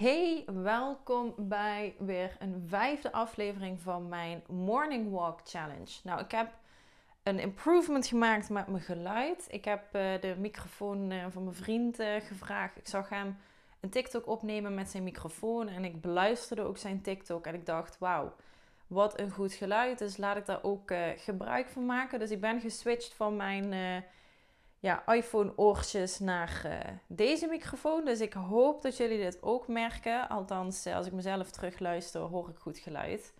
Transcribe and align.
Hey, 0.00 0.44
welkom 0.46 1.34
bij 1.36 1.94
weer 1.98 2.36
een 2.38 2.64
vijfde 2.66 3.12
aflevering 3.12 3.80
van 3.80 4.08
mijn 4.08 4.42
Morning 4.48 5.10
Walk 5.10 5.40
Challenge. 5.44 5.90
Nou, 6.02 6.20
ik 6.20 6.30
heb 6.30 6.52
een 7.22 7.38
improvement 7.38 8.06
gemaakt 8.06 8.50
met 8.50 8.66
mijn 8.66 8.82
geluid. 8.82 9.46
Ik 9.50 9.64
heb 9.64 9.82
uh, 9.84 10.20
de 10.20 10.34
microfoon 10.38 11.10
uh, 11.10 11.24
van 11.28 11.44
mijn 11.44 11.54
vriend 11.54 12.00
uh, 12.00 12.14
gevraagd. 12.20 12.76
Ik 12.76 12.88
zag 12.88 13.08
hem 13.08 13.36
een 13.80 13.90
TikTok 13.90 14.26
opnemen 14.26 14.74
met 14.74 14.90
zijn 14.90 15.02
microfoon 15.02 15.68
en 15.68 15.84
ik 15.84 16.00
beluisterde 16.00 16.62
ook 16.62 16.78
zijn 16.78 17.02
TikTok 17.02 17.46
en 17.46 17.54
ik 17.54 17.66
dacht, 17.66 17.98
wauw, 17.98 18.32
wat 18.86 19.20
een 19.20 19.30
goed 19.30 19.52
geluid. 19.52 19.98
Dus 19.98 20.16
laat 20.16 20.36
ik 20.36 20.46
daar 20.46 20.62
ook 20.62 20.92
gebruik 21.16 21.68
van 21.68 21.86
maken. 21.86 22.18
Dus 22.18 22.30
ik 22.30 22.40
ben 22.40 22.60
geswitcht 22.60 23.14
van 23.14 23.36
mijn 23.36 24.04
ja, 24.80 25.06
iPhone 25.06 25.52
oortjes 25.56 26.18
naar 26.18 26.62
uh, 26.66 26.78
deze 27.06 27.46
microfoon. 27.46 28.04
Dus 28.04 28.20
ik 28.20 28.32
hoop 28.32 28.82
dat 28.82 28.96
jullie 28.96 29.18
dit 29.18 29.42
ook 29.42 29.68
merken. 29.68 30.28
Althans, 30.28 30.84
eh, 30.84 30.96
als 30.96 31.06
ik 31.06 31.12
mezelf 31.12 31.50
terugluister, 31.50 32.20
hoor 32.20 32.48
ik 32.48 32.56
goed 32.56 32.78
geluid. 32.78 33.34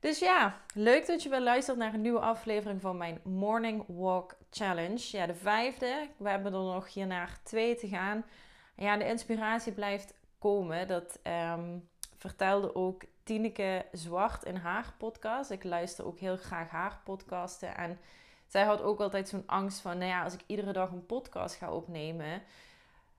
Dus 0.00 0.18
ja, 0.18 0.60
leuk 0.74 1.06
dat 1.06 1.22
je 1.22 1.28
weer 1.28 1.40
luistert 1.40 1.76
naar 1.78 1.94
een 1.94 2.00
nieuwe 2.00 2.20
aflevering 2.20 2.80
van 2.80 2.96
mijn 2.96 3.20
Morning 3.22 3.84
Walk 3.86 4.36
Challenge. 4.50 5.16
Ja, 5.16 5.26
de 5.26 5.34
vijfde. 5.34 6.08
We 6.16 6.28
hebben 6.28 6.52
er 6.52 6.58
nog 6.58 6.94
hiernaar 6.94 7.38
twee 7.42 7.76
te 7.76 7.88
gaan. 7.88 8.24
Ja, 8.76 8.96
de 8.96 9.06
inspiratie 9.06 9.72
blijft 9.72 10.14
komen. 10.38 10.88
Dat 10.88 11.18
um, 11.56 11.88
vertelde 12.16 12.74
ook 12.74 13.02
Tineke 13.22 13.86
Zwart 13.92 14.44
in 14.44 14.56
haar 14.56 14.94
podcast. 14.98 15.50
Ik 15.50 15.64
luister 15.64 16.06
ook 16.06 16.18
heel 16.18 16.36
graag 16.36 16.70
haar 16.70 17.00
podcasten. 17.04 17.76
En 17.76 17.98
zij 18.54 18.64
had 18.64 18.82
ook 18.82 19.00
altijd 19.00 19.28
zo'n 19.28 19.42
angst 19.46 19.80
van, 19.80 19.98
nou 19.98 20.10
ja, 20.10 20.22
als 20.22 20.34
ik 20.34 20.44
iedere 20.46 20.72
dag 20.72 20.90
een 20.90 21.06
podcast 21.06 21.54
ga 21.54 21.72
opnemen, 21.72 22.42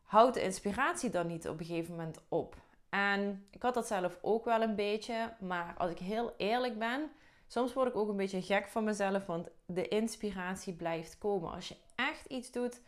houdt 0.03 0.33
de 0.33 0.41
inspiratie 0.41 1.09
dan 1.09 1.27
niet 1.27 1.47
op 1.47 1.59
een 1.59 1.65
gegeven 1.65 1.95
moment 1.95 2.19
op? 2.29 2.55
En 2.89 3.47
ik 3.51 3.61
had 3.61 3.73
dat 3.73 3.87
zelf 3.87 4.17
ook 4.21 4.45
wel 4.45 4.61
een 4.61 4.75
beetje, 4.75 5.33
maar 5.39 5.73
als 5.77 5.91
ik 5.91 5.97
heel 5.97 6.33
eerlijk 6.37 6.79
ben, 6.79 7.11
soms 7.47 7.73
word 7.73 7.87
ik 7.87 7.95
ook 7.95 8.09
een 8.09 8.15
beetje 8.15 8.41
gek 8.41 8.67
van 8.67 8.83
mezelf, 8.83 9.25
want 9.25 9.49
de 9.65 9.87
inspiratie 9.87 10.73
blijft 10.73 11.17
komen. 11.17 11.51
Als 11.51 11.67
je 11.67 11.75
echt 11.95 12.25
iets 12.25 12.51
doet 12.51 12.81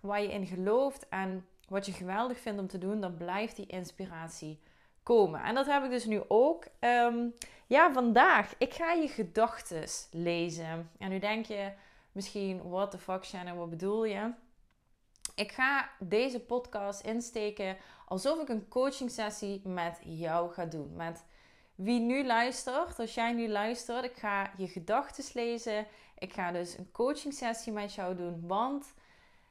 waar 0.00 0.22
je 0.22 0.32
in 0.32 0.46
gelooft 0.46 1.08
en 1.08 1.46
wat 1.68 1.86
je 1.86 1.92
geweldig 1.92 2.38
vindt 2.38 2.60
om 2.60 2.68
te 2.68 2.78
doen, 2.78 3.00
dan 3.00 3.16
blijft 3.16 3.56
die 3.56 3.66
inspiratie 3.66 4.60
En 5.04 5.54
dat 5.54 5.66
heb 5.66 5.84
ik 5.84 5.90
dus 5.90 6.04
nu 6.04 6.22
ook. 6.28 6.66
Ehm, 6.78 7.28
ja, 7.66 7.92
vandaag. 7.92 8.54
Ik 8.58 8.74
ga 8.74 8.92
je 8.92 9.08
gedachten 9.08 9.84
lezen. 10.10 10.90
En 10.98 11.10
nu 11.10 11.18
denk 11.18 11.46
je 11.46 11.72
misschien, 12.12 12.68
what 12.68 12.90
the 12.90 12.98
fuck 12.98 13.24
Shannon, 13.24 13.56
wat 13.56 13.70
bedoel 13.70 14.04
je? 14.04 14.32
Ik 15.34 15.52
ga 15.52 15.90
deze 15.98 16.40
podcast 16.40 17.00
insteken 17.00 17.76
alsof 18.06 18.40
ik 18.40 18.48
een 18.48 18.68
coaching 18.68 19.10
sessie 19.10 19.60
met 19.64 19.98
jou 20.04 20.52
ga 20.52 20.64
doen. 20.64 20.96
Met 20.96 21.24
wie 21.74 22.00
nu 22.00 22.26
luistert, 22.26 22.98
als 22.98 23.14
jij 23.14 23.32
nu 23.32 23.48
luistert, 23.48 24.04
ik 24.04 24.16
ga 24.16 24.50
je 24.56 24.68
gedachten 24.68 25.24
lezen. 25.34 25.86
Ik 26.18 26.32
ga 26.32 26.52
dus 26.52 26.78
een 26.78 26.90
coaching 26.92 27.34
sessie 27.34 27.72
met 27.72 27.94
jou 27.94 28.16
doen. 28.16 28.46
Want 28.46 28.94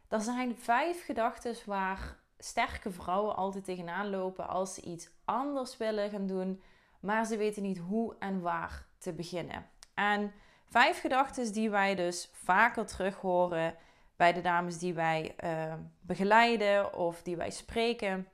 er 0.08 0.22
zijn 0.22 0.56
vijf 0.56 1.06
gedachten 1.06 1.56
waar 1.66 2.18
sterke 2.38 2.92
vrouwen 2.92 3.36
altijd 3.36 3.64
tegenaan 3.64 4.10
lopen 4.10 4.48
als 4.48 4.74
ze 4.74 4.82
iets 4.82 5.10
anders 5.32 5.78
willen 5.78 6.10
gaan 6.10 6.28
doen, 6.28 6.62
maar 7.00 7.26
ze 7.26 7.38
weten 7.38 7.64
niet 7.64 7.78
hoe 7.78 8.16
en 8.20 8.42
waar 8.42 8.86
te 8.98 9.14
beginnen. 9.14 9.66
En 9.94 10.34
vijf 10.70 11.00
gedachten 11.00 11.54
die 11.54 11.70
wij 11.70 11.96
dus 11.96 12.30
vaker 12.34 12.86
terug 12.86 13.16
horen 13.16 13.76
bij 14.16 14.34
de 14.34 14.42
dames 14.42 14.78
die 14.78 14.94
wij 14.94 15.36
uh, 15.44 15.74
begeleiden 16.02 16.94
of 16.94 17.22
die 17.22 17.36
wij 17.36 17.50
spreken. 17.52 18.28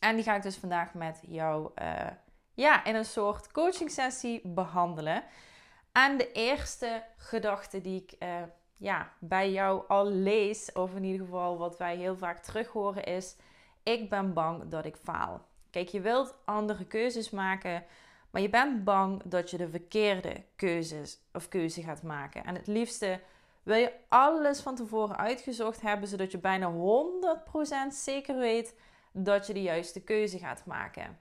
En 0.00 0.14
die 0.14 0.24
ga 0.24 0.34
ik 0.34 0.42
dus 0.42 0.56
vandaag 0.56 0.94
met 0.94 1.20
jou 1.26 1.70
uh, 1.82 2.06
ja, 2.54 2.84
in 2.84 2.94
een 2.94 3.04
soort 3.04 3.52
coaching 3.52 3.90
sessie 3.90 4.48
behandelen. 4.48 5.22
En 5.92 6.16
de 6.16 6.32
eerste 6.32 7.04
gedachte 7.16 7.80
die 7.80 8.02
ik 8.02 8.22
uh, 8.22 8.42
ja, 8.76 9.12
bij 9.18 9.50
jou 9.50 9.84
al 9.88 10.06
lees, 10.06 10.72
of 10.72 10.94
in 10.94 11.04
ieder 11.04 11.26
geval 11.26 11.58
wat 11.58 11.78
wij 11.78 11.96
heel 11.96 12.16
vaak 12.16 12.38
terug 12.38 12.68
horen, 12.68 13.04
is: 13.04 13.36
Ik 13.82 14.10
ben 14.10 14.32
bang 14.32 14.68
dat 14.68 14.84
ik 14.84 14.96
faal. 14.96 15.46
Kijk, 15.74 15.88
je 15.88 16.00
wilt 16.00 16.34
andere 16.44 16.84
keuzes 16.84 17.30
maken, 17.30 17.84
maar 18.30 18.42
je 18.42 18.48
bent 18.48 18.84
bang 18.84 19.22
dat 19.24 19.50
je 19.50 19.56
de 19.56 19.68
verkeerde 19.68 20.42
keuzes 20.56 21.18
of 21.32 21.48
keuze 21.48 21.82
gaat 21.82 22.02
maken. 22.02 22.44
En 22.44 22.54
het 22.54 22.66
liefste 22.66 23.20
wil 23.62 23.76
je 23.76 23.92
alles 24.08 24.60
van 24.60 24.74
tevoren 24.74 25.16
uitgezocht 25.16 25.80
hebben, 25.80 26.08
zodat 26.08 26.30
je 26.30 26.38
bijna 26.38 26.72
100% 26.72 27.92
zeker 27.92 28.38
weet 28.38 28.74
dat 29.12 29.46
je 29.46 29.52
de 29.52 29.62
juiste 29.62 30.02
keuze 30.02 30.38
gaat 30.38 30.66
maken. 30.66 31.18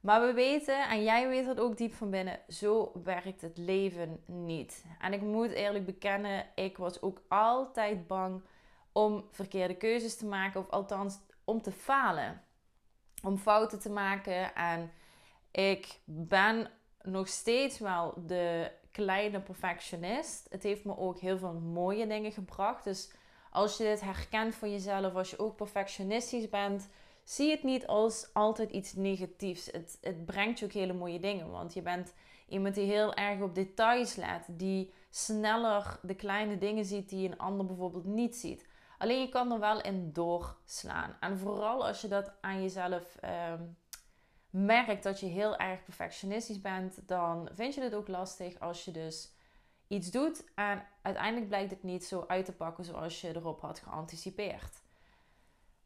Maar 0.00 0.26
we 0.26 0.32
weten, 0.32 0.88
en 0.88 1.02
jij 1.02 1.28
weet 1.28 1.46
dat 1.46 1.60
ook 1.60 1.76
diep 1.76 1.92
van 1.92 2.10
binnen, 2.10 2.40
zo 2.48 2.92
werkt 3.04 3.40
het 3.40 3.58
leven 3.58 4.22
niet. 4.24 4.84
En 5.00 5.12
ik 5.12 5.20
moet 5.20 5.50
eerlijk 5.50 5.86
bekennen, 5.86 6.46
ik 6.54 6.76
was 6.76 7.02
ook 7.02 7.22
altijd 7.28 8.06
bang 8.06 8.42
om 8.92 9.24
verkeerde 9.30 9.76
keuzes 9.76 10.16
te 10.16 10.26
maken, 10.26 10.60
of 10.60 10.70
althans 10.70 11.18
om 11.44 11.62
te 11.62 11.72
falen. 11.72 12.44
Om 13.22 13.38
fouten 13.38 13.80
te 13.80 13.90
maken. 13.90 14.54
En 14.54 14.92
ik 15.50 15.98
ben 16.04 16.70
nog 17.02 17.28
steeds 17.28 17.78
wel 17.78 18.14
de 18.26 18.70
kleine 18.92 19.40
perfectionist. 19.40 20.46
Het 20.50 20.62
heeft 20.62 20.84
me 20.84 20.98
ook 20.98 21.18
heel 21.18 21.38
veel 21.38 21.52
mooie 21.54 22.06
dingen 22.06 22.32
gebracht. 22.32 22.84
Dus 22.84 23.10
als 23.50 23.76
je 23.76 23.84
dit 23.84 24.00
herkent 24.00 24.54
van 24.54 24.70
jezelf, 24.70 25.14
als 25.14 25.30
je 25.30 25.38
ook 25.38 25.56
perfectionistisch 25.56 26.48
bent 26.48 26.88
zie 27.26 27.50
het 27.50 27.62
niet 27.62 27.86
als 27.86 28.28
altijd 28.32 28.70
iets 28.70 28.92
negatiefs. 28.92 29.66
Het, 29.66 29.98
het 30.00 30.24
brengt 30.24 30.58
je 30.58 30.64
ook 30.64 30.72
hele 30.72 30.92
mooie 30.92 31.20
dingen. 31.20 31.50
Want 31.50 31.74
je 31.74 31.82
bent 31.82 32.12
iemand 32.48 32.74
die 32.74 32.86
heel 32.86 33.14
erg 33.14 33.40
op 33.40 33.54
details 33.54 34.16
let. 34.16 34.46
Die 34.48 34.92
sneller 35.10 35.98
de 36.02 36.14
kleine 36.14 36.58
dingen 36.58 36.84
ziet 36.84 37.08
die 37.08 37.28
een 37.28 37.38
ander 37.38 37.66
bijvoorbeeld 37.66 38.04
niet 38.04 38.36
ziet. 38.36 38.66
Alleen 38.98 39.20
je 39.20 39.28
kan 39.28 39.52
er 39.52 39.58
wel 39.58 39.80
in 39.80 40.12
doorslaan. 40.12 41.16
En 41.20 41.38
vooral 41.38 41.86
als 41.86 42.00
je 42.00 42.08
dat 42.08 42.32
aan 42.40 42.62
jezelf 42.62 43.16
ehm, 43.16 43.62
merkt 44.50 45.02
dat 45.02 45.20
je 45.20 45.26
heel 45.26 45.56
erg 45.56 45.84
perfectionistisch 45.84 46.60
bent, 46.60 47.08
dan 47.08 47.48
vind 47.52 47.74
je 47.74 47.80
het 47.80 47.94
ook 47.94 48.08
lastig 48.08 48.60
als 48.60 48.84
je 48.84 48.90
dus 48.90 49.34
iets 49.88 50.10
doet 50.10 50.44
en 50.54 50.86
uiteindelijk 51.02 51.48
blijkt 51.48 51.70
het 51.70 51.82
niet 51.82 52.04
zo 52.04 52.24
uit 52.26 52.44
te 52.44 52.52
pakken 52.52 52.84
zoals 52.84 53.20
je 53.20 53.28
erop 53.28 53.60
had 53.60 53.78
geanticipeerd. 53.78 54.84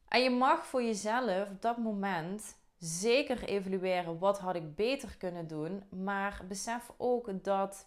En 0.09 0.23
je 0.23 0.31
mag 0.31 0.67
voor 0.67 0.83
jezelf 0.83 1.51
op 1.51 1.63
dat 1.63 1.77
moment 1.77 2.57
zeker 2.79 3.45
evalueren 3.45 4.19
wat 4.19 4.39
had 4.39 4.55
ik 4.55 4.75
beter 4.75 5.17
kunnen 5.17 5.47
doen. 5.47 5.85
Maar 6.05 6.45
besef 6.49 6.91
ook 6.97 7.45
dat 7.45 7.87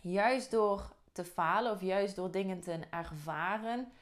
juist 0.00 0.50
door 0.50 0.92
te 1.12 1.24
falen 1.24 1.72
of 1.72 1.80
juist 1.80 2.16
door 2.16 2.30
dingen 2.30 2.60
te 2.60 2.78
ervaren, 2.90 3.92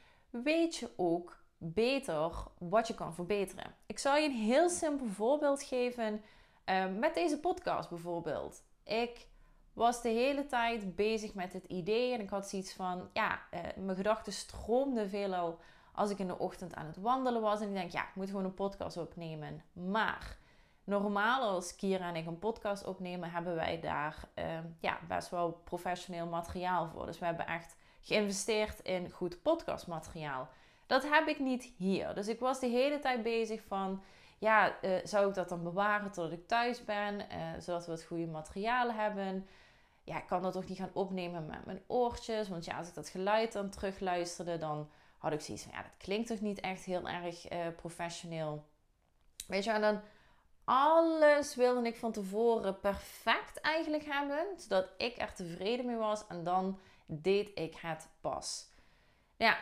weet 0.43 0.77
je 0.77 0.91
ook 0.97 1.45
beter 1.59 2.33
wat 2.59 2.87
je 2.87 2.95
kan 2.95 3.15
verbeteren. 3.15 3.75
Ik 3.87 3.99
zal 3.99 4.17
je 4.17 4.29
een 4.29 4.37
heel 4.37 4.69
simpel 4.69 5.07
voorbeeld 5.07 5.63
geven 5.63 6.23
uh, 6.67 6.87
met 6.87 7.15
deze 7.15 7.41
podcast 7.41 7.89
bijvoorbeeld. 7.89 8.63
Ik 8.85 9.27
was 9.73 10.03
de 10.03 10.09
hele 10.09 10.47
tijd 10.47 10.97
bezig 10.97 11.35
met 11.35 11.53
het 11.53 11.65
idee 11.65 12.13
en 12.13 12.21
ik 12.21 12.31
had 12.31 12.49
zoiets 12.49 12.73
van, 12.73 13.09
ja, 13.13 13.41
uh, 13.55 13.61
mijn 13.77 13.97
gedachten 13.97 14.33
stroomden 14.33 15.09
veelal 15.09 15.59
als 15.93 16.11
ik 16.11 16.19
in 16.19 16.27
de 16.27 16.39
ochtend 16.39 16.75
aan 16.75 16.87
het 16.87 16.97
wandelen 16.97 17.43
was 17.43 17.61
en 17.61 17.69
ik 17.69 17.75
denk, 17.75 17.91
ja, 17.91 18.03
ik 18.03 18.15
moet 18.15 18.31
gewoon 18.31 18.45
een 18.45 18.55
podcast 18.55 18.97
opnemen. 18.97 19.63
Maar 19.73 20.39
normaal 20.85 21.43
als 21.43 21.77
Kira 21.77 22.09
en 22.09 22.17
ik 22.17 22.27
een 22.27 22.39
podcast 22.39 22.85
opnemen, 22.85 23.31
hebben 23.31 23.55
wij 23.55 23.81
daar 23.81 24.29
ehm, 24.35 24.65
ja, 24.81 24.99
best 25.09 25.31
wel 25.31 25.53
professioneel 25.65 26.27
materiaal 26.27 26.89
voor. 26.89 27.07
Dus 27.07 27.19
we 27.19 27.25
hebben 27.25 27.47
echt 27.47 27.77
geïnvesteerd 28.05 28.81
in 28.81 29.11
goed 29.11 29.43
podcastmateriaal. 29.43 30.49
Dat 30.87 31.09
heb 31.09 31.29
ik 31.29 31.39
niet 31.39 31.73
hier. 31.77 32.15
Dus 32.15 32.29
ik 32.29 32.41
was 32.41 32.61
de 32.61 32.67
hele 32.67 32.99
tijd 32.99 33.23
bezig 33.23 33.63
van, 33.67 34.03
ja, 34.39 34.77
uh, 34.83 34.97
zou 35.05 35.29
ik 35.29 35.35
dat 35.35 35.49
dan 35.49 35.63
bewaren 35.63 36.11
tot 36.11 36.33
ik 36.33 36.49
thuis 36.49 36.85
ben, 36.85 37.15
uh, 37.15 37.27
zodat 37.59 37.87
we 37.87 37.93
het 37.93 38.05
goede 38.05 38.27
materiaal 38.27 38.93
hebben. 38.93 39.49
Ja, 40.05 40.17
ik 40.19 40.27
kan 40.27 40.43
dat 40.43 40.53
toch 40.53 40.69
niet 40.69 40.79
gaan 40.79 40.91
opnemen 40.93 41.47
met 41.47 41.65
mijn 41.65 41.83
oortjes, 41.87 42.49
want 42.49 42.65
ja, 42.65 42.77
als 42.77 42.89
ik 42.89 42.95
dat 42.95 43.09
geluid 43.09 43.53
dan 43.53 43.71
terugluisterde, 43.71 44.59
dan 44.59 44.91
had 45.19 45.33
ik 45.33 45.41
zoiets 45.41 45.65
van, 45.65 45.73
ja, 45.73 45.83
dat 45.83 45.97
klinkt 45.99 46.29
toch 46.29 46.41
niet 46.41 46.61
echt 46.61 46.85
heel 46.85 47.09
erg 47.09 47.53
uh, 47.53 47.59
professioneel. 47.77 48.65
Weet 49.47 49.65
je, 49.65 49.71
en 49.71 49.81
dan 49.81 50.01
alles 50.65 51.55
wilde 51.55 51.87
ik 51.87 51.97
van 51.97 52.13
tevoren 52.13 52.81
perfect 52.81 53.61
eigenlijk 53.61 54.05
hebben, 54.05 54.47
zodat 54.57 54.89
ik 54.97 55.19
er 55.19 55.35
tevreden 55.35 55.87
mee 55.87 55.97
was 55.97 56.27
en 56.27 56.45
dan 56.45 56.79
deed 57.07 57.51
ik 57.55 57.75
het 57.77 58.09
pas. 58.21 58.73
Ja, 59.37 59.59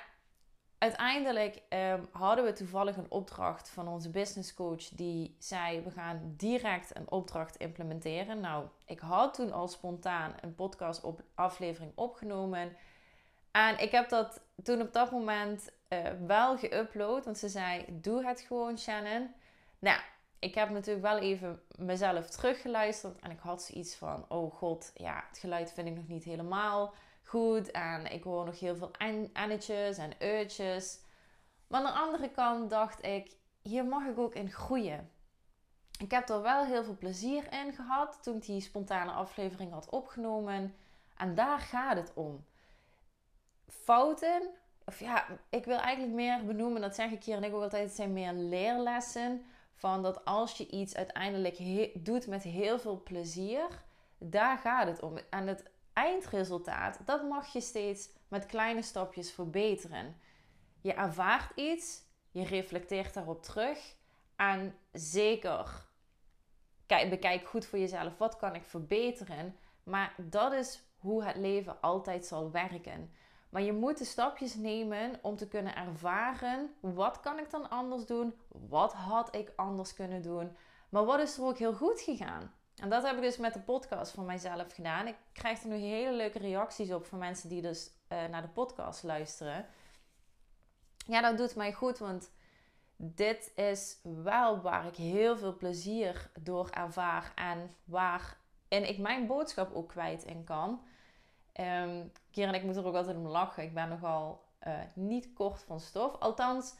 uiteindelijk 0.79 1.62
um, 1.69 2.09
hadden 2.12 2.44
we 2.44 2.53
toevallig 2.53 2.97
een 2.97 3.11
opdracht 3.11 3.69
van 3.69 3.89
onze 3.89 4.11
business 4.11 4.55
coach 4.55 4.89
die 4.89 5.37
zei: 5.39 5.81
we 5.81 5.91
gaan 5.91 6.35
direct 6.37 6.97
een 6.97 7.11
opdracht 7.11 7.56
implementeren. 7.56 8.41
Nou, 8.41 8.67
ik 8.87 8.99
had 8.99 9.35
toen 9.35 9.53
al 9.53 9.69
spontaan 9.69 10.35
een 10.41 10.55
podcast 10.55 11.05
op 11.05 11.23
aflevering 11.35 11.93
opgenomen. 11.94 12.77
En 13.50 13.79
ik 13.79 13.91
heb 13.91 14.09
dat 14.09 14.41
toen 14.62 14.81
op 14.81 14.93
dat 14.93 15.11
moment 15.11 15.71
uh, 15.89 15.99
wel 16.27 16.59
geüpload. 16.59 17.25
Want 17.25 17.39
ze 17.39 17.49
zei, 17.49 17.85
doe 17.91 18.27
het 18.27 18.41
gewoon 18.41 18.79
Shannon. 18.79 19.35
Nou, 19.79 20.00
ik 20.39 20.55
heb 20.55 20.71
natuurlijk 20.71 21.06
wel 21.06 21.19
even 21.19 21.62
mezelf 21.77 22.31
teruggeluisterd. 22.31 23.21
En 23.21 23.31
ik 23.31 23.41
had 23.41 23.62
zoiets 23.62 23.94
van: 23.94 24.25
oh 24.29 24.55
god, 24.55 24.91
ja, 24.94 25.25
het 25.29 25.39
geluid 25.39 25.73
vind 25.73 25.89
ik 25.89 25.94
nog 25.94 26.09
niet 26.09 26.25
helemaal 26.25 26.94
goed. 27.32 27.70
En 27.70 28.12
ik 28.12 28.23
hoor 28.23 28.44
nog 28.44 28.61
heel 28.61 28.76
veel 28.76 28.90
annetjes 29.32 29.99
en 29.99 30.12
uitjes. 30.19 31.00
Maar 31.67 31.81
aan 31.81 31.93
de 31.93 32.00
andere 32.00 32.31
kant 32.31 32.70
dacht 32.70 33.05
ik: 33.05 33.37
hier 33.62 33.84
mag 33.84 34.06
ik 34.06 34.19
ook 34.19 34.34
in 34.34 34.50
groeien. 34.50 35.11
Ik 35.99 36.11
heb 36.11 36.29
er 36.29 36.43
wel 36.43 36.64
heel 36.64 36.84
veel 36.84 36.96
plezier 36.96 37.52
in 37.52 37.73
gehad 37.73 38.19
toen 38.23 38.37
ik 38.37 38.44
die 38.44 38.61
spontane 38.61 39.11
aflevering 39.11 39.73
had 39.73 39.90
opgenomen. 39.90 40.75
En 41.17 41.34
daar 41.34 41.58
gaat 41.58 41.96
het 41.96 42.12
om. 42.14 42.44
Fouten, 43.69 44.50
of 44.84 45.00
ja, 45.00 45.26
ik 45.50 45.64
wil 45.64 45.79
eigenlijk 45.79 46.14
meer 46.14 46.44
benoemen, 46.44 46.81
dat 46.81 46.94
zeg 46.94 47.11
ik 47.11 47.25
hier 47.25 47.37
en 47.37 47.44
ik 47.44 47.55
ook 47.55 47.62
altijd, 47.62 47.84
het 47.84 47.96
zijn 47.96 48.12
meer 48.12 48.32
leerlessen. 48.32 49.44
Van 49.75 50.02
dat 50.02 50.25
als 50.25 50.56
je 50.56 50.67
iets 50.67 50.94
uiteindelijk 50.94 51.58
doet 52.05 52.26
met 52.26 52.43
heel 52.43 52.79
veel 52.79 53.02
plezier, 53.02 53.67
daar 54.19 54.58
gaat 54.58 54.87
het 54.87 55.00
om. 55.00 55.19
En 55.31 55.46
het 55.46 55.71
eindresultaat, 55.93 57.00
dat 57.05 57.29
mag 57.29 57.53
je 57.53 57.61
steeds 57.61 58.09
met 58.29 58.47
kleine 58.47 58.83
stapjes 58.83 59.33
verbeteren. 59.33 60.17
Je 60.81 60.93
ervaart 60.93 61.56
iets, 61.56 62.03
je 62.31 62.44
reflecteert 62.44 63.15
daarop 63.15 63.43
terug. 63.43 63.97
En 64.37 64.77
zeker, 64.93 65.87
kijk, 66.87 67.11
bekijk 67.11 67.47
goed 67.47 67.67
voor 67.67 67.79
jezelf, 67.79 68.19
wat 68.19 68.37
kan 68.37 68.55
ik 68.55 68.65
verbeteren? 68.65 69.56
Maar 69.83 70.15
dat 70.17 70.53
is 70.53 70.83
hoe 70.97 71.25
het 71.25 71.37
leven 71.37 71.81
altijd 71.81 72.27
zal 72.27 72.50
werken. 72.50 73.12
Maar 73.53 73.62
je 73.62 73.73
moet 73.73 73.99
de 73.99 74.05
stapjes 74.05 74.55
nemen 74.55 75.19
om 75.23 75.37
te 75.37 75.49
kunnen 75.49 75.77
ervaren 75.77 76.75
wat 76.81 77.21
kan 77.21 77.39
ik 77.39 77.50
dan 77.50 77.71
anders 77.71 78.06
doen? 78.06 78.35
Wat 78.49 78.93
had 78.93 79.35
ik 79.35 79.53
anders 79.56 79.94
kunnen 79.94 80.23
doen? 80.23 80.56
Maar 80.89 81.05
wat 81.05 81.21
is 81.21 81.37
er 81.37 81.44
ook 81.44 81.59
heel 81.59 81.75
goed 81.75 82.00
gegaan? 82.00 82.53
En 82.82 82.88
dat 82.88 83.02
heb 83.02 83.17
ik 83.17 83.23
dus 83.23 83.37
met 83.37 83.55
de 83.55 83.61
podcast 83.61 84.12
van 84.12 84.25
mijzelf 84.25 84.73
gedaan. 84.73 85.06
Ik 85.06 85.17
krijg 85.32 85.62
er 85.62 85.69
nu 85.69 85.76
hele 85.76 86.17
leuke 86.17 86.38
reacties 86.38 86.93
op 86.93 87.05
van 87.05 87.19
mensen 87.19 87.49
die 87.49 87.62
dus 87.62 87.90
uh, 88.08 88.25
naar 88.25 88.43
de 88.43 88.49
podcast 88.49 89.02
luisteren. 89.02 89.67
Ja, 91.06 91.20
dat 91.20 91.38
doet 91.38 91.56
mij 91.56 91.73
goed, 91.73 91.99
want 91.99 92.31
dit 92.96 93.52
is 93.55 93.99
wel 94.02 94.61
waar 94.61 94.87
ik 94.87 94.96
heel 94.96 95.37
veel 95.37 95.56
plezier 95.56 96.31
door 96.40 96.70
ervaar 96.70 97.32
en 97.34 97.75
waarin 97.84 98.88
ik 98.88 98.99
mijn 98.99 99.26
boodschap 99.26 99.75
ook 99.75 99.88
kwijt 99.88 100.25
in 100.25 100.44
kan. 100.44 100.82
Um, 101.61 102.12
Kier 102.31 102.49
en 102.49 102.55
ik 102.55 102.62
moeten 102.62 102.82
er 102.82 102.88
ook 102.88 102.94
altijd 102.94 103.17
om 103.17 103.26
lachen. 103.26 103.62
Ik 103.62 103.75
ben 103.75 103.88
nogal 103.88 104.44
uh, 104.67 104.79
niet 104.94 105.32
kort 105.32 105.62
van 105.62 105.81
stof. 105.81 106.17
Althans, 106.19 106.75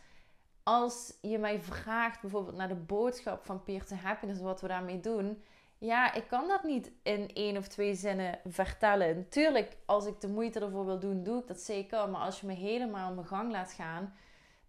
als 0.63 1.15
je 1.21 1.39
mij 1.39 1.61
vraagt 1.61 2.21
bijvoorbeeld 2.21 2.57
naar 2.57 2.69
de 2.69 2.75
boodschap 2.75 3.45
van 3.45 3.63
Peer 3.63 3.85
to 3.85 3.97
Happiness, 3.97 4.41
wat 4.41 4.61
we 4.61 4.69
daarmee 4.69 5.01
doen. 5.01 5.43
Ja, 5.83 6.13
ik 6.13 6.29
kan 6.29 6.49
dat 6.49 6.63
niet 6.63 6.93
in 7.03 7.29
één 7.35 7.57
of 7.57 7.69
twee 7.69 7.95
zinnen 7.95 8.39
vertellen. 8.45 9.29
Tuurlijk, 9.29 9.77
als 9.87 10.07
ik 10.07 10.21
de 10.21 10.29
moeite 10.29 10.61
ervoor 10.61 10.87
wil 10.87 10.99
doen, 10.99 11.23
doe 11.23 11.41
ik 11.41 11.47
dat 11.47 11.61
zeker. 11.61 12.09
Maar 12.09 12.21
als 12.21 12.41
je 12.41 12.47
me 12.47 12.53
helemaal 12.53 13.15
mijn 13.15 13.27
gang 13.27 13.51
laat 13.51 13.73
gaan, 13.73 14.15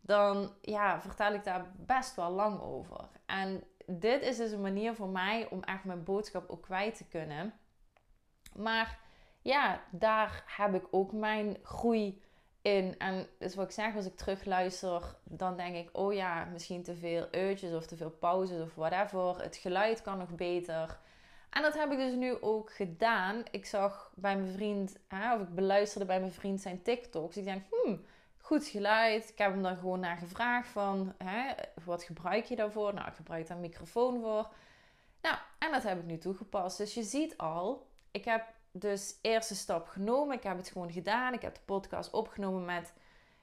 dan 0.02 0.54
ja, 0.62 1.02
vertel 1.02 1.34
ik 1.34 1.44
daar 1.44 1.72
best 1.76 2.16
wel 2.16 2.32
lang 2.32 2.62
over. 2.62 3.10
En 3.26 3.64
dit 3.86 4.22
is 4.22 4.38
dus 4.38 4.52
een 4.52 4.62
manier 4.62 4.96
voor 4.96 5.10
mij 5.10 5.50
om 5.50 5.64
echt 5.64 5.84
mijn 5.84 6.04
boodschap 6.04 6.50
ook 6.50 6.62
kwijt 6.62 6.98
te 6.98 7.08
kunnen. 7.08 7.54
Maar 8.56 9.00
ja, 9.42 9.82
daar 9.92 10.44
heb 10.58 10.74
ik 10.74 10.88
ook 10.92 11.12
mijn 11.12 11.58
groei 11.64 12.22
in. 12.64 12.96
En 12.98 13.28
dus 13.38 13.56
wat 13.56 13.66
ik 13.66 13.72
zeg, 13.72 13.96
als 13.96 14.06
ik 14.06 14.16
terugluister, 14.16 15.16
dan 15.24 15.58
denk 15.58 15.76
ik, 15.76 15.90
oh 15.92 16.14
ja, 16.14 16.46
misschien 16.46 16.84
te 16.84 16.96
veel 16.96 17.28
uitjes 17.32 17.74
of 17.74 17.86
te 17.86 17.96
veel 17.96 18.10
pauzes 18.10 18.62
of 18.62 18.76
whatever. 18.76 19.42
Het 19.42 19.56
geluid 19.56 20.02
kan 20.02 20.18
nog 20.18 20.30
beter. 20.36 21.00
En 21.50 21.62
dat 21.62 21.74
heb 21.74 21.92
ik 21.92 21.98
dus 21.98 22.14
nu 22.14 22.42
ook 22.42 22.74
gedaan. 22.74 23.44
Ik 23.52 23.66
zag 23.66 24.12
bij 24.16 24.38
mijn 24.38 24.54
vriend, 24.54 24.98
hè, 25.08 25.36
of 25.36 25.42
ik 25.42 25.56
beluisterde 25.56 26.06
bij 26.06 26.20
mijn 26.20 26.32
vriend 26.32 26.62
zijn 26.62 26.82
TikToks. 26.82 27.38
Ik 27.38 27.44
denk, 27.44 27.64
hmm, 27.70 28.06
goed 28.38 28.66
geluid. 28.66 29.30
Ik 29.30 29.38
heb 29.38 29.52
hem 29.52 29.64
daar 29.64 29.76
gewoon 29.76 30.00
naar 30.00 30.18
gevraagd 30.18 30.68
van, 30.68 31.14
hè, 31.24 31.54
wat 31.86 32.04
gebruik 32.04 32.46
je 32.46 32.56
daarvoor? 32.56 32.94
Nou, 32.94 33.08
ik 33.08 33.14
gebruik 33.14 33.48
daar 33.48 33.56
een 33.58 33.64
microfoon 33.64 34.22
voor. 34.22 34.52
Nou, 35.22 35.36
en 35.60 35.72
dat 35.72 35.84
heb 35.84 36.00
ik 36.00 36.06
nu 36.06 36.18
toegepast. 36.18 36.78
Dus 36.78 36.94
je 36.94 37.04
ziet 37.04 37.38
al, 37.38 37.88
ik 38.12 38.26
heb 38.26 38.46
dus 38.74 39.18
eerste 39.22 39.56
stap 39.56 39.88
genomen. 39.88 40.38
Ik 40.38 40.44
heb 40.44 40.58
het 40.58 40.70
gewoon 40.70 40.92
gedaan. 40.92 41.34
Ik 41.34 41.42
heb 41.42 41.56
de 41.56 41.62
podcast 41.66 42.12
opgenomen 42.12 42.66
met 42.66 42.94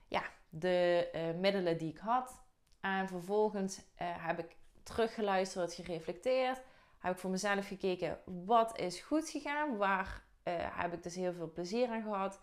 ja, 0.07 0.23
de 0.49 1.09
uh, 1.15 1.41
middelen 1.41 1.79
die 1.79 1.91
ik 1.91 1.99
had. 1.99 2.43
En 2.81 3.09
vervolgens 3.09 3.79
uh, 3.79 3.83
heb 3.99 4.39
ik 4.39 4.57
teruggeluisterd, 4.83 5.75
gereflecteerd. 5.75 6.61
Heb 6.99 7.13
ik 7.13 7.19
voor 7.19 7.31
mezelf 7.31 7.67
gekeken 7.67 8.19
wat 8.47 8.79
is 8.79 9.01
goed 9.01 9.29
gegaan. 9.29 9.77
Waar 9.77 10.23
uh, 10.45 10.55
heb 10.57 10.93
ik 10.93 11.03
dus 11.03 11.15
heel 11.15 11.33
veel 11.33 11.53
plezier 11.53 11.89
aan 11.89 12.03
gehad. 12.03 12.41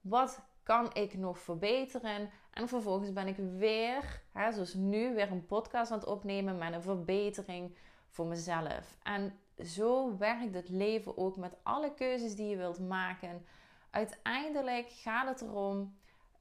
Wat 0.00 0.40
kan 0.62 0.94
ik 0.94 1.14
nog 1.14 1.38
verbeteren? 1.38 2.30
En 2.50 2.68
vervolgens 2.68 3.12
ben 3.12 3.26
ik 3.26 3.36
weer, 3.36 4.22
hè, 4.32 4.52
zoals 4.52 4.74
nu, 4.74 5.14
weer 5.14 5.30
een 5.30 5.46
podcast 5.46 5.90
aan 5.90 5.98
het 5.98 6.08
opnemen 6.08 6.58
met 6.58 6.72
een 6.72 6.82
verbetering 6.82 7.76
voor 8.08 8.26
mezelf. 8.26 8.98
En 9.02 9.38
zo 9.64 10.16
werkt 10.16 10.54
het 10.54 10.68
leven 10.68 11.16
ook 11.16 11.36
met 11.36 11.56
alle 11.62 11.94
keuzes 11.94 12.34
die 12.34 12.48
je 12.48 12.56
wilt 12.56 12.80
maken. 12.80 13.46
Uiteindelijk 13.90 14.90
gaat 14.90 15.28
het 15.28 15.40
erom, 15.40 15.96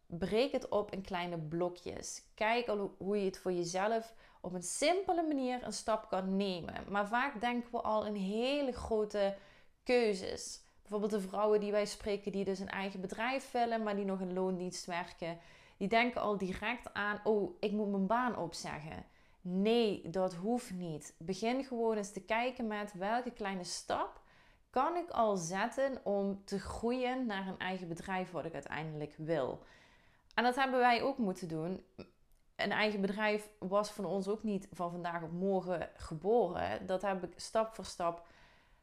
breek 0.06 0.52
het 0.52 0.70
op 0.70 0.92
in 0.92 1.02
kleine 1.02 1.38
blokjes. 1.38 2.24
Kijk 2.36 2.68
al 2.68 2.96
hoe 2.98 3.18
je 3.18 3.26
het 3.26 3.40
voor 3.40 3.52
jezelf 3.52 4.14
op 4.42 4.54
een 4.54 4.64
simpele 4.64 5.24
manier 5.24 5.64
een 5.64 5.74
stap 5.74 6.10
kan 6.10 6.36
nemen. 6.36 6.74
Maar 6.90 7.08
vaak 7.08 7.42
denken 7.42 7.72
we 7.72 7.82
al 7.82 8.06
in 8.06 8.16
hele 8.16 8.72
grote 8.72 9.36
keuzes. 9.84 10.64
Bijvoorbeeld 10.82 11.22
de 11.22 11.28
vrouwen 11.30 11.60
die 11.60 11.72
wij 11.72 11.86
spreken, 11.86 12.32
die 12.32 12.46
dus 12.46 12.60
een 12.60 12.70
eigen 12.70 13.02
bedrijf 13.02 13.52
willen, 13.52 13.84
maar 13.84 13.96
die 13.96 14.06
nog 14.06 14.20
in 14.20 14.34
loondienst 14.34 14.86
werken. 14.86 15.40
Die 15.78 15.88
denken 15.88 16.22
al 16.22 16.38
direct 16.38 16.94
aan: 16.94 17.20
oh, 17.24 17.56
ik 17.60 17.72
moet 17.72 17.90
mijn 17.90 18.08
baan 18.08 18.38
opzeggen. 18.38 19.06
Nee, 19.42 20.10
dat 20.10 20.34
hoeft 20.34 20.72
niet. 20.72 21.16
Begin 21.18 21.64
gewoon 21.64 21.98
eens 21.98 22.12
te 22.12 22.22
kijken 22.22 22.68
met 22.68 22.94
welke 22.94 23.32
kleine 23.32 23.64
stap 23.64 24.22
kan 24.70 24.96
ik 24.96 25.10
al 25.10 25.38
zetten 25.38 26.06
om 26.06 26.42
te 26.46 26.60
groeien 26.60 27.26
naar 27.26 27.48
een 27.48 27.60
eigen 27.60 27.88
bedrijf 27.88 28.32
wat 28.32 28.46
ik 28.46 28.54
uiteindelijk 28.54 29.14
wil. 29.18 29.64
En 30.34 30.44
dat 30.44 30.56
hebben 30.56 30.80
wij 30.80 31.02
ook 31.02 31.18
moeten 31.18 31.48
doen. 31.48 31.84
Een 32.56 32.72
eigen 32.72 33.02
bedrijf 33.02 33.50
was 33.60 33.92
van 33.92 34.06
ons 34.06 34.28
ook 34.28 34.44
niet 34.44 34.68
van 34.72 34.92
vandaag 34.92 35.24
op 35.24 35.32
morgen 35.32 35.90
geboren. 35.96 36.86
Dat 36.86 37.02
heb 37.02 37.24
ik 37.24 37.34
stap 37.36 37.76
voor 37.76 37.86
stap 37.86 38.28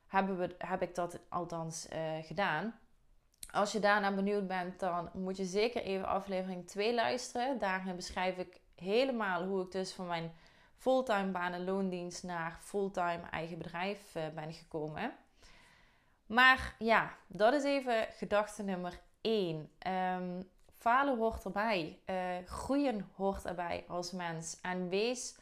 hebben 0.07 0.39
we, 0.39 0.55
heb 0.59 0.83
ik 0.83 0.95
dat 0.95 1.19
althans 1.29 1.87
uh, 1.93 1.99
gedaan. 2.23 2.79
Als 3.51 3.73
je 3.73 3.79
daarna 3.79 4.15
benieuwd 4.15 4.47
bent, 4.47 4.81
dan 4.81 5.11
moet 5.13 5.37
je 5.37 5.45
zeker 5.45 5.83
even 5.83 6.07
aflevering 6.07 6.67
2 6.67 6.95
luisteren. 6.95 7.59
Daarin 7.59 7.97
beschrijf 7.97 8.37
ik 8.37 8.61
helemaal 8.75 9.45
hoe 9.45 9.63
ik 9.63 9.71
dus 9.71 9.93
van 9.93 10.07
mijn 10.07 10.33
fulltime 10.77 11.31
baan 11.31 11.53
en 11.53 11.65
loondienst 11.65 12.23
naar 12.23 12.59
fulltime 12.61 13.23
eigen 13.31 13.59
bedrijf 13.59 14.15
uh, 14.15 14.23
ben 14.35 14.53
gekomen. 14.53 15.13
Maar 16.27 16.75
ja, 16.79 17.17
dat 17.27 17.53
is 17.53 17.63
even 17.63 18.07
gedachte 18.11 18.63
nummer 18.63 19.01
1. 19.21 19.71
Um, 19.87 20.49
falen 20.73 21.19
hoort 21.19 21.45
erbij. 21.45 21.99
Uh, 22.07 22.47
groeien 22.47 23.11
hoort 23.15 23.45
erbij 23.45 23.85
als 23.89 24.13
mens. 24.13 24.61
En 24.61 24.89
wees 24.89 25.37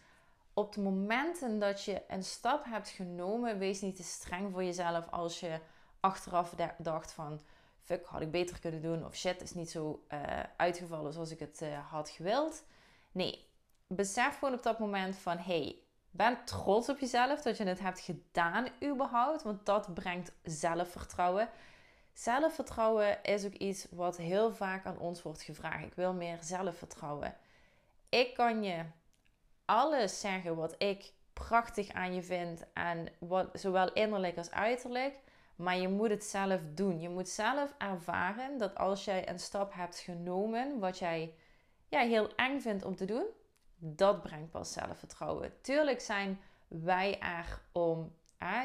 op 0.55 0.73
de 0.73 0.81
momenten 0.81 1.59
dat 1.59 1.85
je 1.85 2.03
een 2.09 2.25
stap 2.25 2.65
hebt 2.65 2.89
genomen, 2.89 3.59
wees 3.59 3.81
niet 3.81 3.97
te 3.97 4.03
streng 4.03 4.53
voor 4.53 4.65
jezelf 4.65 5.11
als 5.11 5.41
je 5.41 5.61
achteraf 6.01 6.55
dacht 6.79 7.13
van 7.13 7.41
fuck, 7.83 8.07
had 8.07 8.21
ik 8.21 8.31
beter 8.31 8.61
kunnen 8.61 8.83
doen. 8.83 9.05
Of 9.05 9.15
shit, 9.15 9.43
is 9.43 9.55
niet 9.55 9.71
zo 9.71 10.05
uh, 10.13 10.21
uitgevallen 10.57 11.13
zoals 11.13 11.31
ik 11.31 11.39
het 11.39 11.63
had 11.91 12.09
gewild. 12.09 12.65
Nee, 13.13 13.49
besef 13.95 14.39
gewoon 14.39 14.55
op 14.55 14.63
dat 14.63 14.79
moment 14.79 15.17
van 15.17 15.39
hey, 15.39 15.79
ben 16.11 16.45
trots 16.45 16.89
op 16.89 16.99
jezelf 16.99 17.43
dat 17.43 17.57
je 17.57 17.65
het 17.65 17.81
hebt 17.81 18.01
gedaan 18.01 18.69
überhaupt. 18.83 19.43
Want 19.43 19.67
dat 19.67 19.95
brengt 19.95 20.33
zelfvertrouwen. 20.43 21.49
Zelfvertrouwen 22.13 23.23
is 23.23 23.45
ook 23.45 23.53
iets 23.53 23.87
wat 23.91 24.17
heel 24.17 24.55
vaak 24.55 24.87
aan 24.87 24.99
ons 24.99 25.23
wordt 25.23 25.43
gevraagd. 25.43 25.85
Ik 25.85 25.95
wil 25.95 26.13
meer 26.13 26.39
zelfvertrouwen. 26.41 27.37
Ik 28.09 28.35
kan 28.35 28.63
je 28.63 28.85
alles 29.65 30.21
zeggen 30.21 30.57
wat 30.57 30.75
ik 30.79 31.13
prachtig 31.33 31.93
aan 31.93 32.15
je 32.15 32.23
vind. 32.23 32.65
En 32.73 33.09
wat, 33.19 33.49
zowel 33.53 33.93
innerlijk 33.93 34.37
als 34.37 34.51
uiterlijk. 34.51 35.19
Maar 35.57 35.77
je 35.77 35.89
moet 35.89 36.11
het 36.11 36.25
zelf 36.25 36.61
doen. 36.75 37.01
Je 37.01 37.09
moet 37.09 37.29
zelf 37.29 37.75
ervaren 37.79 38.59
dat 38.59 38.75
als 38.75 39.05
jij 39.05 39.29
een 39.29 39.39
stap 39.39 39.75
hebt 39.75 39.99
genomen, 39.99 40.79
wat 40.79 40.99
jij 40.99 41.35
ja, 41.89 42.01
heel 42.01 42.35
eng 42.35 42.61
vindt 42.61 42.85
om 42.85 42.97
te 42.97 43.05
doen, 43.05 43.25
dat 43.79 44.23
brengt 44.23 44.51
pas 44.51 44.73
zelfvertrouwen. 44.73 45.53
Tuurlijk 45.61 46.01
zijn 46.01 46.41
wij 46.69 47.21
er 47.21 47.61
om 47.73 48.13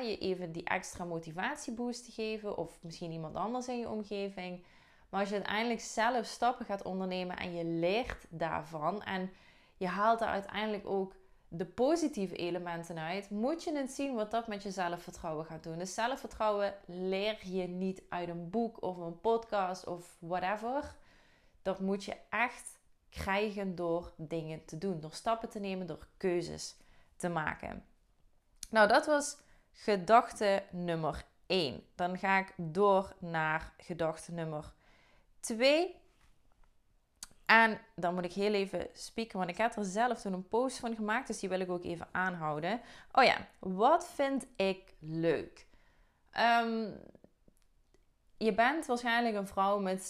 je 0.04 0.18
even 0.18 0.52
die 0.52 0.64
extra 0.64 1.06
motivatieboost 1.06 2.06
te 2.06 2.12
geven. 2.12 2.58
Of 2.58 2.78
misschien 2.82 3.12
iemand 3.12 3.36
anders 3.36 3.68
in 3.68 3.80
je 3.80 3.90
omgeving. 3.90 4.64
Maar 5.10 5.20
als 5.20 5.30
je 5.30 5.36
uiteindelijk 5.36 5.80
zelf 5.80 6.26
stappen 6.26 6.66
gaat 6.66 6.84
ondernemen 6.84 7.38
en 7.38 7.56
je 7.56 7.66
leert 7.66 8.26
daarvan. 8.30 9.04
En 9.04 9.32
je 9.78 9.88
haalt 9.88 10.20
daar 10.20 10.30
uiteindelijk 10.30 10.88
ook 10.88 11.16
de 11.48 11.66
positieve 11.66 12.36
elementen 12.36 12.98
uit, 12.98 13.30
moet 13.30 13.64
je 13.64 13.76
het 13.76 13.92
zien 13.92 14.16
wat 14.16 14.32
dat 14.32 14.48
met 14.48 14.64
je 14.64 14.72
zelfvertrouwen 14.72 15.46
gaat 15.46 15.64
doen. 15.64 15.78
Dus 15.78 15.94
zelfvertrouwen 15.94 16.74
leer 16.86 17.38
je 17.48 17.68
niet 17.68 18.02
uit 18.10 18.30
een 18.30 18.50
boek 18.50 18.82
of 18.82 18.98
een 18.98 19.20
podcast 19.22 19.86
of 19.86 20.18
whatever. 20.20 20.96
Dat 21.62 21.80
moet 21.80 22.04
je 22.04 22.18
echt 22.30 22.79
krijgen 23.10 23.76
door 23.76 24.14
dingen 24.16 24.66
te 24.66 24.78
doen, 24.78 25.00
door 25.00 25.14
stappen 25.14 25.50
te 25.50 25.60
nemen, 25.60 25.88
door 25.88 26.08
keuzes 26.18 26.76
te 27.16 27.30
maken. 27.30 27.86
Nou, 28.70 28.88
dat 28.88 29.06
was 29.06 29.38
gedachte 29.72 30.64
nummer 30.72 31.26
1. 31.46 31.84
Dan 31.96 32.18
ga 32.18 32.38
ik 32.38 32.54
door 32.58 33.14
naar 33.20 33.74
gedachte 33.78 34.32
nummer 34.32 34.74
2. 35.40 35.96
En 37.46 37.80
dan 37.96 38.14
moet 38.14 38.26
ik 38.26 38.34
heel 38.34 38.54
even 38.54 38.88
spieken, 38.94 39.38
want 39.38 39.50
ik 39.50 39.58
heb 39.58 39.76
er 39.76 39.86
zelf 39.86 40.22
toen 40.22 40.34
een 40.34 40.48
post 40.48 40.80
van 40.80 40.96
gemaakt, 40.96 41.28
dus 41.28 41.40
die 41.40 41.50
wil 41.50 41.60
ik 41.60 41.70
ook 41.70 41.84
even 41.84 42.08
aanhouden. 42.12 42.82
Oh 43.12 43.24
ja, 43.24 43.48
wat 43.60 44.08
vind 44.08 44.48
ik 44.56 44.94
leuk? 45.00 45.68
Um, 46.38 47.00
je 48.38 48.54
bent 48.54 48.86
waarschijnlijk 48.86 49.36
een 49.36 49.48
vrouw 49.48 49.80
met 49.80 50.06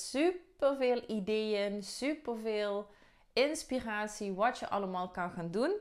superveel 0.60 1.04
ideeën, 1.08 1.84
superveel 1.84 2.88
inspiratie, 3.34 4.34
wat 4.34 4.60
je 4.60 4.70
allemaal 4.70 5.10
kan 5.10 5.32
gaan 5.32 5.51
doen. 5.51 5.75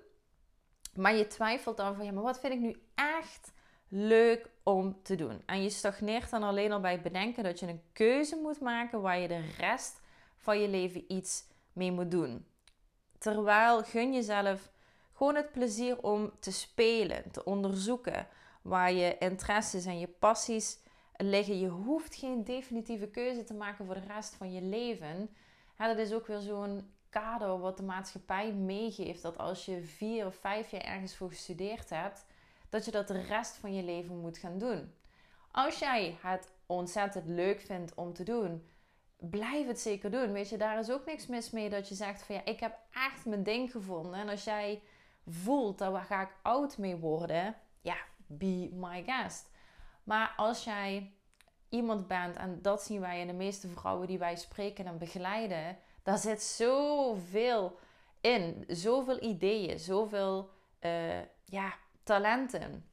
Maar 0.94 1.14
je 1.14 1.26
twijfelt 1.26 1.76
dan 1.76 1.94
van, 1.94 2.04
ja, 2.04 2.12
maar 2.12 2.22
wat 2.22 2.40
vind 2.40 2.52
ik 2.52 2.60
nu 2.60 2.82
echt 2.94 3.52
leuk 3.88 4.50
om 4.62 5.02
te 5.02 5.14
doen? 5.14 5.42
En 5.46 5.62
je 5.62 5.70
stagneert 5.70 6.30
dan 6.30 6.42
alleen 6.42 6.72
al 6.72 6.80
bij 6.80 6.92
het 6.92 7.02
bedenken 7.02 7.44
dat 7.44 7.60
je 7.60 7.66
een 7.66 7.82
keuze 7.92 8.36
moet 8.36 8.60
maken 8.60 9.00
waar 9.00 9.18
je 9.18 9.28
de 9.28 9.50
rest 9.58 10.00
van 10.36 10.60
je 10.60 10.68
leven 10.68 11.04
iets 11.12 11.44
mee 11.72 11.92
moet 11.92 12.10
doen. 12.10 12.46
Terwijl 13.18 13.82
gun 13.82 14.12
jezelf 14.12 14.70
gewoon 15.12 15.34
het 15.34 15.52
plezier 15.52 16.02
om 16.02 16.32
te 16.40 16.52
spelen, 16.52 17.30
te 17.30 17.44
onderzoeken 17.44 18.26
waar 18.62 18.92
je 18.92 19.18
interesses 19.18 19.84
en 19.84 19.98
je 19.98 20.08
passies 20.08 20.78
liggen. 21.18 21.58
Je 21.58 21.68
hoeft 21.68 22.14
geen 22.14 22.44
definitieve 22.44 23.06
keuze 23.06 23.44
te 23.44 23.54
maken 23.54 23.86
voor 23.86 23.94
de 23.94 24.12
rest 24.14 24.34
van 24.34 24.52
je 24.52 24.62
leven. 24.62 25.30
dat 25.76 25.98
is 25.98 26.12
ook 26.12 26.26
weer 26.26 26.40
zo'n 26.40 26.90
kader 27.10 27.58
wat 27.58 27.76
de 27.76 27.82
maatschappij 27.82 28.52
meegeeft. 28.52 29.22
Dat 29.22 29.38
als 29.38 29.64
je 29.64 29.82
vier 29.82 30.26
of 30.26 30.34
vijf 30.34 30.70
jaar 30.70 30.80
ergens 30.80 31.16
voor 31.16 31.28
gestudeerd 31.28 31.90
hebt, 31.90 32.24
dat 32.68 32.84
je 32.84 32.90
dat 32.90 33.08
de 33.08 33.20
rest 33.20 33.56
van 33.56 33.74
je 33.74 33.82
leven 33.82 34.20
moet 34.20 34.38
gaan 34.38 34.58
doen. 34.58 34.92
Als 35.50 35.78
jij 35.78 36.16
het 36.20 36.52
ontzettend 36.66 37.26
leuk 37.26 37.60
vindt 37.60 37.94
om 37.94 38.12
te 38.12 38.22
doen, 38.22 38.68
blijf 39.16 39.66
het 39.66 39.80
zeker 39.80 40.10
doen. 40.10 40.32
Weet 40.32 40.48
je, 40.48 40.56
daar 40.56 40.78
is 40.78 40.90
ook 40.90 41.06
niks 41.06 41.26
mis 41.26 41.50
mee 41.50 41.70
dat 41.70 41.88
je 41.88 41.94
zegt 41.94 42.22
van 42.22 42.34
ja, 42.34 42.44
ik 42.44 42.60
heb 42.60 42.78
echt 42.92 43.26
mijn 43.26 43.42
ding 43.42 43.70
gevonden. 43.70 44.14
En 44.14 44.28
als 44.28 44.44
jij 44.44 44.82
voelt, 45.26 45.78
daar 45.78 46.02
ga 46.02 46.22
ik 46.22 46.36
oud 46.42 46.78
mee 46.78 46.96
worden, 46.96 47.56
ja, 47.80 47.96
be 48.26 48.70
my 48.72 49.04
guest. 49.06 49.50
Maar 50.08 50.34
als 50.36 50.64
jij 50.64 51.12
iemand 51.68 52.06
bent, 52.06 52.36
en 52.36 52.62
dat 52.62 52.82
zien 52.82 53.00
wij 53.00 53.20
in 53.20 53.26
de 53.26 53.32
meeste 53.32 53.68
vrouwen 53.68 54.06
die 54.06 54.18
wij 54.18 54.36
spreken 54.36 54.86
en 54.86 54.98
begeleiden, 54.98 55.78
daar 56.02 56.18
zit 56.18 56.42
zoveel 56.42 57.78
in, 58.20 58.64
zoveel 58.68 59.22
ideeën, 59.22 59.78
zoveel 59.78 60.50
uh, 60.80 61.20
ja, 61.44 61.74
talenten. 62.02 62.90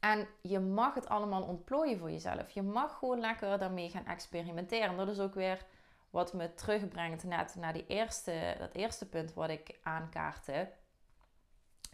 En 0.00 0.28
je 0.42 0.58
mag 0.58 0.94
het 0.94 1.08
allemaal 1.08 1.42
ontplooien 1.42 1.98
voor 1.98 2.10
jezelf. 2.10 2.50
Je 2.50 2.62
mag 2.62 2.98
gewoon 2.98 3.20
lekker 3.20 3.58
daarmee 3.58 3.90
gaan 3.90 4.06
experimenteren. 4.06 4.96
Dat 4.96 5.08
is 5.08 5.20
ook 5.20 5.34
weer 5.34 5.66
wat 6.10 6.32
me 6.32 6.54
terugbrengt 6.54 7.24
net 7.24 7.54
naar 7.54 7.72
die 7.72 7.86
eerste, 7.86 8.56
dat 8.58 8.74
eerste 8.74 9.08
punt 9.08 9.34
wat 9.34 9.48
ik 9.48 9.78
aankaartte. 9.82 10.72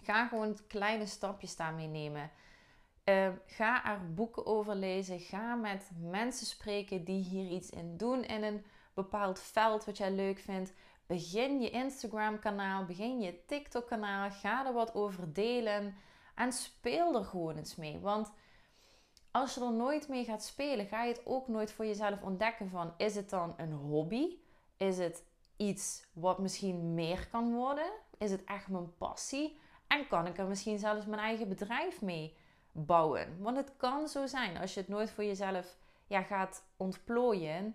Ga 0.02 0.26
gewoon 0.26 0.58
kleine 0.66 1.06
stapjes 1.06 1.56
daarmee 1.56 1.88
nemen. 1.88 2.30
Uh, 3.08 3.28
ga 3.46 3.84
er 3.84 4.14
boeken 4.14 4.46
over 4.46 4.74
lezen. 4.74 5.20
Ga 5.20 5.54
met 5.54 5.90
mensen 6.00 6.46
spreken 6.46 7.04
die 7.04 7.22
hier 7.22 7.50
iets 7.50 7.70
in 7.70 7.96
doen 7.96 8.24
in 8.24 8.42
een 8.42 8.64
bepaald 8.94 9.40
veld 9.40 9.84
wat 9.84 9.96
jij 9.96 10.10
leuk 10.10 10.38
vindt. 10.38 10.72
Begin 11.06 11.60
je 11.60 11.70
Instagram 11.70 12.38
kanaal, 12.38 12.84
begin 12.84 13.20
je 13.20 13.44
TikTok 13.46 13.86
kanaal. 13.86 14.30
Ga 14.30 14.66
er 14.66 14.72
wat 14.72 14.94
over 14.94 15.32
delen. 15.32 15.94
En 16.34 16.52
speel 16.52 17.14
er 17.14 17.24
gewoon 17.24 17.56
eens 17.56 17.76
mee. 17.76 17.98
Want 17.98 18.32
als 19.30 19.54
je 19.54 19.64
er 19.64 19.72
nooit 19.72 20.08
mee 20.08 20.24
gaat 20.24 20.44
spelen, 20.44 20.86
ga 20.86 21.02
je 21.02 21.12
het 21.12 21.26
ook 21.26 21.48
nooit 21.48 21.72
voor 21.72 21.86
jezelf 21.86 22.22
ontdekken 22.22 22.70
van 22.70 22.92
is 22.96 23.14
het 23.14 23.30
dan 23.30 23.54
een 23.56 23.72
hobby? 23.72 24.36
Is 24.76 24.98
het 24.98 25.24
iets 25.56 26.06
wat 26.12 26.38
misschien 26.38 26.94
meer 26.94 27.28
kan 27.28 27.54
worden? 27.54 27.90
Is 28.18 28.30
het 28.30 28.44
echt 28.44 28.68
mijn 28.68 28.96
passie? 28.96 29.58
En 29.86 30.08
kan 30.08 30.26
ik 30.26 30.38
er 30.38 30.46
misschien 30.46 30.78
zelfs 30.78 31.06
mijn 31.06 31.20
eigen 31.20 31.48
bedrijf 31.48 32.02
mee 32.02 32.36
bouwen? 32.76 33.42
Want 33.42 33.56
het 33.56 33.72
kan 33.76 34.08
zo 34.08 34.26
zijn 34.26 34.56
als 34.56 34.74
je 34.74 34.80
het 34.80 34.88
nooit 34.88 35.10
voor 35.10 35.24
jezelf 35.24 35.76
ja, 36.06 36.22
gaat 36.22 36.64
ontplooien 36.76 37.74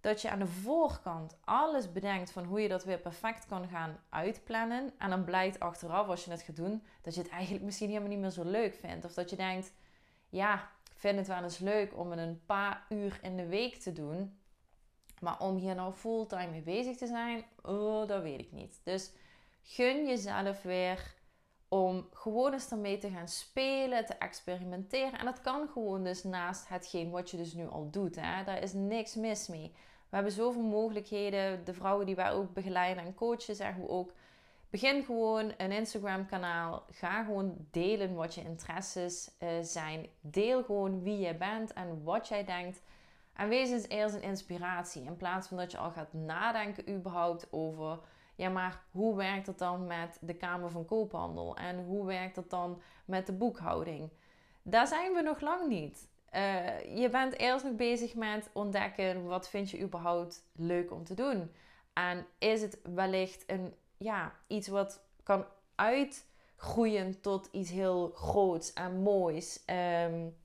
dat 0.00 0.22
je 0.22 0.30
aan 0.30 0.38
de 0.38 0.46
voorkant 0.46 1.36
alles 1.44 1.92
bedenkt 1.92 2.30
van 2.30 2.44
hoe 2.44 2.60
je 2.60 2.68
dat 2.68 2.84
weer 2.84 2.98
perfect 2.98 3.46
kan 3.46 3.68
gaan 3.68 3.98
uitplannen. 4.08 4.92
En 4.98 5.10
dan 5.10 5.24
blijkt 5.24 5.60
achteraf, 5.60 6.06
als 6.06 6.24
je 6.24 6.30
het 6.30 6.42
gaat 6.42 6.56
doen, 6.56 6.82
dat 7.02 7.14
je 7.14 7.22
het 7.22 7.30
eigenlijk 7.30 7.64
misschien 7.64 7.88
helemaal 7.88 8.08
niet 8.08 8.18
meer 8.18 8.30
zo 8.30 8.44
leuk 8.44 8.74
vindt. 8.74 9.04
Of 9.04 9.14
dat 9.14 9.30
je 9.30 9.36
denkt, 9.36 9.72
ja, 10.28 10.54
ik 10.84 10.96
vind 10.96 11.18
het 11.18 11.26
wel 11.26 11.42
eens 11.42 11.58
leuk 11.58 11.96
om 11.96 12.10
het 12.10 12.20
een 12.20 12.42
paar 12.46 12.86
uur 12.88 13.18
in 13.22 13.36
de 13.36 13.46
week 13.46 13.76
te 13.76 13.92
doen. 13.92 14.38
Maar 15.20 15.38
om 15.38 15.56
hier 15.56 15.74
nou 15.74 15.92
fulltime 15.92 16.50
mee 16.50 16.62
bezig 16.62 16.96
te 16.96 17.06
zijn, 17.06 17.44
oh, 17.62 18.08
dat 18.08 18.22
weet 18.22 18.40
ik 18.40 18.52
niet. 18.52 18.80
Dus 18.84 19.12
gun 19.62 20.06
jezelf 20.06 20.62
weer 20.62 21.14
om 21.72 22.08
gewoon 22.12 22.52
eens 22.52 22.70
ermee 22.70 22.98
te 22.98 23.10
gaan 23.10 23.28
spelen, 23.28 24.06
te 24.06 24.14
experimenteren. 24.14 25.18
En 25.18 25.24
dat 25.24 25.40
kan 25.40 25.68
gewoon 25.72 26.04
dus 26.04 26.22
naast 26.22 26.68
hetgeen 26.68 27.10
wat 27.10 27.30
je 27.30 27.36
dus 27.36 27.52
nu 27.52 27.68
al 27.68 27.90
doet. 27.90 28.16
Hè? 28.20 28.44
Daar 28.44 28.62
is 28.62 28.72
niks 28.72 29.14
mis 29.14 29.48
mee. 29.48 29.72
We 30.08 30.16
hebben 30.16 30.32
zoveel 30.32 30.62
mogelijkheden. 30.62 31.64
De 31.64 31.74
vrouwen 31.74 32.06
die 32.06 32.14
wij 32.14 32.32
ook 32.32 32.52
begeleiden 32.52 33.04
en 33.04 33.14
coachen 33.14 33.54
zeggen 33.54 33.82
we 33.82 33.88
ook... 33.88 34.12
Begin 34.70 35.04
gewoon 35.04 35.52
een 35.56 35.72
Instagram 35.72 36.26
kanaal. 36.26 36.84
Ga 36.90 37.24
gewoon 37.24 37.56
delen 37.70 38.14
wat 38.14 38.34
je 38.34 38.42
interesses 38.42 39.30
uh, 39.42 39.48
zijn. 39.62 40.06
Deel 40.20 40.62
gewoon 40.62 41.02
wie 41.02 41.18
je 41.18 41.34
bent 41.34 41.72
en 41.72 42.02
wat 42.02 42.28
jij 42.28 42.44
denkt. 42.44 42.82
En 43.34 43.48
wees 43.48 43.70
eens 43.70 43.88
eerst 43.88 44.14
een 44.14 44.22
inspiratie. 44.22 45.02
In 45.02 45.16
plaats 45.16 45.48
van 45.48 45.56
dat 45.56 45.70
je 45.70 45.78
al 45.78 45.90
gaat 45.90 46.12
nadenken 46.12 46.94
überhaupt 46.94 47.46
over... 47.50 47.98
Ja, 48.40 48.48
maar 48.48 48.82
hoe 48.90 49.16
werkt 49.16 49.46
het 49.46 49.58
dan 49.58 49.86
met 49.86 50.18
de 50.20 50.34
Kamer 50.34 50.70
van 50.70 50.84
Koophandel? 50.84 51.56
En 51.56 51.84
hoe 51.84 52.06
werkt 52.06 52.36
het 52.36 52.50
dan 52.50 52.82
met 53.04 53.26
de 53.26 53.32
boekhouding? 53.32 54.10
Daar 54.62 54.86
zijn 54.86 55.12
we 55.12 55.20
nog 55.20 55.40
lang 55.40 55.68
niet. 55.68 56.08
Uh, 56.32 56.96
je 56.96 57.08
bent 57.10 57.38
eerst 57.38 57.64
nog 57.64 57.74
bezig 57.74 58.14
met 58.14 58.50
ontdekken 58.52 59.26
wat 59.26 59.48
vind 59.48 59.70
je 59.70 59.80
überhaupt 59.80 60.42
leuk 60.52 60.92
om 60.92 61.04
te 61.04 61.14
doen. 61.14 61.52
En 61.92 62.26
is 62.38 62.62
het 62.62 62.80
wellicht 62.82 63.44
een, 63.46 63.74
ja, 63.96 64.32
iets 64.46 64.68
wat 64.68 65.02
kan 65.22 65.44
uitgroeien 65.74 67.20
tot 67.20 67.48
iets 67.52 67.70
heel 67.70 68.10
groots 68.14 68.72
en 68.72 69.02
moois. 69.02 69.62
Um, 70.06 70.36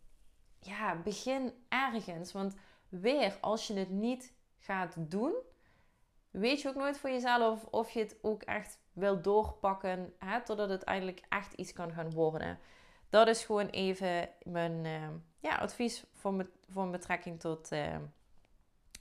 ja, 0.60 0.96
begin 1.04 1.54
ergens. 1.70 2.32
Want 2.32 2.56
weer, 2.90 3.38
als 3.42 3.68
je 3.68 3.74
het 3.74 3.90
niet 3.90 4.34
gaat 4.58 4.94
doen, 4.98 5.34
weet 6.40 6.62
je 6.62 6.68
ook 6.68 6.76
nooit 6.76 6.98
voor 6.98 7.10
jezelf 7.10 7.66
of 7.66 7.90
je 7.90 8.00
het 8.00 8.18
ook 8.22 8.44
echt 8.44 8.80
wil 8.94 9.22
doorpakken, 9.22 10.14
hè, 10.20 10.42
totdat 10.42 10.70
het 10.70 10.84
eindelijk 10.84 11.22
echt 11.30 11.54
iets 11.54 11.74
kan 11.74 11.92
gaan 11.92 12.12
worden. 12.12 12.60
Dat 13.10 13.28
is 13.28 13.46
gewoon 13.46 13.68
even 13.68 14.30
mijn 14.44 14.86
uh, 14.86 15.08
ja, 15.40 15.56
advies 15.56 16.04
voor, 16.14 16.34
me, 16.34 16.48
voor 16.70 16.90
betrekking 16.90 17.40
tot 17.40 17.72
uh, 17.72 17.96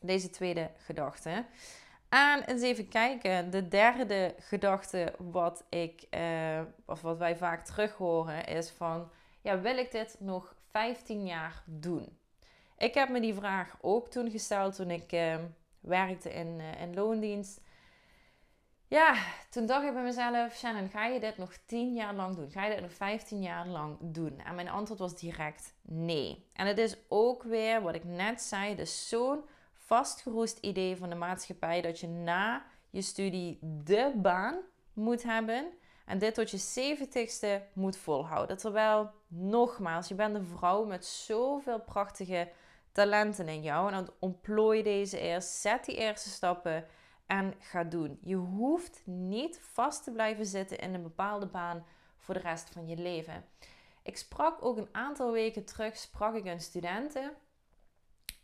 deze 0.00 0.30
tweede 0.30 0.70
gedachte. 0.76 1.44
En 2.08 2.44
eens 2.44 2.62
even 2.62 2.88
kijken. 2.88 3.50
De 3.50 3.68
derde 3.68 4.34
gedachte 4.38 5.14
wat 5.18 5.64
ik, 5.68 6.06
uh, 6.10 6.60
of 6.86 7.00
wat 7.00 7.18
wij 7.18 7.36
vaak 7.36 7.64
terug 7.64 7.92
horen, 7.94 8.46
is 8.46 8.70
van 8.70 9.10
ja, 9.40 9.60
wil 9.60 9.76
ik 9.76 9.90
dit 9.90 10.16
nog 10.18 10.54
15 10.70 11.26
jaar 11.26 11.62
doen? 11.64 12.18
Ik 12.78 12.94
heb 12.94 13.08
me 13.08 13.20
die 13.20 13.34
vraag 13.34 13.76
ook 13.80 14.08
toen 14.08 14.30
gesteld 14.30 14.74
toen 14.74 14.90
ik 14.90 15.12
werkte 15.84 16.32
in, 16.32 16.60
in 16.80 16.94
loondienst. 16.94 17.60
Ja, 18.88 19.16
toen 19.50 19.66
dacht 19.66 19.86
ik 19.86 19.92
bij 19.92 20.02
mezelf, 20.02 20.56
Shannon, 20.56 20.88
ga 20.88 21.06
je 21.06 21.20
dit 21.20 21.38
nog 21.38 21.56
10 21.66 21.94
jaar 21.94 22.14
lang 22.14 22.36
doen? 22.36 22.50
Ga 22.50 22.64
je 22.64 22.72
dit 22.72 22.80
nog 22.82 22.92
15 22.92 23.42
jaar 23.42 23.66
lang 23.66 23.96
doen? 24.00 24.40
En 24.40 24.54
mijn 24.54 24.68
antwoord 24.68 25.00
was 25.00 25.18
direct 25.18 25.74
nee. 25.82 26.50
En 26.52 26.66
het 26.66 26.78
is 26.78 26.96
ook 27.08 27.42
weer 27.42 27.82
wat 27.82 27.94
ik 27.94 28.04
net 28.04 28.42
zei, 28.42 28.76
dus 28.76 29.08
zo'n 29.08 29.44
vastgeroest 29.72 30.58
idee 30.58 30.96
van 30.96 31.08
de 31.08 31.14
maatschappij 31.14 31.80
dat 31.80 32.00
je 32.00 32.08
na 32.08 32.64
je 32.90 33.02
studie 33.02 33.58
de 33.60 34.12
baan 34.16 34.56
moet 34.92 35.22
hebben 35.22 35.72
en 36.04 36.18
dit 36.18 36.34
tot 36.34 36.50
je 36.50 36.96
70ste 36.96 37.72
moet 37.72 37.96
volhouden. 37.96 38.56
Terwijl, 38.56 39.10
nogmaals, 39.26 40.08
je 40.08 40.14
bent 40.14 40.34
een 40.34 40.46
vrouw 40.46 40.84
met 40.84 41.06
zoveel 41.06 41.80
prachtige 41.80 42.48
talenten 42.94 43.48
in 43.48 43.62
jou 43.62 43.92
en 43.92 44.06
ontplooi 44.18 44.82
deze 44.82 45.18
eerst, 45.18 45.48
zet 45.48 45.84
die 45.84 45.96
eerste 45.96 46.28
stappen 46.28 46.86
en 47.26 47.54
ga 47.58 47.84
doen. 47.84 48.18
Je 48.22 48.36
hoeft 48.36 49.02
niet 49.04 49.60
vast 49.60 50.04
te 50.04 50.10
blijven 50.10 50.46
zitten 50.46 50.78
in 50.78 50.94
een 50.94 51.02
bepaalde 51.02 51.46
baan 51.46 51.84
voor 52.18 52.34
de 52.34 52.40
rest 52.40 52.70
van 52.70 52.88
je 52.88 52.96
leven. 52.96 53.44
Ik 54.02 54.16
sprak 54.16 54.64
ook 54.64 54.76
een 54.76 54.88
aantal 54.92 55.32
weken 55.32 55.64
terug, 55.64 55.96
sprak 55.96 56.34
ik 56.34 56.44
een 56.44 56.60
studenten. 56.60 57.32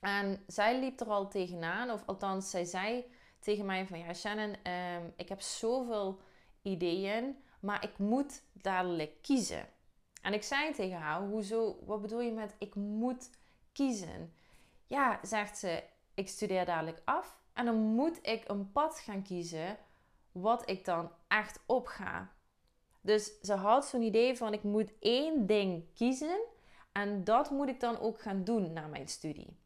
En 0.00 0.45
zij 0.47 0.80
liep 0.80 1.00
er 1.00 1.11
al 1.11 1.28
tegenaan, 1.28 1.90
of 1.90 2.02
althans, 2.07 2.50
zij 2.50 2.64
zei 2.64 3.04
tegen 3.38 3.66
mij 3.66 3.87
van 3.87 3.99
ja, 3.99 4.14
Shannon, 4.14 4.57
ehm, 4.62 5.04
ik 5.16 5.28
heb 5.28 5.40
zoveel 5.40 6.21
ideeën, 6.62 7.37
maar 7.61 7.85
ik 7.85 7.99
moet 7.99 8.42
dadelijk 8.52 9.23
kiezen. 9.23 9.69
En 10.23 10.33
ik 10.33 10.42
zei 10.42 10.73
tegen 10.73 10.99
haar, 10.99 11.21
hoezo, 11.21 11.78
wat 11.85 12.02
bedoel 12.02 12.21
je 12.21 12.33
met 12.33 12.54
ik 12.59 12.75
moet 12.75 13.30
kiezen? 13.73 14.33
Ja, 14.90 15.20
zegt 15.23 15.59
ze, 15.59 15.82
ik 16.14 16.28
studeer 16.28 16.64
dadelijk 16.64 17.02
af 17.04 17.40
en 17.52 17.64
dan 17.64 17.76
moet 17.76 18.18
ik 18.23 18.49
een 18.49 18.73
pad 18.73 18.99
gaan 18.99 19.23
kiezen 19.23 19.76
wat 20.32 20.70
ik 20.70 20.85
dan 20.85 21.11
echt 21.28 21.61
opga. 21.66 22.32
Dus 23.00 23.40
ze 23.40 23.54
had 23.54 23.87
zo'n 23.87 24.02
idee 24.02 24.37
van 24.37 24.52
ik 24.52 24.62
moet 24.62 24.92
één 24.99 25.47
ding 25.47 25.94
kiezen 25.94 26.40
en 26.92 27.25
dat 27.25 27.50
moet 27.50 27.68
ik 27.68 27.80
dan 27.80 27.99
ook 27.99 28.20
gaan 28.20 28.44
doen 28.44 28.73
na 28.73 28.87
mijn 28.87 29.09
studie. 29.09 29.59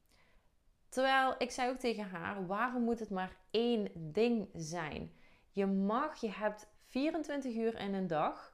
Terwijl 0.88 1.34
ik 1.38 1.50
zei 1.50 1.70
ook 1.70 1.78
tegen 1.78 2.08
haar, 2.08 2.46
waarom 2.46 2.82
moet 2.82 3.00
het 3.00 3.10
maar 3.10 3.36
één 3.50 3.90
ding 3.94 4.48
zijn? 4.54 5.14
Je 5.50 5.66
mag, 5.66 6.20
je 6.20 6.30
hebt 6.30 6.66
24 6.86 7.54
uur 7.54 7.78
in 7.78 7.94
een 7.94 8.06
dag. 8.06 8.53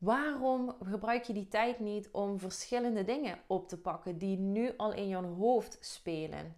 Waarom 0.00 0.76
gebruik 0.84 1.24
je 1.24 1.32
die 1.32 1.48
tijd 1.48 1.78
niet 1.78 2.08
om 2.10 2.38
verschillende 2.38 3.04
dingen 3.04 3.38
op 3.46 3.68
te 3.68 3.78
pakken 3.78 4.18
die 4.18 4.38
nu 4.38 4.72
al 4.76 4.92
in 4.92 5.08
jouw 5.08 5.34
hoofd 5.34 5.78
spelen? 5.80 6.56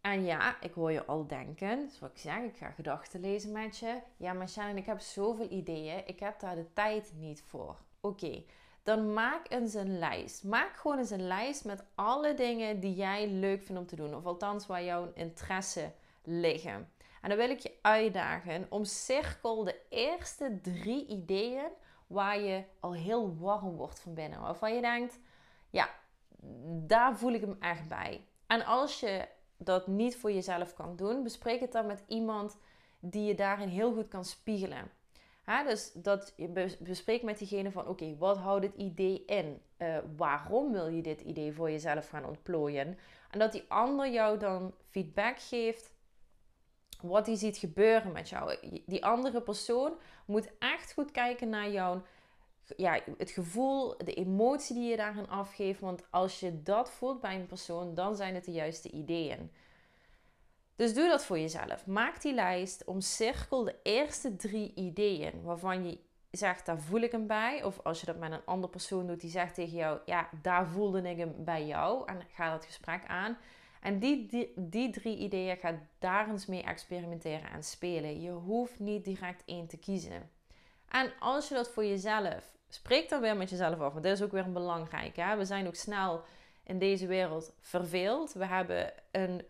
En 0.00 0.24
ja, 0.24 0.60
ik 0.60 0.72
hoor 0.72 0.92
je 0.92 1.04
al 1.04 1.26
denken, 1.26 1.90
zoals 1.90 2.12
ik 2.12 2.18
zeg, 2.18 2.42
ik 2.42 2.56
ga 2.56 2.70
gedachten 2.70 3.20
lezen 3.20 3.52
met 3.52 3.78
je. 3.78 4.00
Ja, 4.16 4.32
maar 4.32 4.48
Shannon, 4.48 4.76
ik 4.76 4.86
heb 4.86 5.00
zoveel 5.00 5.50
ideeën, 5.50 6.02
ik 6.06 6.20
heb 6.20 6.40
daar 6.40 6.54
de 6.54 6.72
tijd 6.72 7.12
niet 7.16 7.42
voor. 7.46 7.76
Oké, 8.00 8.44
dan 8.82 9.12
maak 9.12 9.50
eens 9.50 9.74
een 9.74 9.98
lijst. 9.98 10.44
Maak 10.44 10.76
gewoon 10.76 10.98
eens 10.98 11.10
een 11.10 11.26
lijst 11.26 11.64
met 11.64 11.84
alle 11.94 12.34
dingen 12.34 12.80
die 12.80 12.94
jij 12.94 13.28
leuk 13.28 13.62
vindt 13.62 13.80
om 13.80 13.86
te 13.86 13.96
doen. 13.96 14.14
Of 14.14 14.24
althans 14.24 14.66
waar 14.66 14.84
jouw 14.84 15.12
interesse 15.14 15.92
liggen. 16.22 16.92
En 17.22 17.28
dan 17.28 17.38
wil 17.38 17.50
ik 17.50 17.60
je 17.60 17.78
uitdagen 17.82 18.66
om 18.68 18.84
cirkel 18.84 19.64
de 19.64 19.80
eerste 19.88 20.58
drie 20.62 21.06
ideeën 21.06 21.70
waar 22.10 22.40
je 22.40 22.64
al 22.80 22.94
heel 22.94 23.36
warm 23.38 23.76
wordt 23.76 24.00
van 24.00 24.14
binnen. 24.14 24.40
Waarvan 24.40 24.74
je 24.74 24.80
denkt, 24.80 25.18
ja, 25.70 25.88
daar 26.86 27.16
voel 27.16 27.32
ik 27.32 27.40
hem 27.40 27.56
echt 27.60 27.88
bij. 27.88 28.26
En 28.46 28.64
als 28.64 29.00
je 29.00 29.28
dat 29.56 29.86
niet 29.86 30.16
voor 30.16 30.32
jezelf 30.32 30.74
kan 30.74 30.96
doen, 30.96 31.22
bespreek 31.22 31.60
het 31.60 31.72
dan 31.72 31.86
met 31.86 32.04
iemand 32.06 32.58
die 33.00 33.24
je 33.24 33.34
daarin 33.34 33.68
heel 33.68 33.92
goed 33.92 34.08
kan 34.08 34.24
spiegelen. 34.24 34.90
dus 35.66 35.92
dat 35.92 36.32
je 36.36 36.76
bespreekt 36.78 37.24
met 37.24 37.38
diegene 37.38 37.70
van 37.70 37.86
oké, 37.86 38.16
wat 38.16 38.36
houdt 38.36 38.64
het 38.64 38.74
idee 38.74 39.24
in? 39.24 39.62
Uh, 39.78 39.98
waarom 40.16 40.72
wil 40.72 40.88
je 40.88 41.02
dit 41.02 41.20
idee 41.20 41.52
voor 41.52 41.70
jezelf 41.70 42.08
gaan 42.08 42.24
ontplooien? 42.24 42.98
En 43.30 43.38
dat 43.38 43.52
die 43.52 43.64
ander 43.68 44.10
jou 44.10 44.38
dan 44.38 44.74
feedback 44.88 45.38
geeft 45.38 45.89
wat 47.02 47.26
hij 47.26 47.36
ziet 47.36 47.56
gebeuren 47.56 48.12
met 48.12 48.28
jou. 48.28 48.56
Die 48.86 49.04
andere 49.04 49.40
persoon 49.42 49.92
moet 50.24 50.48
echt 50.58 50.92
goed 50.92 51.10
kijken 51.10 51.48
naar 51.48 51.70
jouw 51.70 52.02
ja, 52.76 53.00
het 53.18 53.30
gevoel, 53.30 53.98
de 53.98 54.14
emotie 54.14 54.74
die 54.74 54.90
je 54.90 54.96
daarin 54.96 55.28
afgeeft. 55.28 55.80
Want 55.80 56.06
als 56.10 56.40
je 56.40 56.62
dat 56.62 56.90
voelt 56.90 57.20
bij 57.20 57.34
een 57.34 57.46
persoon, 57.46 57.94
dan 57.94 58.16
zijn 58.16 58.34
het 58.34 58.44
de 58.44 58.52
juiste 58.52 58.90
ideeën. 58.90 59.50
Dus 60.76 60.94
doe 60.94 61.08
dat 61.08 61.24
voor 61.24 61.38
jezelf. 61.38 61.86
Maak 61.86 62.22
die 62.22 62.34
lijst, 62.34 62.84
omcirkel 62.84 63.64
de 63.64 63.76
eerste 63.82 64.36
drie 64.36 64.74
ideeën 64.74 65.42
waarvan 65.42 65.86
je 65.86 65.98
zegt, 66.30 66.66
daar 66.66 66.80
voel 66.80 67.00
ik 67.00 67.12
hem 67.12 67.26
bij. 67.26 67.64
Of 67.64 67.80
als 67.82 68.00
je 68.00 68.06
dat 68.06 68.18
met 68.18 68.32
een 68.32 68.44
andere 68.44 68.72
persoon 68.72 69.06
doet, 69.06 69.20
die 69.20 69.30
zegt 69.30 69.54
tegen 69.54 69.76
jou, 69.76 70.00
ja, 70.04 70.28
daar 70.42 70.66
voelde 70.66 71.02
ik 71.02 71.16
hem 71.16 71.34
bij 71.38 71.66
jou. 71.66 72.06
En 72.06 72.20
ga 72.34 72.50
dat 72.50 72.64
gesprek 72.64 73.06
aan. 73.06 73.38
En 73.80 73.98
die, 73.98 74.26
die, 74.26 74.52
die 74.56 74.90
drie 74.90 75.16
ideeën, 75.16 75.56
ga 75.56 75.78
daar 75.98 76.28
eens 76.28 76.46
mee 76.46 76.62
experimenteren 76.62 77.50
en 77.50 77.62
spelen. 77.62 78.20
Je 78.20 78.30
hoeft 78.30 78.78
niet 78.78 79.04
direct 79.04 79.42
één 79.46 79.66
te 79.66 79.78
kiezen. 79.78 80.30
En 80.88 81.12
als 81.18 81.48
je 81.48 81.54
dat 81.54 81.70
voor 81.70 81.84
jezelf 81.84 82.58
spreek 82.68 83.08
dan 83.08 83.20
weer 83.20 83.36
met 83.36 83.50
jezelf 83.50 83.80
af. 83.80 83.92
Want 83.92 84.04
dat 84.04 84.12
is 84.12 84.22
ook 84.22 84.32
weer 84.32 84.44
een 84.44 84.52
belangrijk. 84.52 85.16
We 85.36 85.44
zijn 85.44 85.66
ook 85.66 85.74
snel 85.74 86.22
in 86.64 86.78
deze 86.78 87.06
wereld 87.06 87.52
verveeld. 87.60 88.32
We 88.32 88.46
hebben 88.46 88.92
een, 89.10 89.44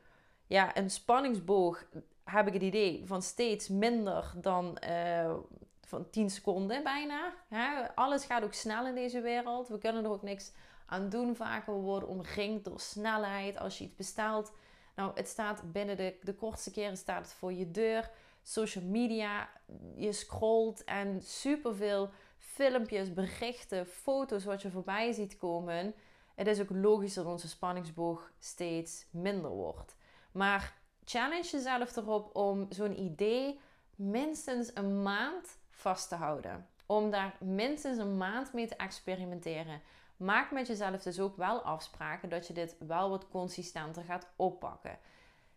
ja, 0.46 0.76
een 0.76 0.90
spanningsboog, 0.90 1.84
heb 2.24 2.46
ik 2.46 2.52
het 2.52 2.62
idee, 2.62 3.02
van 3.06 3.22
steeds 3.22 3.68
minder 3.68 4.32
dan 4.36 4.78
uh, 4.88 5.32
van 5.80 6.10
10 6.10 6.30
seconden 6.30 6.82
bijna. 6.82 7.34
Hè? 7.48 7.94
Alles 7.94 8.24
gaat 8.24 8.42
ook 8.42 8.52
snel 8.52 8.86
in 8.86 8.94
deze 8.94 9.20
wereld. 9.20 9.68
We 9.68 9.78
kunnen 9.78 10.04
er 10.04 10.10
ook 10.10 10.22
niks 10.22 10.52
aan 10.90 11.08
doen 11.08 11.36
vaker. 11.36 11.72
Worden 11.72 12.08
omringd 12.08 12.64
door 12.64 12.80
snelheid. 12.80 13.58
Als 13.58 13.78
je 13.78 13.84
iets 13.84 13.96
bestelt, 13.96 14.52
nou, 14.96 15.12
het 15.14 15.28
staat 15.28 15.72
binnen 15.72 15.96
de, 15.96 16.16
de 16.22 16.34
kortste 16.34 16.70
keren 16.70 16.96
staat 16.96 17.24
het 17.24 17.34
voor 17.34 17.52
je 17.52 17.70
deur. 17.70 18.10
Social 18.42 18.84
media, 18.84 19.48
je 19.94 20.12
scrolt 20.12 20.84
en 20.84 21.22
superveel 21.22 22.10
filmpjes, 22.36 23.12
berichten, 23.12 23.86
foto's 23.86 24.44
wat 24.44 24.62
je 24.62 24.70
voorbij 24.70 25.12
ziet 25.12 25.36
komen. 25.36 25.94
Het 26.34 26.46
is 26.46 26.60
ook 26.60 26.70
logisch 26.70 27.14
dat 27.14 27.26
onze 27.26 27.48
spanningsboog 27.48 28.32
steeds 28.38 29.06
minder 29.10 29.50
wordt. 29.50 29.96
Maar 30.32 30.78
challenge 31.04 31.48
jezelf 31.50 31.96
erop 31.96 32.36
om 32.36 32.66
zo'n 32.68 33.00
idee 33.00 33.60
minstens 33.96 34.70
een 34.74 35.02
maand 35.02 35.58
vast 35.70 36.08
te 36.08 36.14
houden. 36.14 36.68
Om 36.86 37.10
daar 37.10 37.36
minstens 37.40 37.98
een 37.98 38.16
maand 38.16 38.52
mee 38.52 38.66
te 38.66 38.76
experimenteren. 38.76 39.80
Maak 40.20 40.50
met 40.50 40.66
jezelf 40.66 41.02
dus 41.02 41.20
ook 41.20 41.36
wel 41.36 41.62
afspraken 41.62 42.28
dat 42.28 42.46
je 42.46 42.52
dit 42.52 42.76
wel 42.78 43.10
wat 43.10 43.28
consistenter 43.28 44.04
gaat 44.04 44.28
oppakken. 44.36 44.98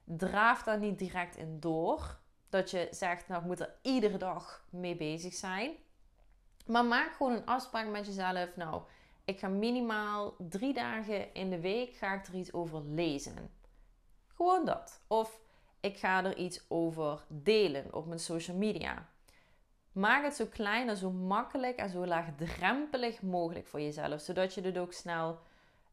Draaf 0.04 0.64
daar 0.64 0.80
niet 0.80 1.00
direct 1.00 1.36
in 1.36 1.60
door. 1.60 2.20
Dat 2.50 2.72
je 2.72 2.88
zegt, 2.92 3.28
nou 3.28 3.42
ik 3.42 3.48
moet 3.48 3.60
er 3.60 3.76
iedere 3.82 4.18
dag 4.18 4.66
mee 4.70 4.96
bezig 4.96 5.34
zijn. 5.34 5.72
Maar 6.66 6.86
maak 6.86 7.12
gewoon 7.12 7.34
een 7.34 7.46
afspraak 7.46 7.88
met 7.88 8.06
jezelf. 8.06 8.56
Nou, 8.56 8.82
ik 9.26 9.40
ga 9.40 9.48
minimaal 9.48 10.36
drie 10.38 10.74
dagen 10.74 11.34
in 11.34 11.50
de 11.50 11.60
week 11.60 11.94
ga 11.94 12.14
ik 12.14 12.28
er 12.28 12.36
iets 12.36 12.54
over 12.54 12.82
lezen. 12.86 13.52
Gewoon 14.28 14.66
dat. 14.66 15.04
Of 15.08 15.40
ik 15.80 15.98
ga 15.98 16.24
er 16.24 16.38
iets 16.38 16.66
over 16.68 17.26
delen 17.28 17.94
op 17.94 18.06
mijn 18.06 18.20
social 18.20 18.58
media. 18.58 19.10
Maak 19.94 20.24
het 20.24 20.36
zo 20.36 20.46
klein 20.46 20.90
en 20.90 20.98
zo 20.98 21.12
makkelijk 21.12 21.78
en 21.78 21.90
zo 21.90 22.06
laagdrempelig 22.06 23.22
mogelijk 23.22 23.68
voor 23.68 23.82
jezelf. 23.82 24.22
Zodat 24.22 24.54
je 24.54 24.62
het 24.62 24.78
ook 24.78 24.94
snel, 24.94 25.40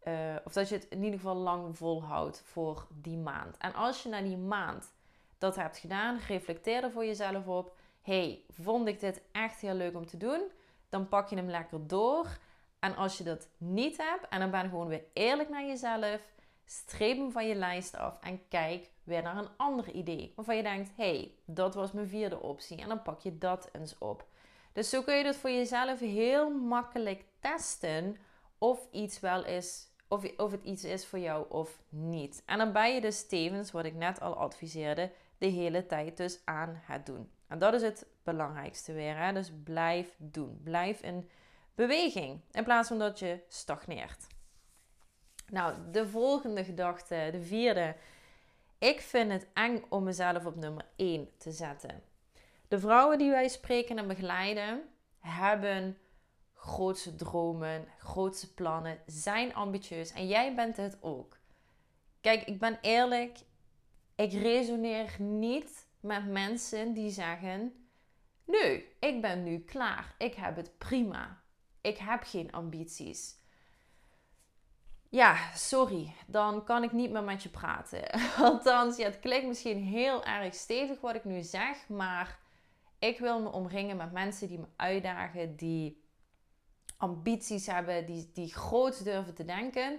uh, 0.04 0.36
of 0.44 0.52
dat 0.52 0.68
je 0.68 0.74
het 0.74 0.86
in 0.88 1.02
ieder 1.02 1.18
geval 1.18 1.34
lang 1.36 1.76
volhoudt 1.76 2.42
voor 2.44 2.86
die 2.88 3.16
maand. 3.16 3.56
En 3.56 3.74
als 3.74 4.02
je 4.02 4.08
na 4.08 4.22
die 4.22 4.36
maand 4.36 4.92
dat 5.38 5.56
hebt 5.56 5.78
gedaan, 5.78 6.18
reflecteer 6.28 6.84
er 6.84 6.90
voor 6.90 7.04
jezelf 7.04 7.46
op. 7.46 7.76
hey, 8.02 8.42
vond 8.48 8.88
ik 8.88 9.00
dit 9.00 9.22
echt 9.32 9.60
heel 9.60 9.74
leuk 9.74 9.96
om 9.96 10.06
te 10.06 10.16
doen? 10.16 10.40
dan 10.90 11.08
pak 11.08 11.28
je 11.28 11.36
hem 11.36 11.50
lekker 11.50 11.86
door. 11.86 12.38
En 12.78 12.96
als 12.96 13.18
je 13.18 13.24
dat 13.24 13.48
niet 13.58 13.96
hebt, 13.96 14.28
en 14.28 14.40
dan 14.40 14.50
ben 14.50 14.68
gewoon 14.68 14.88
weer 14.88 15.04
eerlijk 15.12 15.48
naar 15.48 15.64
jezelf, 15.64 16.20
streep 16.64 17.16
hem 17.16 17.32
van 17.32 17.46
je 17.46 17.54
lijst 17.54 17.96
af 17.96 18.18
en 18.20 18.48
kijk 18.48 18.90
weer 19.10 19.22
naar 19.22 19.36
een 19.36 19.56
ander 19.56 19.90
idee. 19.90 20.32
Waarvan 20.36 20.56
je 20.56 20.62
denkt, 20.62 20.90
hey, 20.96 21.34
dat 21.44 21.74
was 21.74 21.92
mijn 21.92 22.08
vierde 22.08 22.42
optie. 22.42 22.80
En 22.80 22.88
dan 22.88 23.02
pak 23.02 23.20
je 23.20 23.38
dat 23.38 23.68
eens 23.72 23.98
op. 23.98 24.26
Dus 24.72 24.88
zo 24.90 25.02
kun 25.02 25.14
je 25.14 25.24
dat 25.24 25.36
voor 25.36 25.50
jezelf 25.50 25.98
heel 25.98 26.50
makkelijk 26.50 27.24
testen 27.40 28.16
of 28.58 28.88
iets 28.90 29.20
wel 29.20 29.44
is, 29.44 29.88
of, 30.08 30.38
of 30.38 30.50
het 30.50 30.62
iets 30.62 30.84
is 30.84 31.06
voor 31.06 31.18
jou 31.18 31.46
of 31.48 31.80
niet. 31.88 32.42
En 32.46 32.58
dan 32.58 32.72
ben 32.72 32.94
je 32.94 33.00
dus 33.00 33.26
tevens, 33.26 33.70
wat 33.70 33.84
ik 33.84 33.94
net 33.94 34.20
al 34.20 34.34
adviseerde, 34.34 35.10
de 35.38 35.46
hele 35.46 35.86
tijd 35.86 36.16
dus 36.16 36.40
aan 36.44 36.80
het 36.84 37.06
doen. 37.06 37.30
En 37.46 37.58
dat 37.58 37.74
is 37.74 37.82
het 37.82 38.06
belangrijkste 38.22 38.92
weer. 38.92 39.16
Hè? 39.16 39.32
Dus 39.32 39.52
blijf 39.64 40.14
doen. 40.18 40.60
Blijf 40.62 41.00
in 41.02 41.28
beweging. 41.74 42.40
In 42.52 42.64
plaats 42.64 42.88
van 42.88 42.98
dat 42.98 43.18
je 43.18 43.40
stagneert. 43.48 44.26
Nou, 45.46 45.74
de 45.90 46.08
volgende 46.08 46.64
gedachte, 46.64 47.28
de 47.32 47.42
vierde. 47.42 47.96
Ik 48.80 49.00
vind 49.00 49.30
het 49.32 49.46
eng 49.52 49.82
om 49.88 50.04
mezelf 50.04 50.46
op 50.46 50.56
nummer 50.56 50.84
1 50.96 51.28
te 51.38 51.52
zetten. 51.52 52.02
De 52.68 52.78
vrouwen 52.78 53.18
die 53.18 53.30
wij 53.30 53.48
spreken 53.48 53.98
en 53.98 54.08
begeleiden 54.08 54.82
hebben 55.18 55.98
grootste 56.54 57.14
dromen, 57.14 57.86
grootste 57.98 58.54
plannen, 58.54 58.98
zijn 59.06 59.54
ambitieus 59.54 60.12
en 60.12 60.28
jij 60.28 60.54
bent 60.54 60.76
het 60.76 60.98
ook. 61.00 61.38
Kijk, 62.20 62.42
ik 62.42 62.58
ben 62.58 62.78
eerlijk, 62.80 63.38
ik 64.14 64.32
resoneer 64.32 65.16
niet 65.18 65.86
met 66.00 66.26
mensen 66.26 66.92
die 66.94 67.10
zeggen: 67.10 67.86
Nu, 68.44 68.84
ik 69.00 69.20
ben 69.20 69.42
nu 69.42 69.58
klaar. 69.58 70.14
Ik 70.18 70.34
heb 70.34 70.56
het 70.56 70.78
prima. 70.78 71.42
Ik 71.80 71.98
heb 71.98 72.22
geen 72.22 72.52
ambities. 72.52 73.39
Ja, 75.10 75.36
sorry, 75.54 76.14
dan 76.26 76.64
kan 76.64 76.82
ik 76.82 76.92
niet 76.92 77.10
meer 77.10 77.22
met 77.22 77.42
je 77.42 77.48
praten. 77.48 78.02
Althans, 78.38 78.96
ja, 78.96 79.04
het 79.04 79.20
klinkt 79.20 79.46
misschien 79.46 79.82
heel 79.82 80.24
erg 80.24 80.54
stevig 80.54 81.00
wat 81.00 81.14
ik 81.14 81.24
nu 81.24 81.42
zeg, 81.42 81.88
maar 81.88 82.38
ik 82.98 83.18
wil 83.18 83.40
me 83.40 83.48
omringen 83.48 83.96
met 83.96 84.12
mensen 84.12 84.48
die 84.48 84.58
me 84.58 84.66
uitdagen, 84.76 85.56
die 85.56 86.04
ambities 86.96 87.66
hebben, 87.66 88.06
die, 88.06 88.30
die 88.34 88.54
groot 88.54 89.04
durven 89.04 89.34
te 89.34 89.44
denken, 89.44 89.98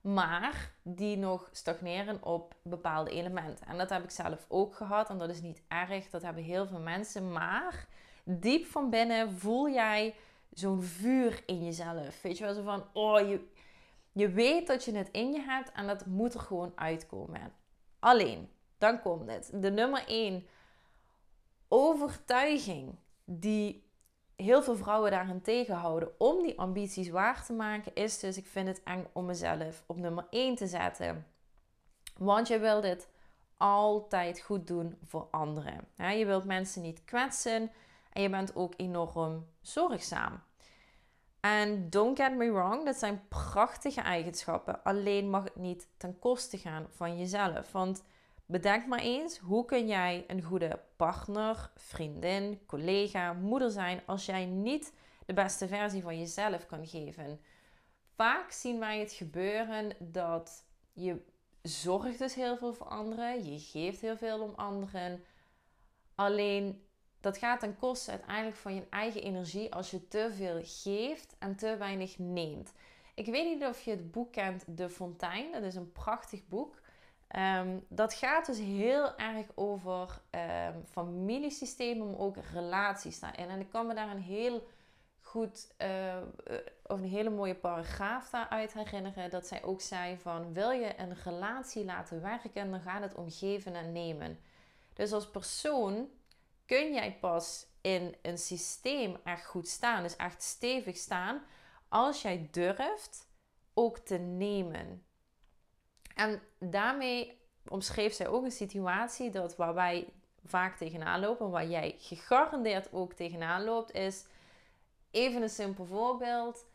maar 0.00 0.72
die 0.82 1.16
nog 1.16 1.48
stagneren 1.52 2.24
op 2.24 2.54
bepaalde 2.62 3.10
elementen. 3.10 3.66
En 3.66 3.78
dat 3.78 3.90
heb 3.90 4.02
ik 4.04 4.10
zelf 4.10 4.46
ook 4.48 4.74
gehad 4.74 5.10
en 5.10 5.18
dat 5.18 5.30
is 5.30 5.40
niet 5.40 5.62
erg, 5.68 6.10
dat 6.10 6.22
hebben 6.22 6.42
heel 6.42 6.66
veel 6.66 6.80
mensen, 6.80 7.32
maar 7.32 7.86
diep 8.24 8.66
van 8.66 8.90
binnen 8.90 9.32
voel 9.32 9.68
jij 9.70 10.14
zo'n 10.50 10.82
vuur 10.82 11.42
in 11.46 11.64
jezelf. 11.64 12.22
Weet 12.22 12.38
je 12.38 12.44
wel, 12.44 12.54
zo 12.54 12.62
van, 12.62 12.84
oh, 12.92 13.28
je, 13.28 13.40
je 14.18 14.28
weet 14.28 14.66
dat 14.66 14.84
je 14.84 14.96
het 14.96 15.08
in 15.10 15.32
je 15.32 15.40
hebt 15.40 15.72
en 15.72 15.86
dat 15.86 16.06
moet 16.06 16.34
er 16.34 16.40
gewoon 16.40 16.72
uitkomen. 16.74 17.52
Alleen, 17.98 18.50
dan 18.78 19.00
komt 19.00 19.30
het. 19.30 19.50
De 19.54 19.70
nummer 19.70 20.06
1 20.06 20.46
overtuiging 21.68 22.98
die 23.24 23.86
heel 24.36 24.62
veel 24.62 24.76
vrouwen 24.76 25.10
daarin 25.10 25.40
tegenhouden 25.40 26.20
om 26.20 26.42
die 26.42 26.58
ambities 26.58 27.08
waar 27.08 27.44
te 27.44 27.52
maken, 27.52 27.94
is 27.94 28.18
dus: 28.18 28.36
ik 28.36 28.46
vind 28.46 28.68
het 28.68 28.82
eng 28.82 29.06
om 29.12 29.24
mezelf 29.24 29.84
op 29.86 29.96
nummer 29.96 30.26
1 30.30 30.54
te 30.54 30.66
zetten. 30.66 31.26
Want 32.16 32.48
je 32.48 32.58
wilt 32.58 32.82
dit 32.82 33.08
altijd 33.56 34.40
goed 34.40 34.66
doen 34.66 34.98
voor 35.02 35.28
anderen. 35.30 35.88
Je 35.96 36.26
wilt 36.26 36.44
mensen 36.44 36.82
niet 36.82 37.04
kwetsen 37.04 37.70
en 38.12 38.22
je 38.22 38.30
bent 38.30 38.56
ook 38.56 38.74
enorm 38.76 39.46
zorgzaam. 39.60 40.42
En 41.48 41.90
don't 41.90 42.18
get 42.18 42.36
me 42.36 42.52
wrong, 42.52 42.84
dat 42.84 42.96
zijn 42.96 43.28
prachtige 43.28 44.00
eigenschappen. 44.00 44.82
Alleen 44.82 45.30
mag 45.30 45.44
het 45.44 45.56
niet 45.56 45.88
ten 45.96 46.18
koste 46.18 46.58
gaan 46.58 46.86
van 46.90 47.18
jezelf. 47.18 47.72
Want 47.72 48.04
bedenk 48.46 48.86
maar 48.86 48.98
eens, 48.98 49.38
hoe 49.38 49.64
kun 49.64 49.86
jij 49.86 50.24
een 50.26 50.42
goede 50.42 50.80
partner, 50.96 51.70
vriendin, 51.74 52.60
collega, 52.66 53.32
moeder 53.32 53.70
zijn 53.70 54.00
als 54.06 54.26
jij 54.26 54.44
niet 54.44 54.92
de 55.26 55.32
beste 55.32 55.68
versie 55.68 56.02
van 56.02 56.18
jezelf 56.18 56.66
kan 56.66 56.86
geven? 56.86 57.40
Vaak 58.14 58.50
zien 58.50 58.78
wij 58.78 58.98
het 58.98 59.12
gebeuren 59.12 59.92
dat 59.98 60.64
je 60.92 61.24
zorgt 61.62 62.18
dus 62.18 62.34
heel 62.34 62.56
veel 62.56 62.74
voor 62.74 62.88
anderen, 62.88 63.52
je 63.52 63.58
geeft 63.58 64.00
heel 64.00 64.16
veel 64.16 64.40
om 64.40 64.52
anderen. 64.54 65.24
Alleen 66.14 66.87
dat 67.20 67.38
gaat 67.38 67.60
ten 67.60 67.78
koste 67.78 68.10
uiteindelijk 68.10 68.56
van 68.56 68.74
je 68.74 68.86
eigen 68.90 69.22
energie 69.22 69.74
als 69.74 69.90
je 69.90 70.08
te 70.08 70.30
veel 70.32 70.60
geeft 70.62 71.36
en 71.38 71.56
te 71.56 71.76
weinig 71.76 72.18
neemt. 72.18 72.72
Ik 73.14 73.26
weet 73.26 73.44
niet 73.44 73.68
of 73.68 73.80
je 73.80 73.90
het 73.90 74.10
boek 74.10 74.32
kent, 74.32 74.64
De 74.66 74.88
Fontein. 74.88 75.52
Dat 75.52 75.62
is 75.62 75.74
een 75.74 75.92
prachtig 75.92 76.48
boek. 76.48 76.80
Ehm, 77.28 77.78
dat 77.88 78.14
gaat 78.14 78.46
dus 78.46 78.58
heel 78.58 79.16
erg 79.16 79.46
over 79.54 80.20
um, 80.30 80.84
familiesystemen, 80.90 82.10
maar 82.10 82.18
ook 82.18 82.36
relaties 82.52 83.20
daarin. 83.20 83.48
En 83.48 83.60
ik 83.60 83.68
kan 83.70 83.86
me 83.86 83.94
daar 83.94 84.10
een 84.10 84.22
heel 84.22 84.68
goed, 85.20 85.74
uh, 85.82 86.16
of 86.82 87.00
een 87.00 87.08
hele 87.08 87.30
mooie 87.30 87.54
paragraaf 87.54 88.30
daaruit 88.30 88.72
herinneren. 88.72 89.30
Dat 89.30 89.46
zij 89.46 89.62
ook 89.62 89.80
zei 89.80 90.16
van, 90.16 90.52
wil 90.52 90.70
je 90.70 90.98
een 90.98 91.14
relatie 91.24 91.84
laten 91.84 92.22
werken, 92.22 92.70
dan 92.70 92.80
gaat 92.80 93.02
het 93.02 93.14
om 93.14 93.30
geven 93.30 93.74
en 93.74 93.92
nemen. 93.92 94.38
Dus 94.94 95.12
als 95.12 95.30
persoon 95.30 96.08
kun 96.68 96.92
jij 96.92 97.18
pas 97.20 97.66
in 97.80 98.16
een 98.22 98.38
systeem 98.38 99.16
echt 99.24 99.46
goed 99.46 99.68
staan, 99.68 100.02
dus 100.02 100.16
echt 100.16 100.42
stevig 100.42 100.96
staan, 100.96 101.42
als 101.88 102.22
jij 102.22 102.48
durft 102.50 103.28
ook 103.74 103.98
te 103.98 104.16
nemen. 104.16 105.06
En 106.14 106.42
daarmee 106.58 107.40
omschreef 107.68 108.14
zij 108.14 108.28
ook 108.28 108.44
een 108.44 108.50
situatie 108.50 109.30
dat 109.30 109.56
waar 109.56 109.74
wij 109.74 110.12
vaak 110.44 110.76
tegenaan 110.76 111.20
lopen, 111.20 111.50
waar 111.50 111.66
jij 111.66 111.94
gegarandeerd 111.98 112.92
ook 112.92 113.12
tegenaan 113.12 113.64
loopt, 113.64 113.92
is 113.92 114.24
even 115.10 115.42
een 115.42 115.50
simpel 115.50 115.84
voorbeeld. 115.84 116.66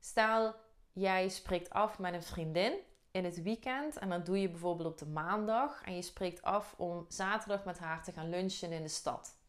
Stel, 0.00 0.54
jij 0.92 1.28
spreekt 1.28 1.70
af 1.70 1.98
met 1.98 2.14
een 2.14 2.22
vriendin 2.22 2.72
in 3.10 3.24
het 3.24 3.42
weekend 3.42 3.98
en 3.98 4.08
dat 4.08 4.26
doe 4.26 4.40
je 4.40 4.50
bijvoorbeeld 4.50 4.88
op 4.88 4.98
de 4.98 5.06
maandag 5.06 5.82
en 5.82 5.94
je 5.94 6.02
spreekt 6.02 6.42
af 6.42 6.74
om 6.76 7.04
zaterdag 7.08 7.64
met 7.64 7.78
haar 7.78 8.04
te 8.04 8.12
gaan 8.12 8.30
lunchen 8.30 8.72
in 8.72 8.82
de 8.82 8.88
stad. 8.88 9.39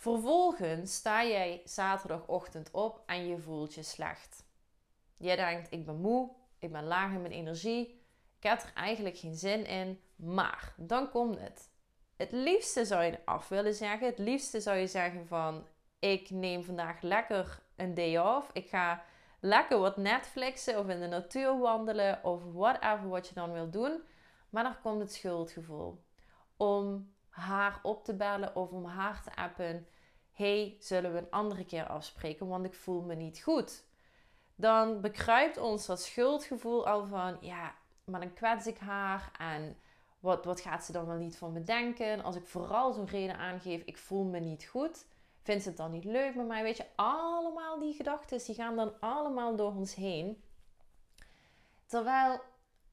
Vervolgens 0.00 0.94
sta 0.94 1.24
jij 1.24 1.62
zaterdagochtend 1.64 2.70
op 2.70 3.02
en 3.06 3.26
je 3.26 3.38
voelt 3.38 3.74
je 3.74 3.82
slecht. 3.82 4.44
Jij 5.16 5.36
denkt, 5.36 5.72
ik 5.72 5.84
ben 5.84 6.00
moe, 6.00 6.30
ik 6.58 6.72
ben 6.72 6.84
laag 6.84 7.12
in 7.12 7.20
mijn 7.20 7.32
energie, 7.32 8.02
ik 8.36 8.42
heb 8.42 8.62
er 8.62 8.72
eigenlijk 8.74 9.16
geen 9.16 9.34
zin 9.34 9.66
in, 9.66 10.00
maar 10.16 10.74
dan 10.76 11.10
komt 11.10 11.40
het. 11.40 11.70
Het 12.16 12.32
liefste 12.32 12.84
zou 12.84 13.04
je 13.04 13.18
af 13.24 13.48
willen 13.48 13.74
zeggen. 13.74 14.06
Het 14.06 14.18
liefste 14.18 14.60
zou 14.60 14.76
je 14.76 14.86
zeggen 14.86 15.26
van, 15.26 15.66
ik 15.98 16.30
neem 16.30 16.64
vandaag 16.64 17.00
lekker 17.00 17.62
een 17.76 17.94
day 17.94 18.18
off. 18.18 18.50
Ik 18.52 18.68
ga 18.68 19.02
lekker 19.40 19.78
wat 19.78 19.96
Netflixen 19.96 20.78
of 20.78 20.88
in 20.88 21.00
de 21.00 21.06
natuur 21.06 21.58
wandelen 21.58 22.24
of 22.24 22.42
whatever 22.52 23.08
wat 23.08 23.28
je 23.28 23.34
dan 23.34 23.52
wil 23.52 23.70
doen. 23.70 24.02
Maar 24.50 24.62
dan 24.62 24.80
komt 24.82 25.00
het 25.00 25.12
schuldgevoel. 25.12 26.04
Om 26.56 27.12
haar 27.30 27.80
op 27.82 28.04
te 28.04 28.14
bellen 28.14 28.56
of 28.56 28.70
om 28.70 28.84
haar 28.84 29.22
te 29.22 29.36
appen. 29.36 29.86
hey, 30.32 30.76
zullen 30.78 31.12
we 31.12 31.18
een 31.18 31.30
andere 31.30 31.64
keer 31.64 31.86
afspreken, 31.86 32.48
want 32.48 32.64
ik 32.64 32.74
voel 32.74 33.02
me 33.02 33.14
niet 33.14 33.40
goed. 33.42 33.84
Dan 34.54 35.00
bekruipt 35.00 35.56
ons 35.58 35.86
dat 35.86 36.02
schuldgevoel 36.02 36.86
al 36.86 37.06
van, 37.06 37.36
ja, 37.40 37.74
maar 38.04 38.20
dan 38.20 38.34
kwets 38.34 38.66
ik 38.66 38.78
haar 38.78 39.30
en 39.38 39.76
wat, 40.20 40.44
wat 40.44 40.60
gaat 40.60 40.84
ze 40.84 40.92
dan 40.92 41.06
wel 41.06 41.16
niet 41.16 41.36
van 41.36 41.52
me 41.52 41.62
denken? 41.62 42.22
Als 42.22 42.36
ik 42.36 42.46
vooral 42.46 42.92
zo'n 42.92 43.06
reden 43.06 43.36
aangeef, 43.36 43.82
ik 43.82 43.98
voel 43.98 44.24
me 44.24 44.38
niet 44.38 44.64
goed, 44.64 45.06
vindt 45.42 45.62
ze 45.62 45.68
het 45.68 45.78
dan 45.78 45.90
niet 45.90 46.04
leuk 46.04 46.34
met 46.34 46.46
mij? 46.46 46.62
Weet 46.62 46.76
je, 46.76 46.86
allemaal 46.94 47.78
die 47.78 47.94
gedachten, 47.94 48.44
die 48.44 48.54
gaan 48.54 48.76
dan 48.76 49.00
allemaal 49.00 49.56
door 49.56 49.74
ons 49.74 49.94
heen. 49.94 50.42
Terwijl, 51.86 52.40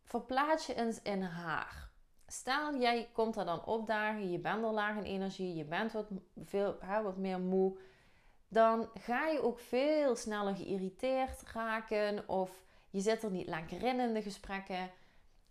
verplaats 0.04 0.66
je 0.66 0.76
eens 0.76 1.02
in 1.02 1.22
haar. 1.22 1.90
Stel, 2.28 2.80
jij 2.80 3.10
komt 3.14 3.36
er 3.36 3.46
dan 3.46 3.66
opdagen, 3.66 4.32
je 4.32 4.40
bent 4.40 4.64
al 4.64 4.74
laag 4.74 4.96
in 4.96 5.04
energie, 5.04 5.56
je 5.56 5.64
bent 5.64 5.92
wat, 5.92 6.08
veel, 6.44 6.78
hè, 6.80 7.02
wat 7.02 7.18
meer 7.18 7.40
moe. 7.40 7.78
Dan 8.48 8.90
ga 8.94 9.28
je 9.28 9.42
ook 9.42 9.60
veel 9.60 10.16
sneller 10.16 10.56
geïrriteerd 10.56 11.42
raken 11.54 12.30
of 12.30 12.64
je 12.90 13.00
zit 13.00 13.24
er 13.24 13.32
niet 13.32 13.48
lekker 13.48 13.84
in 13.84 14.00
in 14.00 14.14
de 14.14 14.22
gesprekken. 14.22 14.92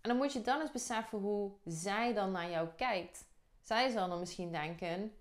En 0.01 0.09
dan 0.09 0.17
moet 0.17 0.33
je 0.33 0.41
dan 0.41 0.61
eens 0.61 0.71
beseffen 0.71 1.19
hoe 1.19 1.51
zij 1.65 2.13
dan 2.13 2.31
naar 2.31 2.49
jou 2.49 2.67
kijkt. 2.75 3.25
Zij 3.61 3.89
zal 3.89 4.09
dan 4.09 4.19
misschien 4.19 4.51
denken, 4.51 5.13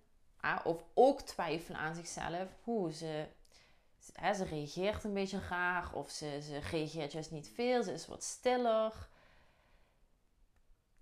of 0.64 0.84
ook 0.94 1.20
twijfelen 1.20 1.80
aan 1.80 1.94
zichzelf, 1.94 2.48
hoe 2.62 2.92
ze, 2.92 3.26
ze 4.34 4.44
reageert 4.44 5.04
een 5.04 5.12
beetje 5.12 5.40
raar 5.48 5.92
of 5.94 6.10
ze, 6.10 6.38
ze 6.42 6.58
reageert 6.70 7.12
juist 7.12 7.30
niet 7.30 7.50
veel, 7.54 7.82
ze 7.82 7.92
is 7.92 8.06
wat 8.06 8.22
stiller 8.22 9.08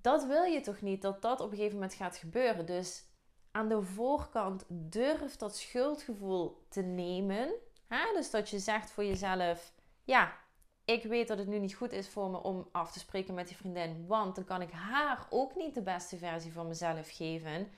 dat 0.04 0.26
wil 0.26 0.42
je 0.42 0.60
toch 0.60 0.80
niet 0.80 1.02
dat 1.02 1.22
dat 1.22 1.40
op 1.40 1.50
een 1.50 1.56
gegeven 1.56 1.74
moment 1.74 1.94
gaat 1.94 2.16
gebeuren. 2.16 2.66
Dus 2.66 3.04
aan 3.50 3.68
de 3.68 3.82
voorkant 3.82 4.64
durf 4.68 5.36
dat 5.36 5.56
schuldgevoel 5.56 6.66
te 6.68 6.82
nemen. 6.82 7.54
Hè? 7.88 8.12
Dus 8.14 8.30
dat 8.30 8.48
je 8.48 8.58
zegt 8.58 8.90
voor 8.90 9.04
jezelf: 9.04 9.72
ja, 10.02 10.36
ik 10.84 11.02
weet 11.02 11.28
dat 11.28 11.38
het 11.38 11.46
nu 11.46 11.58
niet 11.58 11.74
goed 11.74 11.92
is 11.92 12.08
voor 12.08 12.30
me 12.30 12.42
om 12.42 12.68
af 12.72 12.92
te 12.92 12.98
spreken 12.98 13.34
met 13.34 13.48
die 13.48 13.56
vriendin, 13.56 14.06
want 14.06 14.34
dan 14.34 14.44
kan 14.44 14.62
ik 14.62 14.70
haar 14.70 15.26
ook 15.30 15.54
niet 15.54 15.74
de 15.74 15.82
beste 15.82 16.16
versie 16.16 16.52
van 16.52 16.68
mezelf 16.68 17.10
geven. 17.10 17.68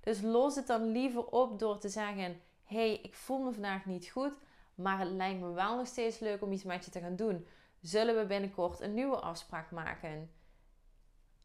Dus 0.00 0.20
los 0.20 0.54
het 0.54 0.66
dan 0.66 0.90
liever 0.90 1.26
op 1.26 1.58
door 1.58 1.78
te 1.78 1.88
zeggen: 1.88 2.40
hey, 2.62 2.94
ik 3.02 3.14
voel 3.14 3.38
me 3.38 3.52
vandaag 3.52 3.86
niet 3.86 4.08
goed, 4.08 4.38
maar 4.74 4.98
het 4.98 5.10
lijkt 5.10 5.40
me 5.40 5.52
wel 5.52 5.76
nog 5.76 5.86
steeds 5.86 6.18
leuk 6.18 6.42
om 6.42 6.52
iets 6.52 6.64
met 6.64 6.84
je 6.84 6.90
te 6.90 7.00
gaan 7.00 7.16
doen. 7.16 7.46
Zullen 7.80 8.16
we 8.16 8.26
binnenkort 8.26 8.80
een 8.80 8.94
nieuwe 8.94 9.16
afspraak 9.16 9.70
maken? 9.70 10.39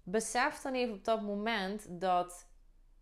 Besef 0.06 0.62
dan 0.62 0.74
even 0.74 0.94
op 0.94 1.04
dat 1.04 1.22
moment 1.22 1.86
dat 1.90 2.48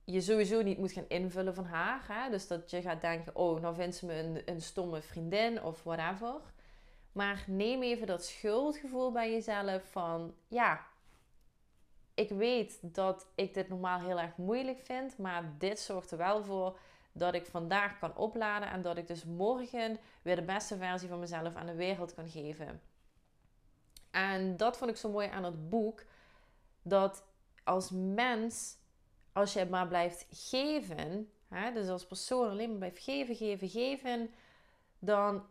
je 0.04 0.22
sowieso 0.22 0.62
niet 0.62 0.78
moet 0.78 0.92
gaan 0.92 1.08
invullen 1.08 1.56
van 1.56 1.66
haar. 1.66 2.06
Hè? 2.08 2.30
Dus 2.30 2.48
dat 2.48 2.70
je 2.70 2.82
gaat 2.82 3.02
denken, 3.02 3.36
oh, 3.36 3.62
nou 3.62 3.76
vindt 3.76 3.96
ze 3.96 4.06
me 4.06 4.14
een, 4.14 4.42
een 4.46 4.62
stomme 4.62 5.02
vriendin 5.02 5.64
of 5.64 5.84
whatever. 5.84 6.42
Maar 7.12 7.44
neem 7.48 7.84
even 7.84 8.08
dat 8.08 8.26
schuldgevoel 8.26 9.12
bij 9.12 9.32
jezelf 9.32 9.92
van, 9.92 10.36
ja, 10.48 10.86
ik 12.14 12.30
weet 12.30 12.80
dat 12.82 13.28
ik 13.36 13.54
dit 13.54 13.70
normaal 13.70 14.00
heel 14.00 14.20
erg 14.20 14.38
moeilijk 14.38 14.80
vind, 14.80 15.18
maar 15.18 15.54
dit 15.58 15.80
zorgt 15.80 16.12
er 16.12 16.18
wel 16.18 16.44
voor 16.44 16.80
dat 17.12 17.34
ik 17.34 17.46
vandaag 17.46 18.00
kan 18.00 18.18
opladen 18.18 18.70
en 18.70 18.82
dat 18.82 18.98
ik 18.98 19.08
dus 19.08 19.26
morgen 19.26 20.00
weer 20.22 20.36
de 20.36 20.42
beste 20.42 20.78
versie 20.78 21.10
van 21.10 21.20
mezelf 21.20 21.56
aan 21.56 21.66
de 21.66 21.76
wereld 21.76 22.14
kan 22.14 22.30
geven. 22.30 22.82
En 24.12 24.58
dat 24.58 24.78
vond 24.78 24.90
ik 24.90 24.98
zo 24.98 25.10
mooi 25.10 25.28
aan 25.28 25.44
het 25.44 25.70
boek 25.70 26.04
dat 26.84 27.24
als 27.64 27.90
mens, 27.92 28.78
als 29.34 29.54
je 29.54 29.66
maar 29.66 29.88
blijft 29.88 30.26
geven, 30.30 31.32
hè, 31.48 31.72
dus 31.72 31.88
als 31.88 32.06
persoon 32.06 32.50
alleen 32.50 32.70
maar 32.70 32.78
blijft 32.78 33.04
geven, 33.04 33.36
geven, 33.36 33.70
geven, 33.70 34.30
dan 35.00 35.44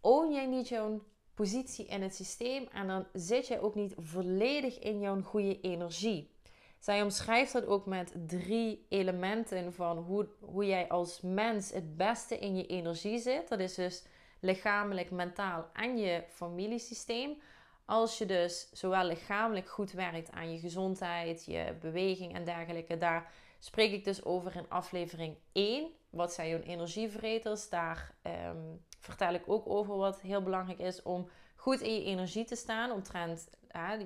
own 0.00 0.32
jij 0.32 0.46
niet 0.46 0.68
jouw 0.68 1.02
positie 1.34 1.86
in 1.86 2.02
het 2.02 2.14
systeem 2.14 2.68
en 2.72 2.86
dan 2.86 3.06
zit 3.12 3.46
je 3.46 3.60
ook 3.60 3.74
niet 3.74 3.94
volledig 3.96 4.78
in 4.78 5.00
jouw 5.00 5.22
goede 5.22 5.60
energie. 5.60 6.36
Zij 6.78 7.02
omschrijft 7.02 7.52
dat 7.52 7.66
ook 7.66 7.86
met 7.86 8.12
drie 8.26 8.86
elementen 8.88 9.72
van 9.72 9.98
hoe, 9.98 10.28
hoe 10.40 10.66
jij 10.66 10.88
als 10.88 11.20
mens 11.20 11.72
het 11.72 11.96
beste 11.96 12.38
in 12.38 12.56
je 12.56 12.66
energie 12.66 13.18
zit. 13.18 13.48
Dat 13.48 13.58
is 13.58 13.74
dus 13.74 14.04
lichamelijk, 14.40 15.10
mentaal 15.10 15.68
en 15.72 15.98
je 15.98 16.24
familiesysteem. 16.28 17.40
Als 17.88 18.18
je 18.18 18.26
dus 18.26 18.68
zowel 18.72 19.04
lichamelijk 19.04 19.68
goed 19.68 19.92
werkt 19.92 20.30
aan 20.30 20.52
je 20.52 20.58
gezondheid, 20.58 21.44
je 21.44 21.74
beweging 21.80 22.34
en 22.34 22.44
dergelijke, 22.44 22.98
daar 22.98 23.32
spreek 23.58 23.92
ik 23.92 24.04
dus 24.04 24.24
over 24.24 24.56
in 24.56 24.68
aflevering 24.68 25.36
1. 25.52 25.90
Wat 26.10 26.32
zijn 26.32 26.48
jouw 26.48 26.60
energievreters? 26.60 27.68
Daar 27.68 28.14
ehm, 28.22 28.56
vertel 29.00 29.34
ik 29.34 29.42
ook 29.46 29.68
over 29.68 29.96
wat 29.96 30.20
heel 30.20 30.42
belangrijk 30.42 30.78
is 30.78 31.02
om 31.02 31.28
goed 31.56 31.80
in 31.80 31.94
je 31.94 32.04
energie 32.04 32.44
te 32.44 32.56
staan. 32.56 32.90
Omtrent 32.90 33.48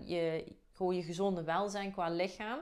je, 0.05 0.45
gewoon 0.73 0.97
je 0.97 1.03
gezonde 1.03 1.45
welzijn 1.45 1.93
qua 1.93 2.09
lichaam. 2.09 2.61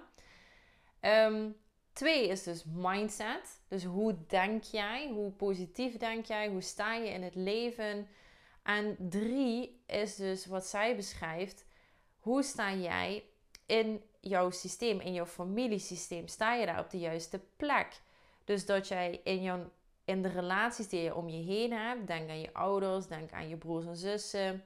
Um, 1.00 1.56
twee 1.92 2.28
is 2.28 2.42
dus 2.42 2.64
mindset. 2.64 3.61
Dus 3.68 3.85
hoe 3.85 4.16
denk 4.26 4.62
jij? 4.62 5.09
Hoe 5.09 5.30
positief 5.30 5.96
denk 5.96 6.24
jij? 6.24 6.48
Hoe 6.48 6.62
sta 6.62 6.94
je 6.94 7.11
in 7.11 7.22
het 7.22 7.35
leven? 7.35 8.09
En 8.62 8.96
drie 8.98 9.82
is 9.86 10.16
dus 10.16 10.46
wat 10.46 10.66
zij 10.66 10.96
beschrijft. 10.96 11.64
Hoe 12.18 12.42
sta 12.42 12.74
jij 12.74 13.24
in 13.66 14.02
jouw 14.20 14.50
systeem, 14.50 15.00
in 15.00 15.12
jouw 15.12 15.26
familiesysteem? 15.26 16.28
Sta 16.28 16.54
je 16.54 16.66
daar 16.66 16.78
op 16.78 16.90
de 16.90 16.98
juiste 16.98 17.40
plek? 17.56 18.00
Dus 18.44 18.66
dat 18.66 18.88
jij 18.88 19.20
in, 19.24 19.42
jouw, 19.42 19.70
in 20.04 20.22
de 20.22 20.28
relaties 20.28 20.88
die 20.88 21.00
je 21.00 21.14
om 21.14 21.28
je 21.28 21.44
heen 21.44 21.72
hebt, 21.72 22.06
denk 22.06 22.28
aan 22.28 22.40
je 22.40 22.54
ouders, 22.54 23.06
denk 23.06 23.32
aan 23.32 23.48
je 23.48 23.56
broers 23.56 23.86
en 23.86 23.96
zussen. 23.96 24.64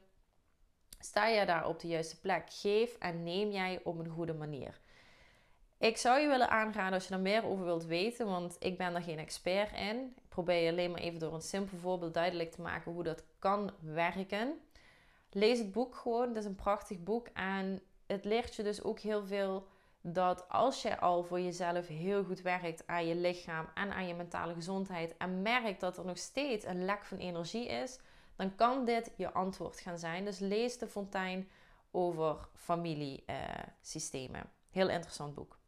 Sta 0.99 1.27
je 1.27 1.47
daar 1.47 1.69
op 1.69 1.81
de 1.81 1.89
juiste 1.89 2.21
plek? 2.21 2.45
Geef 2.51 2.97
en 2.99 3.23
neem 3.23 3.51
jij 3.51 3.81
op 3.85 3.99
een 3.99 4.09
goede 4.09 4.35
manier. 4.35 4.81
Ik 5.85 5.97
zou 5.97 6.21
je 6.21 6.29
willen 6.29 6.51
aanraden 6.51 6.93
als 6.93 7.09
je 7.09 7.15
er 7.15 7.21
meer 7.21 7.45
over 7.45 7.65
wilt 7.65 7.85
weten, 7.85 8.27
want 8.27 8.57
ik 8.59 8.79
ben 8.79 8.93
daar 8.93 9.03
geen 9.03 9.19
expert 9.19 9.73
in. 9.73 10.15
Ik 10.17 10.29
probeer 10.29 10.63
je 10.63 10.71
alleen 10.71 10.91
maar 10.91 11.01
even 11.01 11.19
door 11.19 11.35
een 11.35 11.43
simpel 11.43 11.79
voorbeeld 11.79 12.15
duidelijk 12.15 12.51
te 12.53 12.61
maken 12.61 12.93
hoe 12.93 13.03
dat 13.03 13.25
kan 13.39 13.71
werken. 13.81 14.61
Lees 15.31 15.59
het 15.59 15.73
boek 15.73 15.95
gewoon, 15.95 16.29
het 16.29 16.37
is 16.37 16.45
een 16.45 16.55
prachtig 16.55 17.03
boek 17.03 17.29
en 17.35 17.83
het 18.07 18.25
leert 18.25 18.55
je 18.55 18.63
dus 18.63 18.83
ook 18.83 18.99
heel 18.99 19.27
veel 19.27 19.67
dat 20.01 20.49
als 20.49 20.83
je 20.83 20.99
al 21.01 21.25
voor 21.25 21.41
jezelf 21.41 21.87
heel 21.87 22.25
goed 22.25 22.41
werkt 22.41 22.87
aan 22.87 23.07
je 23.07 23.15
lichaam 23.15 23.69
en 23.75 23.93
aan 23.93 24.07
je 24.07 24.15
mentale 24.15 24.55
gezondheid 24.55 25.17
en 25.17 25.43
merkt 25.43 25.81
dat 25.81 25.99
er 25.99 26.05
nog 26.05 26.19
steeds 26.19 26.65
een 26.65 26.85
lek 26.85 27.05
van 27.05 27.19
energie 27.19 27.67
is, 27.67 27.99
dan 28.37 28.55
kan 28.55 28.85
dit 28.85 29.11
je 29.17 29.33
antwoord 29.33 29.81
gaan 29.81 29.99
zijn. 29.99 30.25
Dus 30.25 30.39
lees 30.39 30.79
de 30.79 30.89
Fontein 30.89 31.49
over 31.91 32.49
familiesystemen. 32.55 34.51
heel 34.71 34.89
interessant 34.89 35.35
boek. 35.35 35.63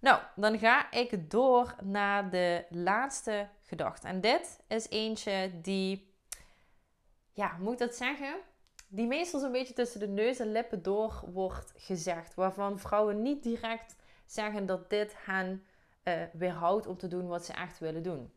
Nou, 0.00 0.20
dan 0.36 0.58
ga 0.58 0.90
ik 0.90 1.30
door 1.30 1.74
naar 1.82 2.30
de 2.30 2.66
laatste 2.70 3.48
gedachte. 3.62 4.06
En 4.06 4.20
dit 4.20 4.60
is 4.68 4.88
eentje 4.88 5.50
die, 5.62 6.14
ja, 7.32 7.56
moet 7.58 7.72
ik 7.72 7.78
dat 7.78 7.94
zeggen? 7.94 8.34
Die 8.88 9.06
meestal 9.06 9.40
zo'n 9.40 9.52
beetje 9.52 9.74
tussen 9.74 10.00
de 10.00 10.08
neus 10.08 10.38
en 10.38 10.52
lippen 10.52 10.82
door 10.82 11.22
wordt 11.32 11.72
gezegd. 11.76 12.34
Waarvan 12.34 12.78
vrouwen 12.78 13.22
niet 13.22 13.42
direct 13.42 13.96
zeggen 14.26 14.66
dat 14.66 14.90
dit 14.90 15.14
hen 15.16 15.64
uh, 16.04 16.22
weerhoudt 16.32 16.86
om 16.86 16.96
te 16.96 17.08
doen 17.08 17.26
wat 17.26 17.44
ze 17.44 17.52
echt 17.52 17.78
willen 17.78 18.02
doen. 18.02 18.32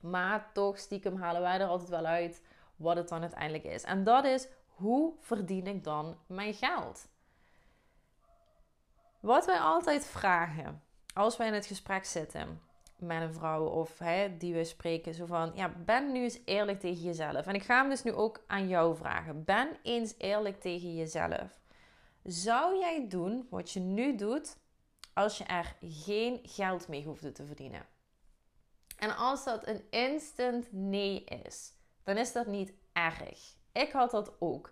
Maar 0.00 0.50
toch 0.52 0.78
stiekem 0.78 1.16
halen 1.16 1.40
wij 1.40 1.60
er 1.60 1.66
altijd 1.66 1.90
wel 1.90 2.04
uit 2.04 2.42
wat 2.76 2.96
het 2.96 3.08
dan 3.08 3.20
uiteindelijk 3.20 3.64
is. 3.64 3.82
En 3.82 4.04
dat 4.04 4.24
is, 4.24 4.48
hoe 4.66 5.14
verdien 5.20 5.66
ik 5.66 5.84
dan 5.84 6.18
mijn 6.26 6.54
geld? 6.54 7.08
Wat 9.22 9.46
wij 9.46 9.58
altijd 9.58 10.06
vragen 10.06 10.82
als 11.14 11.36
wij 11.36 11.46
in 11.46 11.52
het 11.52 11.66
gesprek 11.66 12.04
zitten 12.04 12.60
met 12.98 13.22
een 13.22 13.32
vrouw 13.32 13.66
of 13.66 13.98
hè, 13.98 14.36
die 14.36 14.54
we 14.54 14.64
spreken, 14.64 15.14
zo 15.14 15.26
van, 15.26 15.52
ja, 15.54 15.68
ben 15.68 16.12
nu 16.12 16.22
eens 16.22 16.38
eerlijk 16.44 16.80
tegen 16.80 17.02
jezelf. 17.02 17.46
En 17.46 17.54
ik 17.54 17.62
ga 17.62 17.80
hem 17.80 17.88
dus 17.88 18.02
nu 18.02 18.12
ook 18.12 18.44
aan 18.46 18.68
jou 18.68 18.96
vragen. 18.96 19.44
Ben 19.44 19.68
eens 19.82 20.14
eerlijk 20.18 20.60
tegen 20.60 20.94
jezelf. 20.94 21.60
Zou 22.22 22.78
jij 22.78 23.06
doen 23.08 23.46
wat 23.50 23.70
je 23.70 23.80
nu 23.80 24.16
doet 24.16 24.56
als 25.14 25.38
je 25.38 25.44
er 25.44 25.76
geen 25.80 26.40
geld 26.42 26.88
mee 26.88 27.04
hoefde 27.04 27.32
te 27.32 27.46
verdienen? 27.46 27.86
En 28.98 29.16
als 29.16 29.44
dat 29.44 29.66
een 29.66 29.82
instant 29.90 30.72
nee 30.72 31.24
is, 31.24 31.72
dan 32.02 32.16
is 32.16 32.32
dat 32.32 32.46
niet 32.46 32.72
erg. 32.92 33.54
Ik 33.72 33.92
had 33.92 34.10
dat 34.10 34.32
ook. 34.38 34.70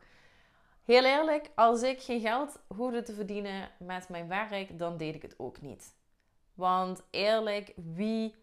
Heel 0.90 1.04
eerlijk, 1.04 1.50
als 1.54 1.82
ik 1.82 2.02
geen 2.02 2.20
geld 2.20 2.58
hoefde 2.66 3.02
te 3.02 3.12
verdienen 3.12 3.70
met 3.78 4.08
mijn 4.08 4.28
werk, 4.28 4.78
dan 4.78 4.96
deed 4.96 5.14
ik 5.14 5.22
het 5.22 5.38
ook 5.38 5.60
niet. 5.60 5.94
Want 6.54 7.02
eerlijk, 7.10 7.72
wie. 7.94 8.34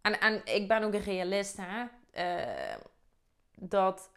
En, 0.00 0.20
en 0.20 0.40
ik 0.44 0.68
ben 0.68 0.82
ook 0.82 0.92
een 0.92 1.00
realist, 1.00 1.58
hè? 1.60 1.84
Uh, 2.12 2.76
dat 3.54 4.10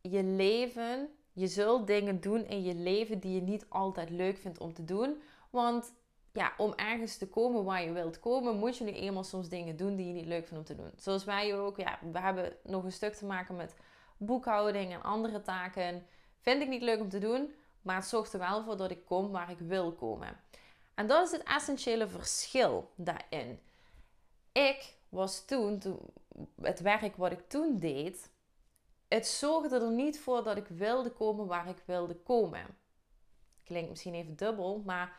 je 0.00 0.22
leven, 0.22 1.08
je 1.32 1.46
zult 1.46 1.86
dingen 1.86 2.20
doen 2.20 2.46
in 2.46 2.62
je 2.62 2.74
leven 2.74 3.18
die 3.20 3.34
je 3.34 3.42
niet 3.42 3.66
altijd 3.68 4.10
leuk 4.10 4.38
vindt 4.38 4.58
om 4.58 4.72
te 4.74 4.84
doen. 4.84 5.22
Want 5.50 5.94
ja, 6.32 6.52
om 6.56 6.72
ergens 6.76 7.16
te 7.16 7.28
komen 7.28 7.64
waar 7.64 7.82
je 7.84 7.92
wilt 7.92 8.20
komen, 8.20 8.56
moet 8.56 8.76
je 8.76 8.84
nu 8.84 8.92
eenmaal 8.92 9.24
soms 9.24 9.48
dingen 9.48 9.76
doen 9.76 9.96
die 9.96 10.06
je 10.06 10.12
niet 10.12 10.26
leuk 10.26 10.46
vindt 10.46 10.70
om 10.70 10.76
te 10.76 10.82
doen. 10.82 10.92
Zoals 10.96 11.24
wij 11.24 11.58
ook, 11.58 11.76
ja, 11.76 11.98
we 12.12 12.18
hebben 12.18 12.56
nog 12.62 12.84
een 12.84 12.92
stuk 12.92 13.14
te 13.14 13.26
maken 13.26 13.56
met 13.56 13.74
boekhouding 14.16 14.92
en 14.92 15.02
andere 15.02 15.42
taken 15.42 16.06
Vind 16.44 16.62
ik 16.62 16.68
niet 16.68 16.82
leuk 16.82 17.00
om 17.00 17.08
te 17.08 17.18
doen, 17.18 17.54
maar 17.82 17.96
het 17.96 18.04
zorgt 18.04 18.32
er 18.32 18.38
wel 18.38 18.64
voor 18.64 18.76
dat 18.76 18.90
ik 18.90 19.04
kom 19.04 19.30
waar 19.30 19.50
ik 19.50 19.58
wil 19.58 19.92
komen. 19.92 20.40
En 20.94 21.06
dat 21.06 21.26
is 21.26 21.32
het 21.32 21.42
essentiële 21.42 22.08
verschil 22.08 22.90
daarin. 22.94 23.60
Ik 24.52 24.94
was 25.08 25.44
toen, 25.44 25.78
toen 25.78 25.98
het 26.60 26.80
werk 26.80 27.16
wat 27.16 27.32
ik 27.32 27.48
toen 27.48 27.78
deed, 27.78 28.30
het 29.08 29.26
zorgde 29.26 29.80
er 29.80 29.90
niet 29.90 30.20
voor 30.20 30.44
dat 30.44 30.56
ik 30.56 30.66
wilde 30.66 31.10
komen 31.10 31.46
waar 31.46 31.68
ik 31.68 31.82
wilde 31.84 32.14
komen. 32.14 32.66
Klinkt 33.62 33.90
misschien 33.90 34.14
even 34.14 34.36
dubbel, 34.36 34.82
maar 34.84 35.16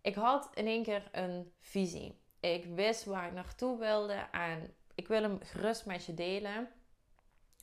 ik 0.00 0.14
had 0.14 0.50
in 0.54 0.66
één 0.66 0.82
keer 0.82 1.08
een 1.12 1.52
visie. 1.60 2.20
Ik 2.40 2.64
wist 2.64 3.04
waar 3.04 3.26
ik 3.26 3.32
naartoe 3.32 3.78
wilde 3.78 4.28
en 4.32 4.74
ik 4.94 5.08
wil 5.08 5.22
hem 5.22 5.38
gerust 5.42 5.86
met 5.86 6.04
je 6.04 6.14
delen. 6.14 6.68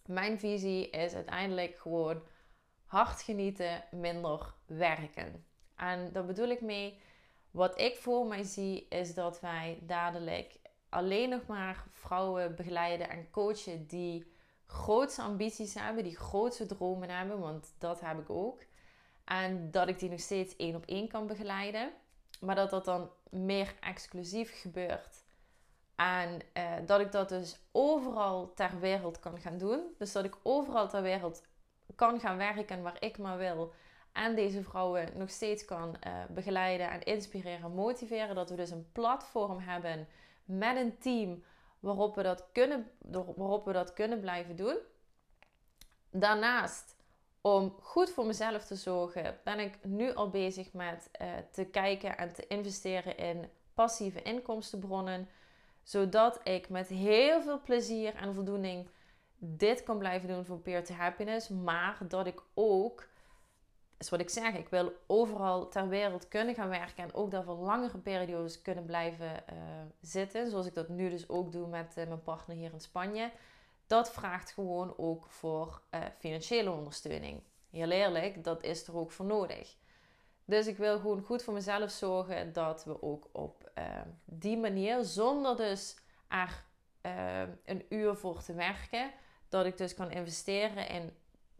Mijn 0.06 0.40
visie 0.40 0.90
is 0.90 1.14
uiteindelijk 1.14 1.78
gewoon 1.78 2.22
hard 2.90 3.22
genieten, 3.22 3.84
minder 3.92 4.54
werken. 4.66 5.46
En 5.76 6.12
daar 6.12 6.26
bedoel 6.26 6.48
ik 6.48 6.62
mee, 6.62 7.02
wat 7.52 7.80
ik 7.80 7.98
voor 7.98 8.26
mij 8.26 8.44
zie, 8.44 8.88
is 8.88 9.14
dat 9.14 9.40
wij 9.40 9.80
dadelijk 9.82 10.60
alleen 10.90 11.30
nog 11.30 11.46
maar 11.48 11.84
vrouwen 11.92 12.56
begeleiden 12.56 13.10
en 13.10 13.30
coachen 13.30 13.88
die 13.88 14.32
grootste 14.66 15.22
ambities 15.22 15.74
hebben, 15.74 16.04
die 16.04 16.18
grootste 16.18 16.66
dromen 16.66 17.10
hebben, 17.10 17.40
want 17.40 17.74
dat 17.78 18.00
heb 18.00 18.20
ik 18.20 18.30
ook. 18.30 18.62
En 19.26 19.72
dat 19.72 19.88
ik 19.88 20.00
die 20.00 20.10
nog 20.10 20.20
steeds 20.20 20.56
één 20.56 20.76
op 20.76 20.86
één 20.86 21.08
kan 21.08 21.28
begeleiden. 21.28 21.92
Maar 22.40 22.56
dat 22.56 22.70
dat 22.70 22.86
dan 22.86 23.10
meer 23.30 23.76
exclusief 23.80 24.62
gebeurt. 24.62 25.24
En 25.96 26.40
eh, 26.54 26.74
dat 26.86 27.00
ik 27.00 27.12
dat 27.12 27.30
dus 27.30 27.60
overal 27.72 28.54
ter 28.54 28.80
wereld 28.80 29.20
kan 29.20 29.40
gaan 29.40 29.58
doen. 29.58 29.82
Dus 29.98 30.12
dat 30.12 30.26
ik 30.26 30.38
overal 30.44 30.90
ter 30.90 31.02
wereld 31.02 31.44
kan 31.96 32.20
gaan 32.20 32.38
werken 32.38 32.82
waar 32.82 32.98
ik 33.00 33.18
maar 33.18 33.38
wil. 33.38 33.74
En 34.12 34.36
deze 34.36 34.64
vrouwen 34.64 35.18
nog 35.18 35.30
steeds 35.30 35.66
kan 35.66 35.96
uh, 36.08 36.14
begeleiden 36.30 36.90
en 36.90 37.04
inspireren, 37.04 37.74
motiveren. 37.74 38.36
Dat 38.36 38.50
we 38.50 38.56
dus 38.56 38.72
een 38.72 38.92
platform 38.92 39.60
hebben 39.60 40.08
met 40.46 40.78
een 40.78 40.98
team 40.98 41.44
waarop 41.80 42.16
we 42.16 42.24
dat 42.24 42.46
kunnen, 42.52 42.92
waarop 43.36 43.66
we 43.66 43.74
dat 43.74 43.94
kunnen 43.94 44.20
blijven 44.20 44.56
doen. 44.56 44.78
Daarnaast, 46.12 46.96
om 47.42 47.76
goed 47.82 48.10
voor 48.10 48.26
mezelf 48.26 48.66
te 48.66 48.76
zorgen, 48.76 49.40
ben 49.44 49.60
ik 49.60 49.78
nu 49.84 50.14
al 50.14 50.30
bezig 50.30 50.74
met 50.74 51.10
uh, 51.22 51.28
te 51.52 51.66
kijken 51.66 52.18
en 52.18 52.34
te 52.34 52.48
investeren 52.48 53.18
in 53.18 53.50
passieve 53.74 54.22
inkomstenbronnen. 54.22 55.30
Zodat 55.84 56.40
ik 56.44 56.70
met 56.70 56.88
heel 56.88 57.42
veel 57.42 57.62
plezier 57.62 58.16
en 58.16 58.34
voldoening 58.34 58.90
dit 59.40 59.84
kan 59.84 59.98
blijven 59.98 60.28
doen 60.28 60.46
voor 60.46 60.60
Peer 60.60 60.84
to 60.84 60.94
Happiness. 60.94 61.48
Maar 61.48 61.98
dat 62.08 62.26
ik 62.28 62.42
ook, 62.54 63.08
is 63.98 64.10
wat 64.10 64.20
ik 64.20 64.30
zeg, 64.30 64.54
ik 64.54 64.70
wil 64.70 64.92
overal 65.08 65.70
ter 65.70 65.88
wereld 65.88 66.28
kunnen 66.28 66.56
gaan 66.56 66.70
werken. 66.70 67.04
En 67.04 67.14
ook 67.14 67.32
daar 67.32 67.44
voor 67.44 67.56
langere 67.56 67.98
periodes 67.98 68.62
kunnen 68.62 68.86
blijven 68.86 69.32
uh, 69.54 69.58
zitten. 70.02 70.50
Zoals 70.50 70.66
ik 70.66 70.74
dat 70.74 70.90
nu 70.90 71.10
dus 71.10 71.30
ook 71.30 71.52
doe 71.52 71.68
met 71.68 71.98
uh, 71.98 72.08
mijn 72.08 72.24
partner 72.24 72.56
hier 72.56 72.74
in 72.74 72.80
Spanje. 72.82 73.32
Dat 73.88 74.12
vraagt 74.12 74.52
gewoon 74.52 74.94
ook 74.98 75.26
voor 75.30 75.82
uh, 75.92 76.02
financiële 76.18 76.72
ondersteuning. 76.72 77.42
Heel 77.70 77.90
eerlijk, 77.90 78.44
dat 78.44 78.64
is 78.64 78.88
er 78.88 78.98
ook 78.98 79.12
voor 79.12 79.26
nodig. 79.26 79.76
Dus 80.46 80.68
ik 80.68 80.78
wil 80.78 81.00
gewoon 81.00 81.22
goed 81.22 81.44
voor 81.44 81.54
mezelf 81.54 81.92
zorgen 81.92 82.54
dat 82.54 82.84
we 82.84 83.02
ook 83.02 83.30
op 83.32 83.72
die 84.26 84.58
manier, 84.58 85.04
zonder 85.04 85.56
dus 85.56 85.98
er 86.28 86.66
een 87.66 87.86
uur 87.90 88.16
voor 88.16 88.42
te 88.42 88.54
werken, 88.54 89.12
dat 89.50 89.66
ik 89.66 89.78
dus 89.78 89.94
kan 89.94 90.12
investeren 90.12 90.90
in 90.90 91.14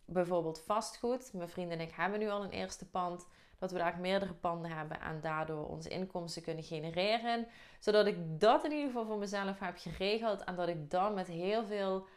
bijvoorbeeld 0.06 0.62
vastgoed. 0.62 1.34
Mijn 1.34 1.50
vrienden 1.50 1.80
en 1.80 1.88
ik 1.88 1.94
hebben 1.96 2.20
nu 2.20 2.30
al 2.30 2.44
een 2.44 2.52
eerste 2.52 2.90
pand. 2.90 3.28
Dat 3.58 3.72
we 3.72 3.78
daar 3.78 4.00
meerdere 4.00 4.34
panden 4.34 4.72
hebben 4.72 5.02
en 5.02 5.22
daardoor 5.22 5.68
onze 5.68 5.90
inkomsten 5.90 6.42
kunnen 6.42 6.64
genereren. 6.64 7.48
Zodat 7.80 8.06
ik 8.06 8.40
dat 8.40 8.64
in 8.64 8.72
ieder 8.72 8.88
geval 8.88 9.06
voor 9.06 9.18
mezelf 9.18 9.60
heb 9.60 9.78
geregeld. 9.78 10.44
En 10.44 10.56
dat 10.56 10.68
ik 10.68 10.92
dan 10.92 11.14
met 11.14 11.28
heel 11.28 11.66
veel 11.66 12.08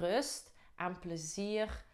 rust 0.00 0.52
en 0.76 0.98
plezier 0.98 1.86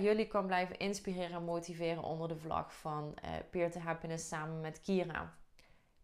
jullie 0.00 0.26
kan 0.26 0.46
blijven 0.46 0.78
inspireren 0.78 1.36
en 1.36 1.44
motiveren 1.44 2.02
onder 2.02 2.28
de 2.28 2.36
vlag 2.36 2.74
van 2.74 3.14
uh, 3.24 3.30
Peer 3.50 3.70
to 3.70 3.80
Happiness 3.80 4.28
samen 4.28 4.60
met 4.60 4.80
Kira. 4.80 5.34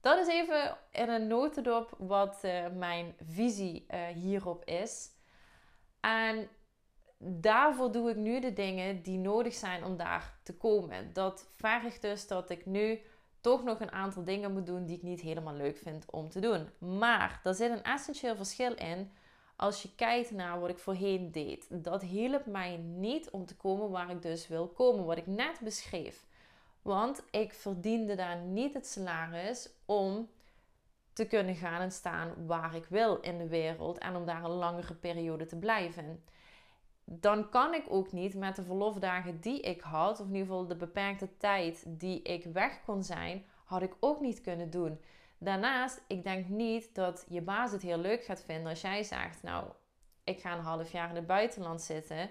Dat 0.00 0.18
is 0.18 0.28
even 0.28 0.76
in 0.90 1.08
een 1.08 1.26
notendop 1.26 1.94
wat 1.98 2.40
uh, 2.44 2.66
mijn 2.68 3.14
visie 3.24 3.86
uh, 3.90 4.06
hierop 4.06 4.64
is. 4.64 5.10
En 6.06 6.48
daarvoor 7.18 7.92
doe 7.92 8.10
ik 8.10 8.16
nu 8.16 8.40
de 8.40 8.52
dingen 8.52 9.02
die 9.02 9.18
nodig 9.18 9.54
zijn 9.54 9.84
om 9.84 9.96
daar 9.96 10.38
te 10.42 10.56
komen. 10.56 11.12
Dat 11.12 11.48
vergt 11.56 12.02
dus 12.02 12.26
dat 12.26 12.50
ik 12.50 12.66
nu 12.66 13.00
toch 13.40 13.64
nog 13.64 13.80
een 13.80 13.92
aantal 13.92 14.24
dingen 14.24 14.52
moet 14.52 14.66
doen 14.66 14.86
die 14.86 14.96
ik 14.96 15.02
niet 15.02 15.20
helemaal 15.20 15.54
leuk 15.54 15.76
vind 15.76 16.10
om 16.10 16.28
te 16.28 16.40
doen. 16.40 16.68
Maar 16.98 17.40
er 17.44 17.54
zit 17.54 17.70
een 17.70 17.82
essentieel 17.82 18.36
verschil 18.36 18.74
in 18.74 19.12
als 19.56 19.82
je 19.82 19.94
kijkt 19.94 20.30
naar 20.30 20.60
wat 20.60 20.70
ik 20.70 20.78
voorheen 20.78 21.32
deed. 21.32 21.66
Dat 21.84 22.02
hielp 22.02 22.46
mij 22.46 22.76
niet 22.76 23.30
om 23.30 23.46
te 23.46 23.56
komen 23.56 23.90
waar 23.90 24.10
ik 24.10 24.22
dus 24.22 24.48
wil 24.48 24.68
komen, 24.68 25.04
wat 25.04 25.16
ik 25.16 25.26
net 25.26 25.60
beschreef. 25.60 26.26
Want 26.82 27.22
ik 27.30 27.52
verdiende 27.52 28.14
daar 28.14 28.36
niet 28.36 28.74
het 28.74 28.86
salaris 28.86 29.68
om 29.84 30.28
te 31.16 31.26
kunnen 31.26 31.54
gaan 31.54 31.80
en 31.80 31.92
staan 31.92 32.46
waar 32.46 32.74
ik 32.74 32.84
wil 32.84 33.16
in 33.16 33.38
de 33.38 33.48
wereld 33.48 33.98
en 33.98 34.16
om 34.16 34.26
daar 34.26 34.44
een 34.44 34.50
langere 34.50 34.94
periode 34.94 35.46
te 35.46 35.56
blijven. 35.56 36.24
Dan 37.04 37.48
kan 37.48 37.74
ik 37.74 37.84
ook 37.88 38.12
niet 38.12 38.34
met 38.34 38.56
de 38.56 38.62
verlofdagen 38.62 39.40
die 39.40 39.60
ik 39.60 39.80
had, 39.80 40.20
of 40.20 40.26
in 40.26 40.32
ieder 40.32 40.46
geval 40.46 40.66
de 40.66 40.76
beperkte 40.76 41.36
tijd 41.36 41.84
die 41.86 42.22
ik 42.22 42.44
weg 42.44 42.80
kon 42.84 43.02
zijn, 43.04 43.44
had 43.64 43.82
ik 43.82 43.96
ook 44.00 44.20
niet 44.20 44.40
kunnen 44.40 44.70
doen. 44.70 45.00
Daarnaast, 45.38 46.02
ik 46.06 46.22
denk 46.22 46.48
niet 46.48 46.94
dat 46.94 47.24
je 47.28 47.42
baas 47.42 47.72
het 47.72 47.82
heel 47.82 47.98
leuk 47.98 48.24
gaat 48.24 48.42
vinden 48.42 48.70
als 48.70 48.80
jij 48.80 49.02
zegt, 49.02 49.42
nou, 49.42 49.66
ik 50.24 50.40
ga 50.40 50.52
een 50.52 50.64
half 50.64 50.92
jaar 50.92 51.08
in 51.08 51.16
het 51.16 51.26
buitenland 51.26 51.82
zitten 51.82 52.30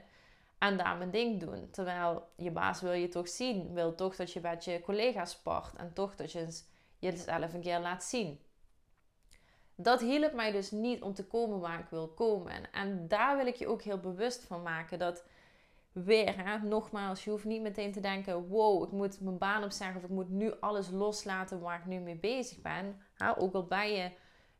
en 0.57 0.77
daar 0.77 0.97
mijn 0.97 1.11
ding 1.11 1.39
doen. 1.39 1.69
Terwijl 1.71 2.27
je 2.35 2.51
baas 2.51 2.81
wil 2.81 2.93
je 2.93 3.07
toch 3.07 3.27
zien, 3.29 3.73
wil 3.73 3.95
toch 3.95 4.15
dat 4.15 4.31
je 4.33 4.39
met 4.41 4.65
je 4.65 4.81
collega's 4.81 5.31
sport 5.31 5.75
en 5.75 5.93
toch 5.93 6.15
dat 6.15 6.31
je 6.31 6.61
jezelf 6.99 7.53
een 7.53 7.61
keer 7.61 7.79
laat 7.79 8.03
zien. 8.03 8.39
Dat 9.75 10.01
hielp 10.01 10.33
mij 10.33 10.51
dus 10.51 10.71
niet 10.71 11.01
om 11.01 11.13
te 11.13 11.25
komen 11.25 11.59
waar 11.59 11.79
ik 11.79 11.89
wil 11.89 12.07
komen. 12.07 12.71
En 12.71 13.07
daar 13.07 13.37
wil 13.37 13.47
ik 13.47 13.55
je 13.55 13.67
ook 13.67 13.81
heel 13.81 13.99
bewust 13.99 14.43
van 14.43 14.61
maken 14.61 14.99
dat 14.99 15.23
weer, 15.91 16.45
hè, 16.45 16.57
nogmaals, 16.57 17.23
je 17.23 17.29
hoeft 17.29 17.45
niet 17.45 17.61
meteen 17.61 17.91
te 17.91 17.99
denken: 17.99 18.47
wow, 18.47 18.83
ik 18.83 18.91
moet 18.91 19.21
mijn 19.21 19.37
baan 19.37 19.63
opzeggen 19.63 19.97
of 19.97 20.03
ik 20.03 20.09
moet 20.09 20.29
nu 20.29 20.53
alles 20.59 20.89
loslaten 20.89 21.59
waar 21.59 21.79
ik 21.79 21.85
nu 21.85 21.99
mee 21.99 22.15
bezig 22.15 22.61
ben. 22.61 23.01
Ook 23.37 23.53
al 23.53 23.65
ben 23.65 23.91
je 23.91 24.11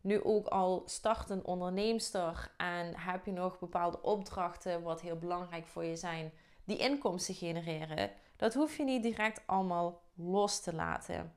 nu 0.02 0.24
ook 0.24 0.48
al 0.48 0.84
startend 0.86 1.44
onderneemster 1.44 2.52
en 2.58 2.98
heb 2.98 3.26
je 3.26 3.32
nog 3.32 3.60
bepaalde 3.60 4.02
opdrachten 4.02 4.82
wat 4.82 5.02
heel 5.02 5.18
belangrijk 5.18 5.68
voor 5.68 5.84
je 5.84 5.96
zijn, 5.96 6.32
die 6.64 6.78
inkomsten 6.78 7.36
genereren. 7.36 8.12
Dat 8.36 8.54
hoef 8.54 8.78
je 8.78 8.84
niet 8.84 9.04
direct 9.04 9.42
allemaal 9.46 10.02
los 10.14 10.62
te 10.62 10.74
laten. 10.74 11.34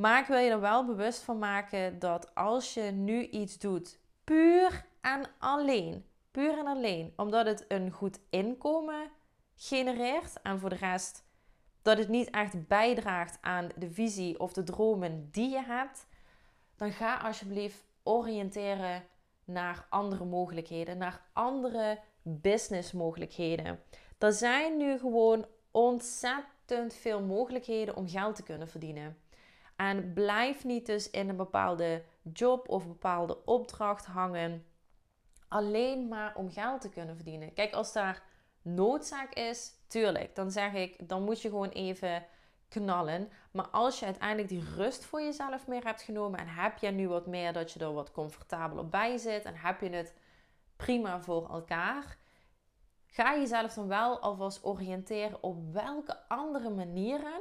Maar 0.00 0.20
ik 0.20 0.26
wil 0.26 0.38
je 0.38 0.50
er 0.50 0.60
wel 0.60 0.84
bewust 0.84 1.22
van 1.22 1.38
maken 1.38 1.98
dat 1.98 2.34
als 2.34 2.74
je 2.74 2.82
nu 2.82 3.26
iets 3.26 3.58
doet, 3.58 3.98
puur 4.24 4.86
en 5.00 5.26
alleen 5.38 6.08
Puur 6.30 6.58
en 6.58 6.66
alleen 6.66 7.12
omdat 7.16 7.46
het 7.46 7.64
een 7.68 7.90
goed 7.90 8.20
inkomen 8.30 9.10
genereert. 9.56 10.42
En 10.42 10.58
voor 10.58 10.68
de 10.68 10.76
rest 10.76 11.24
dat 11.82 11.98
het 11.98 12.08
niet 12.08 12.30
echt 12.30 12.66
bijdraagt 12.66 13.38
aan 13.40 13.68
de 13.76 13.90
visie 13.90 14.40
of 14.40 14.52
de 14.52 14.62
dromen 14.62 15.28
die 15.30 15.50
je 15.50 15.62
hebt. 15.62 16.06
Dan 16.76 16.92
ga 16.92 17.16
alsjeblieft 17.16 17.84
oriënteren 18.02 19.04
naar 19.44 19.86
andere 19.90 20.24
mogelijkheden, 20.24 20.98
naar 20.98 21.22
andere 21.32 21.98
businessmogelijkheden. 22.22 23.82
Er 24.18 24.32
zijn 24.32 24.76
nu 24.76 24.98
gewoon 24.98 25.46
ontzettend 25.70 26.94
veel 26.94 27.22
mogelijkheden 27.22 27.96
om 27.96 28.08
geld 28.08 28.36
te 28.36 28.42
kunnen 28.42 28.68
verdienen. 28.68 29.16
En 29.78 30.12
blijf 30.12 30.64
niet 30.64 30.86
dus 30.86 31.10
in 31.10 31.28
een 31.28 31.36
bepaalde 31.36 32.04
job 32.32 32.68
of 32.68 32.86
bepaalde 32.86 33.44
opdracht 33.44 34.06
hangen 34.06 34.66
alleen 35.48 36.08
maar 36.08 36.36
om 36.36 36.50
geld 36.50 36.80
te 36.80 36.88
kunnen 36.88 37.14
verdienen. 37.14 37.52
Kijk, 37.52 37.72
als 37.72 37.92
daar 37.92 38.22
noodzaak 38.62 39.32
is, 39.32 39.72
tuurlijk, 39.86 40.34
dan 40.34 40.50
zeg 40.50 40.72
ik, 40.72 41.08
dan 41.08 41.22
moet 41.22 41.42
je 41.42 41.48
gewoon 41.48 41.68
even 41.68 42.26
knallen. 42.68 43.30
Maar 43.50 43.68
als 43.68 43.98
je 43.98 44.04
uiteindelijk 44.04 44.48
die 44.48 44.64
rust 44.76 45.04
voor 45.04 45.20
jezelf 45.20 45.66
meer 45.66 45.84
hebt 45.84 46.02
genomen 46.02 46.40
en 46.40 46.48
heb 46.48 46.78
je 46.78 46.90
nu 46.90 47.08
wat 47.08 47.26
meer 47.26 47.52
dat 47.52 47.72
je 47.72 47.80
er 47.80 47.92
wat 47.92 48.12
comfortabeler 48.12 48.88
bij 48.88 49.16
zit 49.16 49.44
en 49.44 49.56
heb 49.56 49.80
je 49.80 49.90
het 49.90 50.14
prima 50.76 51.20
voor 51.20 51.50
elkaar, 51.50 52.16
ga 53.06 53.36
jezelf 53.36 53.74
dan 53.74 53.88
wel 53.88 54.18
alvast 54.18 54.64
oriënteren 54.64 55.42
op 55.42 55.72
welke 55.72 56.28
andere 56.28 56.70
manieren 56.70 57.40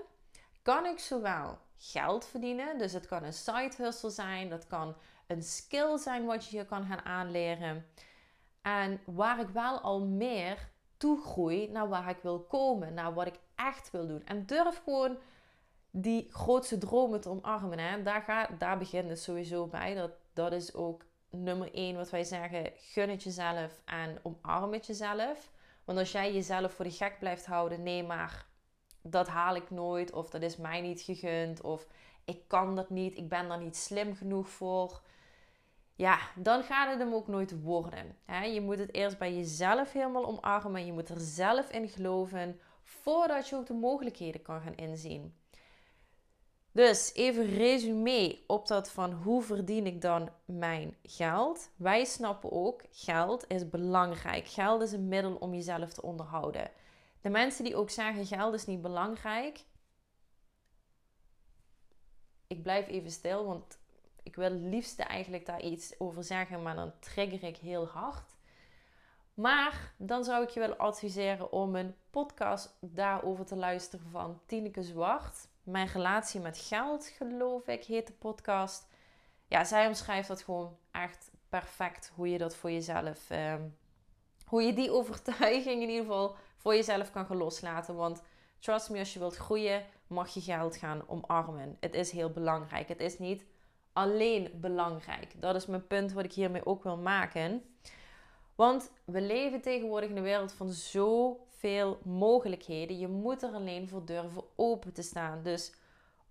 kan 0.62 0.86
ik 0.86 1.00
zowel 1.00 1.66
geld 1.78 2.26
verdienen. 2.26 2.78
Dus 2.78 2.94
het 2.94 3.08
kan 3.08 3.24
een 3.24 3.34
side 3.34 3.74
hustle 3.78 4.10
zijn, 4.10 4.50
dat 4.50 4.68
kan 4.68 4.96
een 5.28 5.44
skill 5.44 5.98
zijn 5.98 6.26
wat 6.26 6.46
je 6.46 6.58
je 6.58 6.66
kan 6.66 6.86
gaan 6.86 7.06
aanleren. 7.06 7.86
En 8.62 9.00
waar 9.06 9.40
ik 9.40 9.50
wel 9.50 9.80
al 9.80 10.06
meer 10.06 10.70
toe 10.98 11.22
groei 11.22 11.70
naar 11.72 11.90
waar 11.90 12.10
ik 12.10 12.20
wil 12.22 12.40
komen, 12.40 12.94
naar 12.94 13.14
wat 13.14 13.28
ik 13.28 13.40
echt 13.56 13.92
wil 13.92 14.08
doen. 14.08 14.26
En 14.26 14.46
durf 14.46 14.82
gewoon 14.84 15.18
die 15.92 16.28
grootste 16.32 16.78
dromen 16.78 17.22
te 17.22 17.30
omarmen. 17.30 17.80
Hè? 17.80 18.04
Daar, 18.04 18.22
ga, 18.22 18.50
daar 18.58 18.78
begint 18.78 19.10
het 19.10 19.20
sowieso 19.20 19.68
bij. 19.68 19.94
Dat, 19.94 20.12
dat 20.34 20.52
is 20.52 20.74
ook 20.74 21.06
nummer 21.30 21.74
één 21.74 21.96
wat 21.96 22.10
wij 22.10 22.24
zeggen. 22.24 22.72
Gun 22.76 23.10
het 23.10 23.24
jezelf 23.24 23.82
en 23.86 24.20
omarm 24.24 24.74
het 24.74 24.86
jezelf. 24.86 25.52
Want 25.86 26.00
als 26.00 26.12
jij 26.12 26.34
jezelf 26.34 26.74
voor 26.74 26.86
de 26.86 26.92
gek 26.92 27.20
blijft 27.20 27.46
houden, 27.46 27.84
nee 27.84 28.04
maar 28.04 28.46
dat 29.10 29.28
haal 29.28 29.56
ik 29.56 29.70
nooit. 29.70 30.14
Of 30.14 30.30
dat 30.30 30.42
is 30.42 30.58
mij 30.58 30.82
niet 30.82 31.02
gegund. 31.02 31.62
Of 31.62 31.88
ik 32.26 32.42
kan 32.48 32.76
dat 32.76 32.90
niet. 32.90 33.18
Ik 33.18 33.30
ben 33.30 33.48
daar 33.48 33.60
niet 33.60 33.76
slim 33.76 34.16
genoeg 34.16 34.50
voor 34.50 35.02
ja, 35.98 36.20
dan 36.36 36.64
gaat 36.64 36.90
het 36.90 37.00
hem 37.00 37.14
ook 37.14 37.28
nooit 37.28 37.62
worden. 37.62 38.16
Je 38.54 38.62
moet 38.62 38.80
het 38.80 38.94
eerst 38.94 39.18
bij 39.18 39.36
jezelf 39.36 39.92
helemaal 39.92 40.26
omarmen. 40.26 40.86
Je 40.86 40.94
moet 40.94 41.10
er 41.10 41.20
zelf 41.20 41.72
in 41.72 41.90
geloven 41.90 42.60
voordat 42.84 43.50
je 43.50 43.56
ook 43.56 43.66
de 43.66 43.74
mogelijkheden 43.74 44.42
kan 44.42 44.62
gaan 44.62 44.76
inzien. 44.76 45.36
Dus 46.72 47.14
even 47.14 47.46
resume 47.46 48.40
op 48.48 48.68
dat 48.68 48.92
van 48.92 49.12
hoe 49.12 49.42
verdien 49.42 49.86
ik 49.86 50.02
dan 50.02 50.30
mijn 50.46 50.96
geld. 51.04 51.70
Wij 51.76 52.06
snappen 52.06 52.52
ook, 52.52 52.82
geld 52.92 53.46
is 53.48 53.70
belangrijk. 53.70 54.48
Geld 54.48 54.82
is 54.82 54.92
een 54.92 55.08
middel 55.08 55.36
om 55.36 55.54
jezelf 55.54 55.94
te 55.94 56.02
onderhouden. 56.02 56.72
De 57.28 57.34
mensen 57.34 57.64
die 57.64 57.76
ook 57.76 57.90
zeggen 57.90 58.26
geld 58.26 58.54
is 58.54 58.66
niet 58.66 58.82
belangrijk. 58.82 59.60
Ik 62.48 62.64
blijf 62.64 62.88
even 62.88 63.12
stil, 63.12 63.46
want 63.46 63.80
ik 64.24 64.36
wil 64.36 64.52
het 64.52 64.62
liefste 64.62 65.04
eigenlijk 65.04 65.46
daar 65.46 65.62
iets 65.62 66.00
over 66.00 66.24
zeggen, 66.24 66.62
maar 66.62 66.76
dan 66.76 66.94
trigger 67.00 67.44
ik 67.44 67.58
heel 67.58 67.88
hard. 67.88 68.36
Maar 69.34 69.94
dan 69.98 70.24
zou 70.24 70.44
ik 70.44 70.50
je 70.50 70.60
willen 70.60 70.78
adviseren 70.78 71.52
om 71.52 71.76
een 71.76 71.96
podcast 72.10 72.78
daarover 72.80 73.46
te 73.46 73.56
luisteren 73.56 74.10
van 74.10 74.42
Tineke 74.46 74.84
Zwart. 74.84 75.48
Mijn 75.64 75.88
relatie 75.88 76.40
met 76.40 76.58
geld, 76.58 77.06
geloof 77.08 77.68
ik, 77.68 77.84
heet 77.84 78.08
de 78.08 78.14
podcast. 78.14 78.88
Ja, 79.48 79.64
zij 79.64 79.88
omschrijft 79.88 80.28
dat 80.28 80.42
gewoon 80.42 80.78
echt 80.92 81.32
perfect 81.50 82.12
hoe 82.16 82.30
je 82.30 82.38
dat 82.38 82.56
voor 82.56 82.72
jezelf, 82.72 83.30
ehm, 83.30 83.68
hoe 84.46 84.62
je 84.62 84.74
die 84.74 84.92
overtuiging 84.92 85.82
in 85.82 85.90
ieder 85.90 86.06
geval 86.06 86.36
jezelf 86.76 87.12
kan 87.12 87.26
gaan 87.26 87.38
loslaten. 87.38 87.96
Want 87.96 88.22
trust 88.60 88.90
me, 88.90 89.00
als 89.00 89.14
je 89.14 89.20
wilt 89.20 89.36
groeien, 89.36 89.86
mag 90.08 90.34
je 90.34 90.42
geld 90.42 90.76
gaan 90.76 91.04
omarmen. 91.08 91.78
Het 91.80 91.94
is 91.94 92.12
heel 92.12 92.30
belangrijk. 92.30 92.88
Het 92.88 93.00
is 93.00 93.20
niet 93.20 93.46
alleen 93.94 94.52
belangrijk. 94.62 95.42
Dat 95.42 95.56
is 95.56 95.66
mijn 95.66 95.88
punt 95.88 96.14
wat 96.14 96.24
ik 96.24 96.34
hiermee 96.34 96.66
ook 96.66 96.84
wil 96.84 96.98
maken. 96.98 97.64
Want 98.56 98.92
we 99.06 99.22
leven 99.22 99.62
tegenwoordig 99.62 100.10
in 100.10 100.18
een 100.18 100.24
wereld 100.24 100.52
van 100.52 100.70
zoveel 100.70 102.00
mogelijkheden. 102.04 103.00
Je 103.00 103.08
moet 103.08 103.44
er 103.44 103.52
alleen 103.54 103.88
voor 103.88 104.06
durven 104.06 104.44
open 104.56 104.94
te 104.94 105.02
staan. 105.02 105.44
Dus 105.44 105.74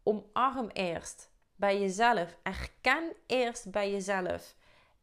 omarm 0.02 0.68
eerst 0.72 1.30
bij 1.56 1.80
jezelf. 1.80 2.36
Erken 2.42 3.12
eerst 3.26 3.70
bij 3.70 3.90
jezelf. 3.90 4.54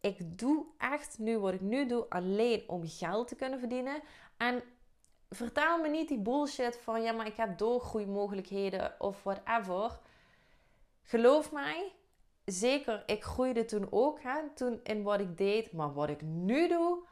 Ik 0.02 0.40
doe 0.40 0.66
echt 0.78 1.18
nu 1.20 1.40
wat 1.40 1.54
ik 1.54 1.62
nu 1.62 1.88
doe 1.88 2.06
alleen 2.10 2.64
om 2.68 2.88
geld 2.88 3.28
te 3.28 3.36
kunnen 3.36 3.60
verdienen. 3.60 4.02
En 4.38 4.64
vertaal 5.36 5.82
me 5.82 5.88
niet 5.88 6.08
die 6.08 6.20
bullshit 6.20 6.78
van 6.78 7.02
ja, 7.02 7.12
maar 7.12 7.28
ik 7.28 7.36
heb 7.36 7.58
doorgroeimogelijkheden 7.58 8.94
of 9.00 9.24
whatever. 9.24 10.00
Geloof 11.02 11.52
mij, 11.52 11.92
zeker, 12.46 13.04
ik 13.06 13.24
groeide 13.24 13.66
toen 13.66 13.88
ook 13.90 14.22
hè, 14.22 14.50
toen 14.56 14.80
in 14.84 15.04
wat 15.04 15.20
ik 15.20 15.38
deed. 15.38 15.72
Maar 15.72 15.94
wat 15.94 16.10
ik 16.10 16.22
nu 16.22 16.68
doe, 16.68 17.06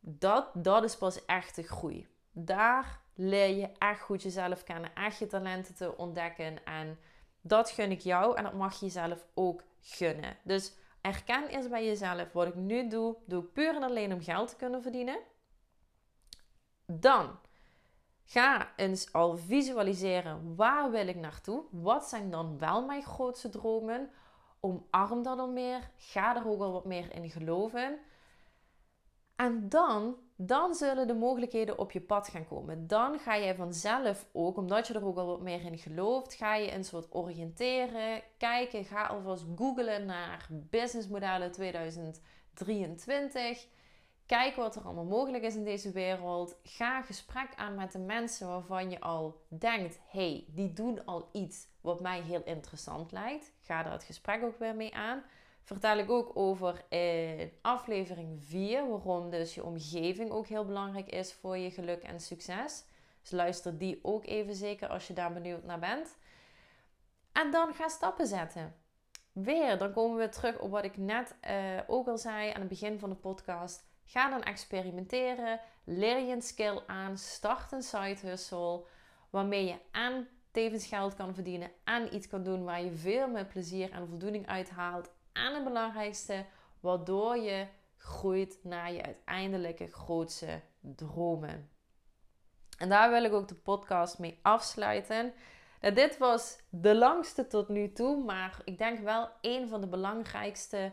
dat, 0.00 0.50
dat 0.54 0.84
is 0.84 0.96
pas 0.96 1.24
echte 1.24 1.62
groei. 1.62 2.08
Daar 2.32 3.00
leer 3.14 3.56
je 3.56 3.68
echt 3.78 4.00
goed 4.00 4.22
jezelf 4.22 4.64
kennen, 4.64 4.94
echt 4.94 5.18
je 5.18 5.26
talenten 5.26 5.74
te 5.74 5.96
ontdekken. 5.96 6.64
En 6.64 6.98
dat 7.40 7.70
gun 7.70 7.90
ik 7.90 8.00
jou 8.00 8.36
en 8.36 8.42
dat 8.42 8.52
mag 8.52 8.80
je 8.80 8.86
jezelf 8.86 9.26
ook 9.34 9.62
gunnen. 9.80 10.36
Dus 10.44 10.72
erken 11.00 11.48
eerst 11.48 11.68
bij 11.68 11.86
jezelf, 11.86 12.32
wat 12.32 12.46
ik 12.46 12.54
nu 12.54 12.88
doe, 12.88 13.16
doe 13.26 13.42
ik 13.42 13.52
puur 13.52 13.74
en 13.74 13.82
alleen 13.82 14.12
om 14.12 14.22
geld 14.22 14.48
te 14.48 14.56
kunnen 14.56 14.82
verdienen. 14.82 15.18
Dan 17.00 17.38
ga 18.24 18.72
eens 18.76 19.12
al 19.12 19.36
visualiseren, 19.36 20.56
waar 20.56 20.90
wil 20.90 21.08
ik 21.08 21.16
naartoe? 21.16 21.64
Wat 21.70 22.04
zijn 22.04 22.30
dan 22.30 22.58
wel 22.58 22.84
mijn 22.84 23.02
grootste 23.02 23.48
dromen? 23.48 24.10
Omarm 24.60 25.22
dat 25.22 25.38
al 25.38 25.50
meer, 25.50 25.90
ga 25.96 26.36
er 26.36 26.48
ook 26.48 26.60
al 26.60 26.72
wat 26.72 26.84
meer 26.84 27.14
in 27.14 27.30
geloven. 27.30 27.98
En 29.36 29.68
dan, 29.68 30.16
dan 30.36 30.74
zullen 30.74 31.06
de 31.06 31.14
mogelijkheden 31.14 31.78
op 31.78 31.92
je 31.92 32.00
pad 32.00 32.28
gaan 32.28 32.46
komen. 32.46 32.86
Dan 32.86 33.18
ga 33.18 33.34
je 33.34 33.54
vanzelf 33.54 34.26
ook, 34.32 34.56
omdat 34.56 34.86
je 34.86 34.94
er 34.94 35.06
ook 35.06 35.16
al 35.16 35.26
wat 35.26 35.40
meer 35.40 35.64
in 35.64 35.78
gelooft, 35.78 36.34
ga 36.34 36.54
je 36.54 36.70
eens 36.70 36.90
wat 36.90 37.06
oriënteren, 37.10 38.22
kijken. 38.38 38.84
Ga 38.84 39.06
alvast 39.06 39.44
googlen 39.56 40.06
naar 40.06 40.48
businessmodellen 40.50 41.52
2023. 41.52 43.66
Kijk 44.26 44.56
wat 44.56 44.76
er 44.76 44.82
allemaal 44.82 45.04
mogelijk 45.04 45.44
is 45.44 45.54
in 45.54 45.64
deze 45.64 45.92
wereld. 45.92 46.56
Ga 46.62 47.02
gesprek 47.02 47.48
aan 47.56 47.74
met 47.74 47.92
de 47.92 47.98
mensen 47.98 48.48
waarvan 48.48 48.90
je 48.90 49.00
al 49.00 49.40
denkt: 49.48 49.98
hey, 50.06 50.44
die 50.48 50.72
doen 50.72 51.04
al 51.04 51.28
iets 51.32 51.66
wat 51.80 52.00
mij 52.00 52.20
heel 52.20 52.42
interessant 52.44 53.12
lijkt. 53.12 53.52
Ga 53.60 53.82
daar 53.82 53.92
het 53.92 54.04
gesprek 54.04 54.42
ook 54.42 54.58
weer 54.58 54.76
mee 54.76 54.94
aan 54.94 55.22
vertel 55.64 55.98
ik 55.98 56.10
ook 56.10 56.30
over 56.34 56.84
in 56.88 57.52
aflevering 57.62 58.44
4, 58.44 58.88
waarom 58.88 59.30
dus 59.30 59.54
je 59.54 59.64
omgeving 59.64 60.30
ook 60.30 60.46
heel 60.46 60.64
belangrijk 60.64 61.10
is 61.10 61.32
voor 61.32 61.56
je 61.56 61.70
geluk 61.70 62.02
en 62.02 62.20
succes. 62.20 62.84
Dus 63.20 63.30
luister 63.30 63.78
die 63.78 63.98
ook 64.02 64.26
even 64.26 64.54
zeker 64.54 64.88
als 64.88 65.06
je 65.06 65.12
daar 65.12 65.32
benieuwd 65.32 65.64
naar 65.64 65.78
bent. 65.78 66.16
En 67.32 67.50
dan 67.50 67.74
ga 67.74 67.88
stappen 67.88 68.26
zetten. 68.26 68.74
Weer, 69.32 69.78
dan 69.78 69.92
komen 69.92 70.18
we 70.18 70.28
terug 70.28 70.58
op 70.58 70.70
wat 70.70 70.84
ik 70.84 70.96
net 70.96 71.34
uh, 71.50 71.80
ook 71.86 72.08
al 72.08 72.18
zei 72.18 72.50
aan 72.50 72.60
het 72.60 72.68
begin 72.68 72.98
van 72.98 73.10
de 73.10 73.16
podcast. 73.16 73.90
Ga 74.04 74.30
dan 74.30 74.42
experimenteren, 74.42 75.60
leer 75.84 76.18
je 76.18 76.32
een 76.32 76.42
skill 76.42 76.82
aan, 76.86 77.18
start 77.18 77.72
een 77.72 77.82
side 77.82 78.18
hustle 78.22 78.84
waarmee 79.30 79.64
je 79.66 79.76
aan 79.90 80.28
tevens 80.50 80.86
geld 80.86 81.14
kan 81.14 81.34
verdienen 81.34 81.70
en 81.84 82.14
iets 82.14 82.28
kan 82.28 82.42
doen 82.42 82.64
waar 82.64 82.82
je 82.82 82.92
veel 82.92 83.28
meer 83.28 83.46
plezier 83.46 83.90
en 83.90 84.08
voldoening 84.08 84.46
uithaalt 84.46 85.10
en 85.32 85.54
het 85.54 85.64
belangrijkste, 85.64 86.44
waardoor 86.80 87.36
je 87.36 87.66
groeit 87.96 88.58
naar 88.62 88.92
je 88.92 89.02
uiteindelijke 89.02 89.88
grootste 89.90 90.60
dromen. 90.80 91.70
En 92.78 92.88
daar 92.88 93.10
wil 93.10 93.24
ik 93.24 93.32
ook 93.32 93.48
de 93.48 93.54
podcast 93.54 94.18
mee 94.18 94.38
afsluiten. 94.42 95.32
Nou, 95.80 95.94
dit 95.94 96.18
was 96.18 96.58
de 96.68 96.94
langste 96.94 97.46
tot 97.46 97.68
nu 97.68 97.92
toe, 97.92 98.24
maar 98.24 98.60
ik 98.64 98.78
denk 98.78 98.98
wel 98.98 99.28
een 99.40 99.68
van 99.68 99.80
de 99.80 99.86
belangrijkste 99.86 100.92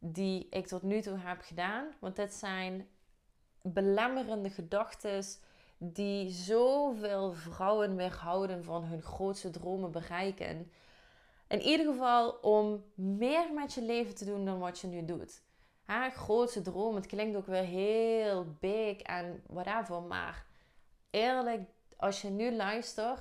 die 0.00 0.46
ik 0.50 0.66
tot 0.66 0.82
nu 0.82 1.00
toe 1.00 1.18
heb 1.18 1.40
gedaan. 1.40 1.86
Want 1.98 2.16
dit 2.16 2.34
zijn 2.34 2.88
belemmerende 3.62 4.50
gedachten 4.50 5.24
die 5.78 6.30
zoveel 6.30 7.32
vrouwen 7.32 7.96
weerhouden 7.96 8.64
van 8.64 8.84
hun 8.84 9.02
grootste 9.02 9.50
dromen 9.50 9.90
bereiken. 9.90 10.70
In 11.48 11.60
ieder 11.60 11.86
geval 11.86 12.30
om 12.30 12.84
meer 12.94 13.52
met 13.52 13.72
je 13.72 13.82
leven 13.82 14.14
te 14.14 14.24
doen 14.24 14.44
dan 14.44 14.58
wat 14.58 14.78
je 14.78 14.86
nu 14.86 15.04
doet. 15.04 15.42
Ha, 15.84 16.10
grootste 16.10 16.62
droom, 16.62 16.94
het 16.94 17.06
klinkt 17.06 17.36
ook 17.36 17.46
weer 17.46 17.64
heel 17.64 18.56
big 18.60 19.00
en 19.00 19.42
whatever. 19.46 20.02
Maar 20.02 20.46
eerlijk, 21.10 21.68
als 21.96 22.22
je 22.22 22.28
nu 22.28 22.54
luistert, 22.54 23.20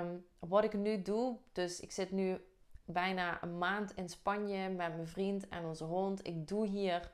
um, 0.00 0.26
wat 0.38 0.64
ik 0.64 0.72
nu 0.72 1.02
doe. 1.02 1.36
Dus 1.52 1.80
ik 1.80 1.92
zit 1.92 2.10
nu 2.10 2.40
bijna 2.86 3.42
een 3.42 3.58
maand 3.58 3.94
in 3.94 4.08
Spanje 4.08 4.68
met 4.68 4.94
mijn 4.94 5.06
vriend 5.06 5.48
en 5.48 5.64
onze 5.64 5.84
hond. 5.84 6.26
Ik 6.26 6.48
doe 6.48 6.66
hier 6.66 7.10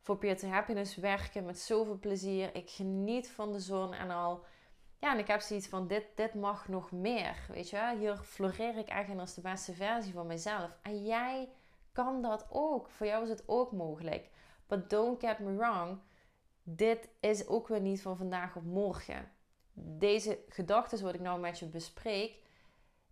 voor 0.00 0.18
Peer 0.18 0.46
Happiness 0.46 0.96
werken 0.96 1.44
met 1.44 1.58
zoveel 1.58 1.98
plezier. 1.98 2.54
Ik 2.54 2.70
geniet 2.70 3.30
van 3.30 3.52
de 3.52 3.60
zon 3.60 3.92
en 3.92 4.10
al 4.10 4.44
ja, 5.02 5.12
en 5.12 5.18
ik 5.18 5.26
heb 5.26 5.40
zoiets 5.40 5.66
van, 5.66 5.86
dit, 5.86 6.06
dit 6.14 6.34
mag 6.34 6.68
nog 6.68 6.92
meer. 6.92 7.46
Weet 7.48 7.70
je 7.70 7.76
wel? 7.76 7.96
Hier 7.96 8.16
floreer 8.16 8.76
ik 8.76 8.88
echt 8.88 9.18
als 9.18 9.34
de 9.34 9.40
beste 9.40 9.72
versie 9.72 10.12
van 10.12 10.26
mezelf. 10.26 10.78
En 10.82 11.04
jij 11.04 11.48
kan 11.92 12.22
dat 12.22 12.46
ook. 12.50 12.90
Voor 12.90 13.06
jou 13.06 13.22
is 13.22 13.28
het 13.28 13.42
ook 13.46 13.72
mogelijk. 13.72 14.30
But 14.66 14.90
don't 14.90 15.20
get 15.20 15.38
me 15.38 15.56
wrong. 15.56 15.98
Dit 16.62 17.08
is 17.20 17.46
ook 17.46 17.68
weer 17.68 17.80
niet 17.80 18.02
van 18.02 18.16
vandaag 18.16 18.56
op 18.56 18.64
morgen. 18.64 19.30
Deze 19.74 20.38
gedachten 20.48 21.02
wat 21.02 21.14
ik 21.14 21.20
nou 21.20 21.40
met 21.40 21.58
je 21.58 21.66
bespreek, 21.66 22.41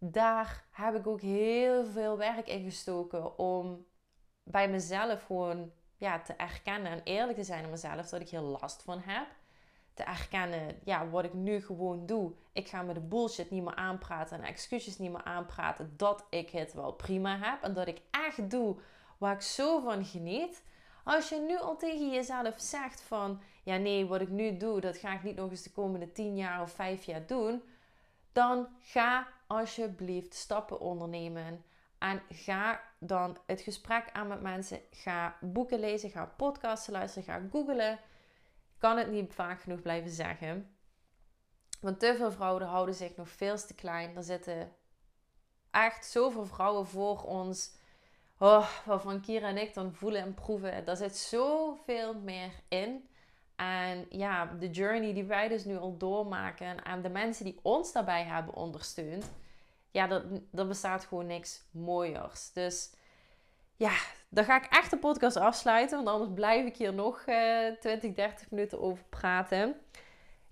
daar 0.03 0.65
heb 0.71 0.95
ik 0.95 1.07
ook 1.07 1.21
heel 1.21 1.85
veel 1.85 2.19
werk 2.19 2.49
in 2.49 2.65
gestoken 2.65 3.39
om 3.39 3.87
bij 4.43 4.69
mezelf 4.69 5.25
gewoon 5.25 5.73
ja, 5.97 6.21
te 6.21 6.33
erkennen 6.33 6.93
en 6.93 7.01
eerlijk 7.05 7.39
te 7.39 7.45
zijn 7.45 7.65
aan 7.65 7.71
mezelf 7.71 8.09
dat 8.09 8.21
ik 8.21 8.29
hier 8.29 8.41
last 8.41 8.83
van 8.83 9.01
heb 9.01 9.27
te 9.95 10.03
erkennen, 10.03 10.81
ja, 10.85 11.09
wat 11.09 11.25
ik 11.25 11.35
nu 11.35 11.63
gewoon 11.63 12.07
doe. 12.07 12.33
Ik 12.53 12.69
ga 12.69 12.83
me 12.83 12.93
de 12.93 13.01
bullshit 13.01 13.51
niet 13.51 13.65
meer 13.65 13.75
aanpraten 13.75 14.39
en 14.39 14.45
excuses 14.45 14.99
niet 14.99 15.11
meer 15.11 15.25
aanpraten 15.25 15.95
dat 15.97 16.27
ik 16.31 16.51
het 16.51 16.73
wel 16.73 16.93
prima 16.93 17.39
heb 17.39 17.63
en 17.63 17.75
dat 17.75 17.87
ik 17.87 18.01
echt 18.11 18.51
doe 18.51 18.77
waar 19.19 19.35
ik 19.35 19.41
zo 19.41 19.81
van 19.81 20.05
geniet. 20.05 20.63
Als 21.05 21.29
je 21.29 21.45
nu 21.49 21.59
al 21.59 21.77
tegen 21.77 22.11
jezelf 22.11 22.55
zegt 22.57 23.01
van, 23.01 23.41
ja 23.63 23.77
nee, 23.77 24.07
wat 24.07 24.21
ik 24.21 24.29
nu 24.29 24.57
doe, 24.57 24.81
dat 24.81 24.97
ga 24.97 25.15
ik 25.15 25.23
niet 25.23 25.37
nog 25.37 25.51
eens 25.51 25.63
de 25.63 25.73
komende 25.73 26.13
10 26.13 26.37
jaar 26.37 26.63
of 26.63 26.73
5 26.73 27.05
jaar 27.05 27.27
doen, 27.27 27.63
dan 28.33 28.69
ga 28.81 29.29
alsjeblieft 29.51 30.35
stappen 30.35 30.81
ondernemen. 30.81 31.65
En 31.99 32.23
ga 32.29 32.81
dan 32.99 33.37
het 33.47 33.61
gesprek 33.61 34.11
aan 34.13 34.29
met 34.29 34.41
mensen. 34.43 34.81
Ga 34.91 35.37
boeken 35.41 35.79
lezen, 35.79 36.11
ga 36.11 36.33
podcasts 36.37 36.89
luisteren, 36.89 37.25
ga 37.25 37.49
googlen 37.51 37.99
kan 38.81 38.97
het 38.97 39.11
niet 39.11 39.35
vaak 39.35 39.61
genoeg 39.61 39.83
blijven 39.83 40.11
zeggen. 40.11 40.77
Want 41.81 42.01
te 42.01 42.15
veel 42.17 42.33
vrouwen 42.33 42.67
houden 42.67 42.95
zich 42.95 43.17
nog 43.17 43.29
veel 43.29 43.57
te 43.57 43.75
klein. 43.75 44.17
Er 44.17 44.23
zitten 44.23 44.73
echt 45.71 46.07
zoveel 46.07 46.47
vrouwen 46.47 46.87
voor 46.87 47.23
ons. 47.23 47.73
Oh, 48.39 48.69
waarvan 48.85 49.21
Kira 49.21 49.49
en 49.49 49.57
ik 49.57 49.75
dan 49.75 49.95
voelen 49.95 50.23
en 50.23 50.35
proeven. 50.35 50.85
Daar 50.85 50.97
zit 50.97 51.17
zoveel 51.17 52.15
meer 52.15 52.53
in. 52.69 53.09
En 53.61 54.07
ja, 54.09 54.47
de 54.59 54.71
journey 54.71 55.13
die 55.13 55.25
wij 55.25 55.49
dus 55.49 55.65
nu 55.65 55.77
al 55.77 55.97
doormaken. 55.97 56.85
En 56.85 57.03
de 57.03 57.09
mensen 57.09 57.45
die 57.45 57.59
ons 57.63 57.93
daarbij 57.93 58.25
hebben 58.25 58.55
ondersteund. 58.55 59.33
Ja, 59.91 60.07
dat, 60.07 60.25
dat 60.51 60.69
bestaat 60.69 61.05
gewoon 61.05 61.27
niks 61.27 61.63
mooiers. 61.71 62.53
Dus 62.53 62.93
ja, 63.77 63.93
dan 64.29 64.45
ga 64.45 64.57
ik 64.57 64.71
echt 64.71 64.91
de 64.91 64.99
podcast 64.99 65.37
afsluiten. 65.37 65.97
Want 65.97 66.09
anders 66.09 66.31
blijf 66.35 66.67
ik 66.67 66.77
hier 66.77 66.95
nog 66.95 67.27
uh, 67.27 67.67
20, 67.81 68.15
30 68.15 68.51
minuten 68.51 68.81
over 68.81 69.05
praten. 69.05 69.69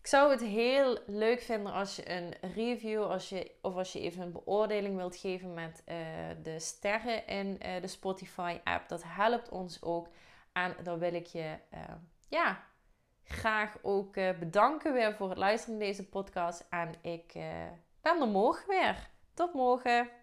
Ik 0.00 0.06
zou 0.06 0.30
het 0.30 0.40
heel 0.40 0.98
leuk 1.06 1.40
vinden 1.40 1.72
als 1.72 1.96
je 1.96 2.10
een 2.10 2.34
review 2.54 3.02
als 3.02 3.28
je, 3.28 3.50
of 3.62 3.74
als 3.76 3.92
je 3.92 4.00
even 4.00 4.22
een 4.22 4.32
beoordeling 4.32 4.96
wilt 4.96 5.16
geven 5.16 5.54
met 5.54 5.82
uh, 5.86 5.96
de 6.42 6.58
sterren 6.58 7.26
in 7.26 7.46
uh, 7.46 7.80
de 7.80 7.86
Spotify 7.86 8.58
app. 8.64 8.88
Dat 8.88 9.02
helpt 9.06 9.48
ons 9.48 9.82
ook. 9.82 10.08
En 10.52 10.76
dan 10.82 10.98
wil 10.98 11.14
ik 11.14 11.26
je 11.26 11.56
ja, 12.28 12.66
graag 13.28 13.76
ook 13.82 14.14
bedanken 14.38 14.92
weer 14.92 15.14
voor 15.14 15.28
het 15.28 15.38
luisteren 15.38 15.78
naar 15.78 15.86
deze 15.86 16.08
podcast. 16.08 16.66
En 16.70 16.94
ik 17.02 17.32
ben 18.02 18.20
er 18.20 18.28
morgen 18.28 18.68
weer. 18.68 19.10
Tot 19.34 19.54
morgen. 19.54 20.17